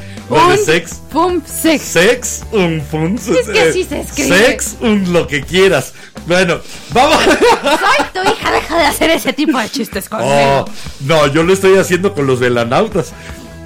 [0.49, 1.01] de sex.
[1.11, 1.81] Fumsig.
[1.81, 3.29] Sex und Funz.
[3.29, 4.29] Es que así se escribe.
[4.47, 5.93] Sex und lo que quieras.
[6.31, 6.61] Bueno,
[6.93, 7.19] vamos.
[7.25, 10.31] Soy tu hija, deja de hacer ese tipo de chistes conmigo.
[10.33, 10.65] Oh,
[11.01, 13.13] no, yo lo estoy haciendo con los velanautas.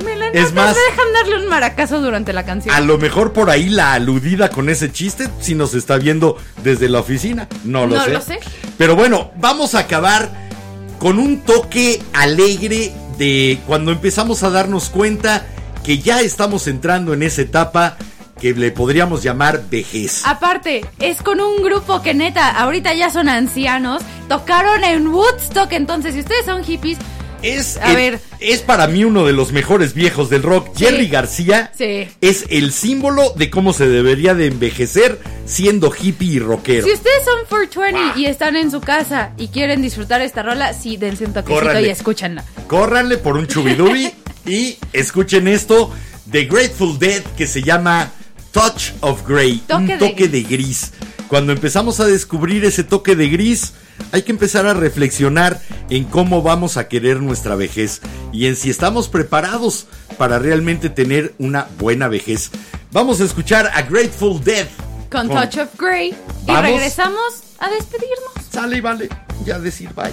[0.03, 2.75] Me la es más- me dejan darle un maracazo durante la canción.
[2.75, 6.89] A lo mejor por ahí la aludida con ese chiste si nos está viendo desde
[6.89, 7.49] la oficina.
[7.65, 8.11] No lo No sé.
[8.13, 8.41] lo sé.
[8.79, 10.31] Pero bueno, vamos a acabar
[10.99, 15.45] con un toque alegre de cuando empezamos a darnos cuenta
[15.85, 17.99] que ya estamos entrando en esa etapa
[18.45, 20.21] que le podríamos llamar vejez.
[20.27, 26.13] Aparte, es con un grupo que neta, ahorita ya son ancianos, tocaron en Woodstock, entonces
[26.13, 26.99] si ustedes son hippies,
[27.41, 28.21] Es, A el- ver.
[28.41, 30.69] es para mí uno de los mejores viejos del rock.
[30.77, 30.85] Sí.
[30.87, 32.09] Jerry García Sí.
[32.23, 36.87] es el símbolo de cómo se debería de envejecer siendo hippie y rockero.
[36.87, 40.97] si ustedes son 420 y están en su casa y quieren disfrutar esta rola, sí,
[40.97, 42.45] dense un toquecito y escúchanla.
[42.67, 44.11] Córranle por un chubidubi
[44.47, 45.91] y escuchen esto
[46.27, 48.11] de Grateful Dead que se llama
[48.55, 50.93] Touch of Grey, Toque un toque de gris.
[51.27, 53.73] Cuando empezamos a descubrir ese toque de gris,
[54.13, 55.61] hay que empezar a reflexionar
[55.91, 58.01] en cómo vamos a querer nuestra vejez
[58.33, 62.53] y en si estamos preparados para realmente tener una buena vejez.
[62.93, 64.69] Vamos a escuchar a Grateful Dead.
[65.11, 66.15] Con Touch of Grey.
[66.47, 68.35] Y regresamos a despedirnos.
[68.53, 69.09] Sale y vale,
[69.45, 70.13] ya decir bye.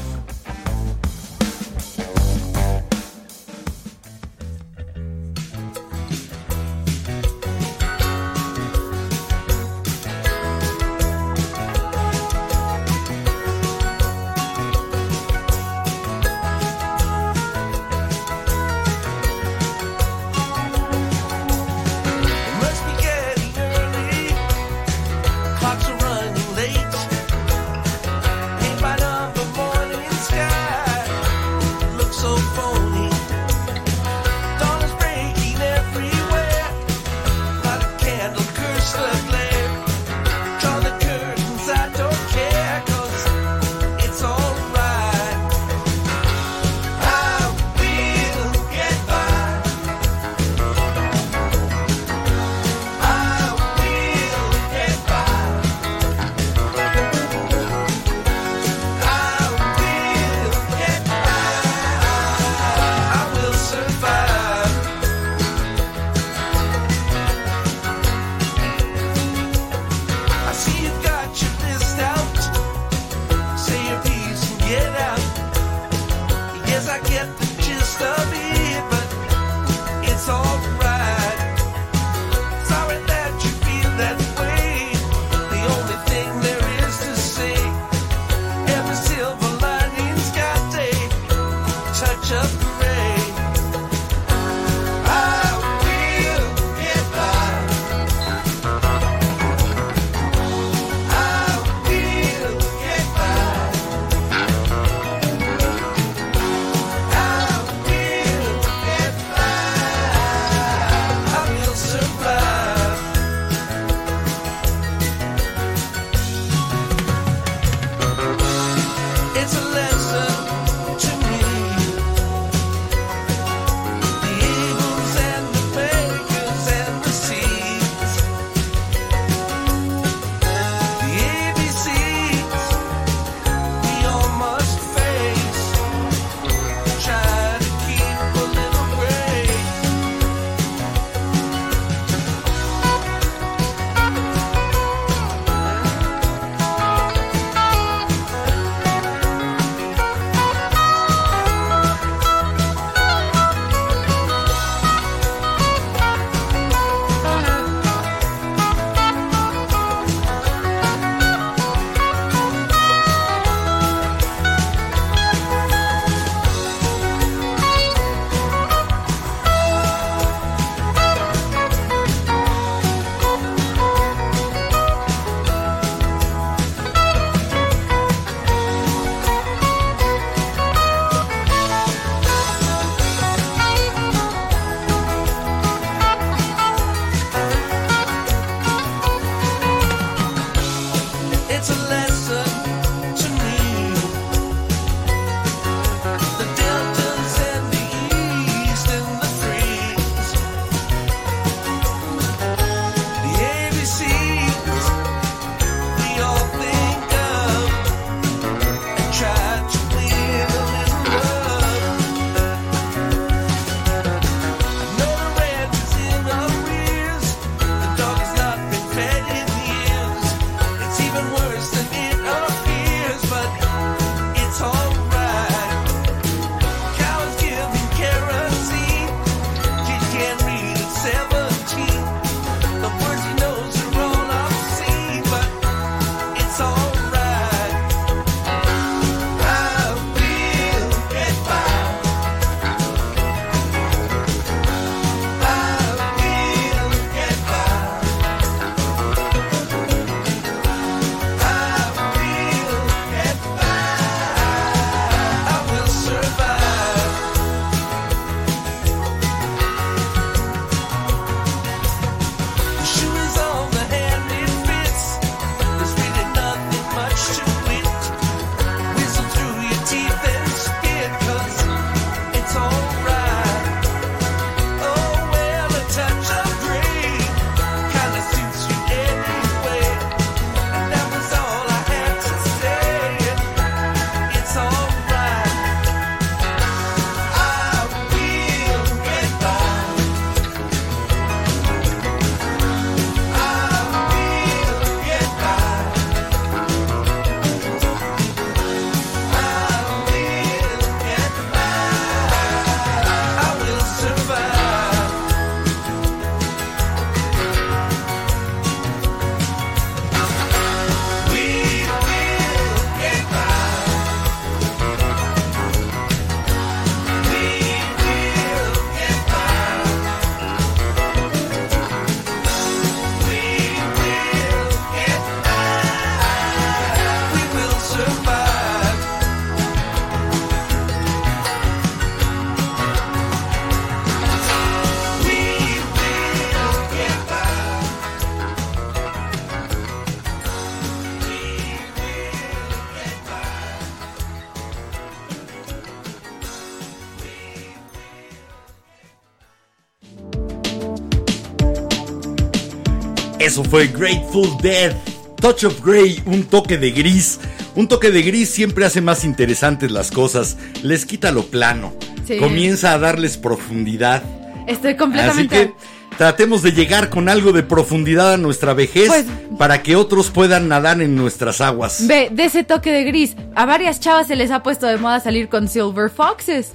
[353.52, 354.96] Eso fue Grateful Dead.
[355.36, 357.38] Touch of Grey, un toque de gris.
[357.76, 360.56] Un toque de gris siempre hace más interesantes las cosas.
[360.84, 361.92] Les quita lo plano.
[362.26, 362.38] Sí.
[362.38, 364.24] Comienza a darles profundidad.
[364.68, 365.50] Estoy Así completamente.
[365.68, 365.74] que
[366.18, 369.26] tratemos de llegar con algo de profundidad a nuestra vejez Pues-
[369.60, 372.08] para que otros puedan nadar en nuestras aguas.
[372.08, 373.36] Ve, de ese toque de gris.
[373.54, 376.70] A varias chavas se les ha puesto de moda salir con Silver Foxes.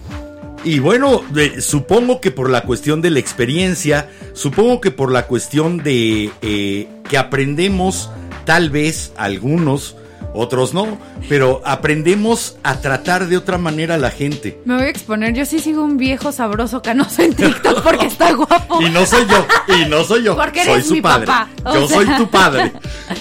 [0.65, 1.23] Y bueno,
[1.61, 6.89] supongo que por la cuestión de la experiencia, supongo que por la cuestión de eh,
[7.09, 8.11] que aprendemos,
[8.45, 9.97] tal vez algunos,
[10.37, 10.99] otros no,
[11.29, 14.61] pero aprendemos a tratar de otra manera a la gente.
[14.65, 15.35] Me voy a exponer.
[15.35, 18.81] Yo sí sigo un viejo sabroso canoso en TikTok porque está guapo.
[18.87, 21.27] Y no soy yo, y no soy yo, Porque soy eres su mi padre.
[21.27, 21.97] papá, Yo sea.
[21.97, 22.73] soy tu padre.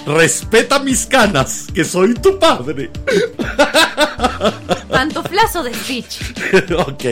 [0.06, 2.92] Respeta mis canas, que soy tu padre.
[4.90, 6.20] Pantuflazo de Stitch.
[6.78, 7.04] ok,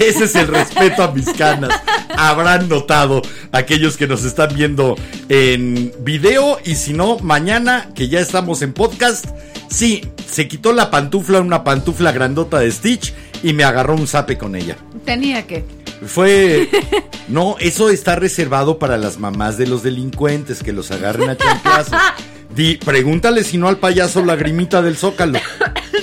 [0.00, 1.70] ese es el respeto a mis canas.
[2.16, 3.22] Habrán notado
[3.52, 4.96] aquellos que nos están viendo
[5.28, 9.26] en video y si no, mañana que ya estamos en podcast,
[9.68, 13.12] sí, se quitó la pantufla, una pantufla grandota de Stitch
[13.42, 14.76] y me agarró un zape con ella.
[15.04, 15.64] Tenía que.
[16.06, 16.68] Fue...
[17.28, 21.96] No, eso está reservado para las mamás de los delincuentes que los agarren a chanclazos.
[22.56, 25.38] Di, pregúntale si no al payaso lagrimita del zócalo.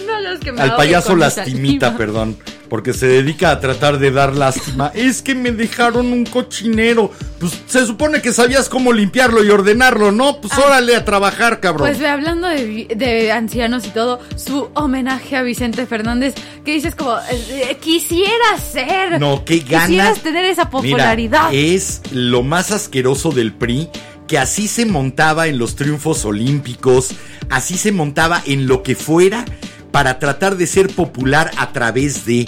[0.08, 1.98] No, es que me Al payaso lastimita, saliva.
[1.98, 2.38] perdón.
[2.70, 4.92] Porque se dedica a tratar de dar lástima.
[4.94, 7.12] Es que me dejaron un cochinero.
[7.40, 10.42] Pues se supone que sabías cómo limpiarlo y ordenarlo, ¿no?
[10.42, 11.88] Pues órale a trabajar, cabrón.
[11.88, 16.36] Pues ve, hablando de, ancianos y todo, su homenaje a Vicente Fernández,
[16.66, 19.20] que dices como, eh, quisiera ser.
[19.20, 19.88] no, qué ganas.
[19.88, 21.50] Quisieras tener esa popularidad.
[21.52, 23.90] Mira, es lo más asqueroso del PRI.
[24.28, 27.12] Que así se montaba en los triunfos olímpicos,
[27.50, 29.46] así se montaba en lo que fuera
[29.98, 32.48] para tratar de ser popular a través de...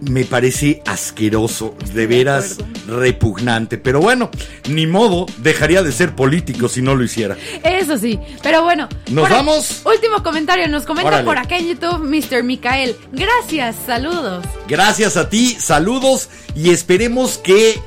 [0.00, 3.78] Me parece asqueroso, de veras repugnante.
[3.78, 4.30] Pero bueno,
[4.68, 7.36] ni modo, dejaría de ser político si no lo hiciera.
[7.64, 8.88] Eso sí, pero bueno.
[9.10, 9.82] ¿Nos vamos?
[9.86, 11.24] Último comentario, nos comenta Órale.
[11.24, 12.44] por acá en YouTube Mr.
[12.44, 12.94] Micael.
[13.10, 14.44] Gracias, saludos.
[14.68, 17.80] Gracias a ti, saludos y esperemos que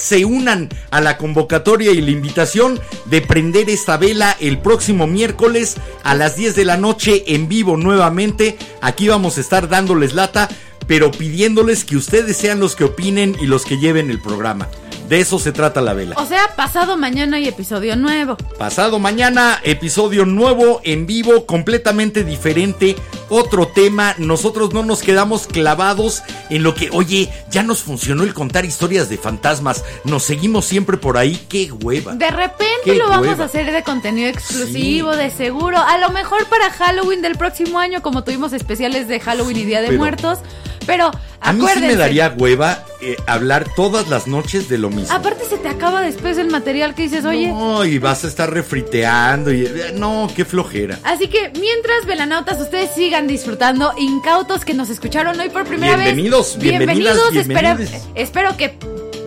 [0.00, 5.76] se unan a la convocatoria y la invitación de prender esta vela el próximo miércoles
[6.02, 8.56] a las 10 de la noche en vivo nuevamente.
[8.80, 10.48] Aquí vamos a estar dándoles lata,
[10.86, 14.68] pero pidiéndoles que ustedes sean los que opinen y los que lleven el programa.
[15.10, 16.14] De eso se trata la vela.
[16.18, 18.36] O sea, pasado mañana hay episodio nuevo.
[18.56, 22.94] Pasado mañana, episodio nuevo, en vivo, completamente diferente,
[23.28, 24.14] otro tema.
[24.18, 29.08] Nosotros no nos quedamos clavados en lo que, oye, ya nos funcionó el contar historias
[29.08, 29.84] de fantasmas.
[30.04, 32.14] Nos seguimos siempre por ahí, qué hueva.
[32.14, 35.78] De repente lo vamos a hacer de contenido exclusivo, de seguro.
[35.78, 39.80] A lo mejor para Halloween del próximo año, como tuvimos especiales de Halloween y Día
[39.80, 40.38] de Pero- Muertos.
[40.86, 45.14] Pero A mí sí me daría hueva eh, hablar todas las noches de lo mismo.
[45.14, 47.48] Aparte se te acaba después el material que dices, oye.
[47.48, 49.64] No, y vas a estar refriteando y...
[49.66, 50.98] eh, No, qué flojera.
[51.04, 56.54] Así que mientras, velanautas, ustedes sigan disfrutando, incautos que nos escucharon hoy por primera Bienvenidos,
[56.58, 56.62] vez.
[56.62, 58.08] bienvenidas, espera- bienvenides.
[58.14, 58.74] espero que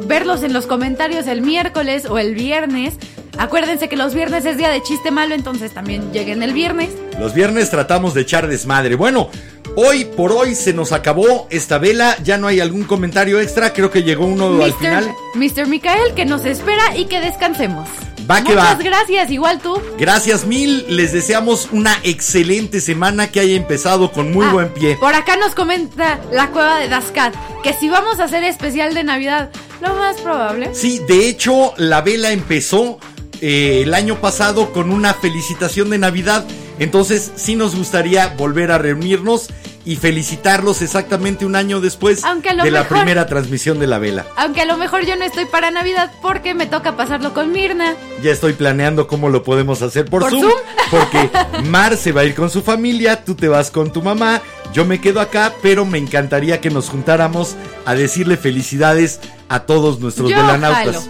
[0.07, 2.95] verlos en los comentarios el miércoles o el viernes.
[3.38, 6.89] Acuérdense que los viernes es día de chiste malo, entonces también lleguen el viernes.
[7.19, 8.95] Los viernes tratamos de echar desmadre.
[8.95, 9.30] Bueno,
[9.75, 12.17] hoy por hoy se nos acabó esta vela.
[12.23, 13.73] Ya no hay algún comentario extra.
[13.73, 15.13] Creo que llegó uno al final.
[15.35, 15.67] Mr.
[15.67, 17.87] Micael, que nos espera y que descansemos.
[18.29, 18.83] Va que Muchas va.
[18.83, 19.81] gracias, igual tú.
[19.97, 20.85] Gracias mil.
[20.95, 24.95] Les deseamos una excelente semana que haya empezado con muy Ah, buen pie.
[24.97, 27.33] Por acá nos comenta la cueva de Daskat
[27.63, 29.49] que si vamos a hacer especial de Navidad,
[29.81, 30.69] lo más probable.
[30.73, 32.97] Sí, de hecho, la vela empezó
[33.41, 36.45] eh, el año pasado con una felicitación de Navidad.
[36.79, 39.49] Entonces, sí nos gustaría volver a reunirnos
[39.85, 44.25] y felicitarlos exactamente un año después Aunque de la primera transmisión de la vela.
[44.37, 47.95] Aunque a lo mejor yo no estoy para Navidad porque me toca pasarlo con Mirna.
[48.21, 50.53] Ya estoy planeando cómo lo podemos hacer por, ¿Por Zoom, Zoom?
[50.91, 51.29] Porque
[51.69, 54.41] Mar se va a ir con su familia, tú te vas con tu mamá,
[54.73, 57.55] yo me quedo acá, pero me encantaría que nos juntáramos
[57.85, 59.19] a decirle felicidades
[59.49, 60.95] a todos nuestros Yo velanautas.
[60.95, 61.01] jalo.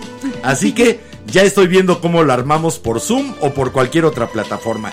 [0.41, 4.91] Así que ya estoy viendo cómo lo armamos por Zoom o por cualquier otra plataforma.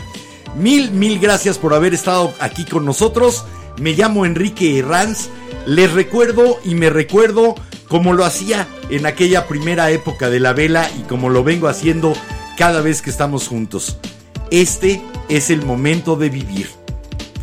[0.56, 3.44] Mil, mil gracias por haber estado aquí con nosotros.
[3.78, 5.28] Me llamo Enrique Herranz.
[5.66, 7.54] Les recuerdo y me recuerdo
[7.88, 12.12] como lo hacía en aquella primera época de la vela y como lo vengo haciendo
[12.56, 13.98] cada vez que estamos juntos.
[14.50, 16.68] Este es el momento de vivir.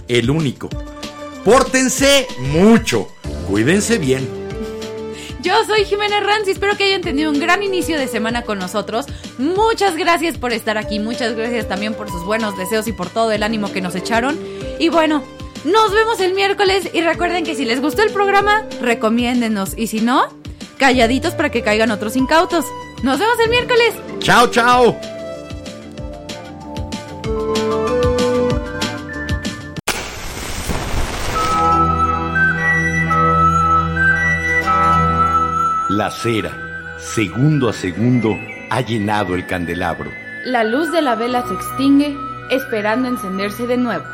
[0.07, 0.69] El único.
[1.43, 3.07] Pórtense mucho.
[3.47, 4.36] Cuídense bien.
[5.41, 8.59] Yo soy Jimena Ranz y espero que hayan tenido un gran inicio de semana con
[8.59, 9.05] nosotros.
[9.37, 13.31] Muchas gracias por estar aquí, muchas gracias también por sus buenos deseos y por todo
[13.31, 14.39] el ánimo que nos echaron.
[14.79, 15.23] Y bueno,
[15.63, 20.01] nos vemos el miércoles y recuerden que si les gustó el programa, recomiéndenos y si
[20.01, 20.27] no,
[20.77, 22.65] calladitos para que caigan otros incautos.
[23.03, 23.93] Nos vemos el miércoles.
[24.19, 24.97] Chao, chao.
[36.07, 38.39] La cera, segundo a segundo,
[38.69, 40.09] ha llenado el candelabro.
[40.45, 42.15] La luz de la vela se extingue,
[42.49, 44.05] esperando encenderse de nuevo.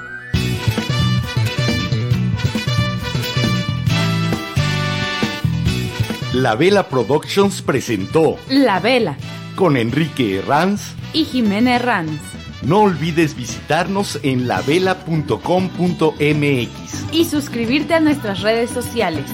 [6.33, 9.15] La Vela Productions presentó La vela
[9.55, 10.95] con Enrique Herranz.
[11.13, 12.19] y Jimena Herranz.
[12.63, 17.13] No olvides visitarnos en lavela.com.mx.
[17.13, 19.25] Y suscribirte a nuestras redes sociales.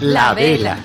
[0.00, 0.78] La Vela.